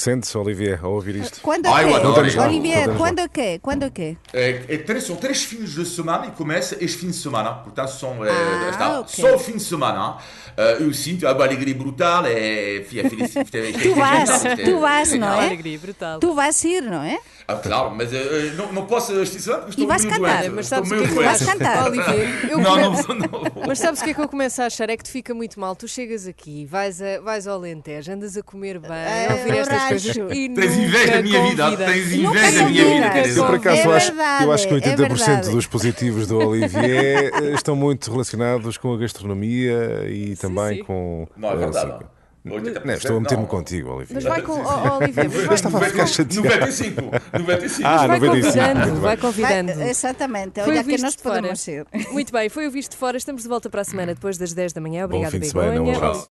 que 0.00 0.04
sentes, 0.04 0.34
Olivier, 0.34 0.82
ao 0.82 0.92
ouvir 0.94 1.16
isto? 1.16 1.40
Quando 1.42 1.66
Ai, 1.66 1.84
eu 1.84 1.96
é 1.96 2.00
que? 2.30 2.38
Olivier, 2.38 2.88
quando 2.96 3.18
é 3.18 3.28
que? 3.28 3.58
Quando 3.58 3.82
é 3.84 3.90
que? 3.90 4.16
É, 4.32 4.62
é 4.66 4.78
três, 4.78 5.04
são 5.04 5.14
três 5.16 5.44
fins 5.44 5.74
de 5.74 5.84
semana 5.84 6.26
e 6.26 6.30
começa 6.30 6.74
este 6.82 6.96
fim 6.98 7.08
de 7.08 7.16
semana. 7.16 7.52
Portanto, 7.52 7.88
são, 7.90 8.24
é, 8.24 8.30
Ah, 8.30 8.70
está, 8.70 9.00
ok. 9.00 9.14
só 9.24 9.34
o 9.34 9.38
fim 9.38 9.52
de 9.52 9.62
semana. 9.62 10.16
Eh, 10.56 10.78
eu 10.80 10.92
sinto 10.94 11.26
a 11.26 11.30
alegria 11.30 11.74
brutal. 11.74 12.24
É, 12.26 12.82
fi- 12.88 13.00
a 13.00 13.10
felicidade. 13.10 13.72
Tu 13.82 13.94
vais, 13.94 14.30
tu 14.64 14.80
vais, 14.80 15.12
não 15.14 15.28
é? 15.40 15.46
Alegria 15.46 15.78
brutal. 15.78 16.18
Tu 16.18 16.34
vais 16.34 16.64
ir, 16.64 16.80
não 16.82 17.02
é? 17.02 17.18
Ah, 17.46 17.56
claro, 17.56 17.90
mas 17.90 18.12
eh, 18.12 18.52
não, 18.56 18.72
não 18.72 18.86
posso 18.86 19.12
este 19.20 19.40
semana 19.40 19.64
porque 19.64 19.80
E 19.80 19.84
estou 19.84 19.88
vais 19.88 20.04
meio 20.04 20.16
cantar, 20.16 20.38
doente. 20.40 20.54
Mas 20.54 20.66
sabes 20.66 20.90
o 20.90 20.94
que 20.96 21.02
é 21.04 21.08
que. 21.08 21.14
Vais 21.14 21.42
cantar. 21.44 21.86
Olivier, 21.88 22.50
eu 22.50 22.58
Não, 22.60 22.76
não, 22.76 22.90
não. 22.92 23.40
Mas 23.66 23.78
sabes 23.78 24.00
o 24.00 24.04
que 24.04 24.10
é 24.10 24.14
que 24.14 24.20
eu 24.20 24.28
começo 24.28 24.62
a 24.62 24.66
achar? 24.66 24.88
É 24.88 24.96
que 24.96 25.02
te 25.04 25.10
fica 25.10 25.34
muito 25.34 25.58
mal. 25.60 25.74
Tu 25.76 25.86
chegas 25.88 26.26
aqui, 26.26 26.64
vais, 26.66 27.02
a, 27.02 27.20
vais 27.20 27.46
ao 27.46 27.56
Alentejo, 27.56 28.12
andas 28.12 28.36
a 28.36 28.42
comer 28.42 28.78
bem, 28.78 28.90
a 29.28 29.34
ouvir 29.34 29.56
estas 29.58 29.82
e 29.96 30.48
Tens 30.48 30.76
inveja 30.76 31.12
da 31.12 31.22
minha 31.22 31.42
vida. 31.50 31.76
Tens 31.76 32.12
inveja 32.12 32.58
da 32.62 32.68
minha 32.68 32.84
vida. 33.12 33.28
Eu, 33.28 33.46
por 33.46 33.54
acaso, 33.56 33.76
É 33.80 33.96
acho, 33.96 34.06
verdade, 34.08 34.44
eu 34.44 34.52
acho 34.52 34.68
que 34.68 34.74
é 34.74 34.78
80% 34.78 34.96
verdade. 34.96 35.50
dos 35.50 35.66
positivos 35.66 36.26
do 36.26 36.38
Olivier 36.38 37.30
eh, 37.34 37.52
estão 37.54 37.74
muito 37.76 38.10
relacionados 38.10 38.76
com 38.78 38.92
a 38.94 38.98
gastronomia 38.98 40.04
e 40.08 40.36
também 40.36 40.78
sim. 40.78 40.84
com. 40.84 41.26
Não, 41.36 41.50
é 41.50 41.56
verdade. 41.56 41.92
sim. 41.98 42.04
80%, 42.42 42.84
Não, 42.86 42.94
estou 42.94 43.16
a 43.18 43.20
meter-me 43.20 43.46
contigo, 43.46 43.90
Olivier. 43.96 44.14
Mas 44.14 44.24
vai 44.24 44.40
com. 44.40 44.52
Oh, 44.62 44.96
Olivier, 44.96 45.28
mas 45.30 45.44
vai, 45.44 45.54
estava 45.56 45.76
a 45.78 45.80
ficar 45.82 46.06
chateado. 46.06 46.48
95. 46.48 47.02
95. 47.38 47.86
Ah, 47.86 48.06
vai 48.06 48.18
95, 48.18 48.54
convidando, 48.54 48.86
muito 48.86 49.00
vai 49.02 49.16
convidando. 49.18 49.74
Vai- 49.74 49.90
exatamente. 49.90 50.52
Foi 50.54 50.72
Olha 50.72 50.80
o 50.80 50.84
que 50.84 50.90
visto 50.90 51.02
nós 51.04 51.16
de 51.16 51.22
fora. 51.22 51.34
podemos 51.36 51.68
ir. 51.68 51.86
Muito 52.10 52.32
bem, 52.32 52.48
foi 52.48 52.66
o 52.66 52.70
visto 52.70 52.92
de 52.92 52.96
fora. 52.96 53.18
Estamos 53.18 53.42
de 53.42 53.48
volta 53.48 53.68
para 53.68 53.82
a 53.82 53.84
semana 53.84 54.14
depois 54.14 54.38
das 54.38 54.54
10 54.54 54.72
da 54.72 54.80
manhã. 54.80 55.04
Obrigada, 55.04 55.30
fim 55.32 55.38
de 55.40 55.48
semana, 55.48 55.68
um 55.82 55.84
Begonha. 55.84 55.96
abraço. 55.98 56.28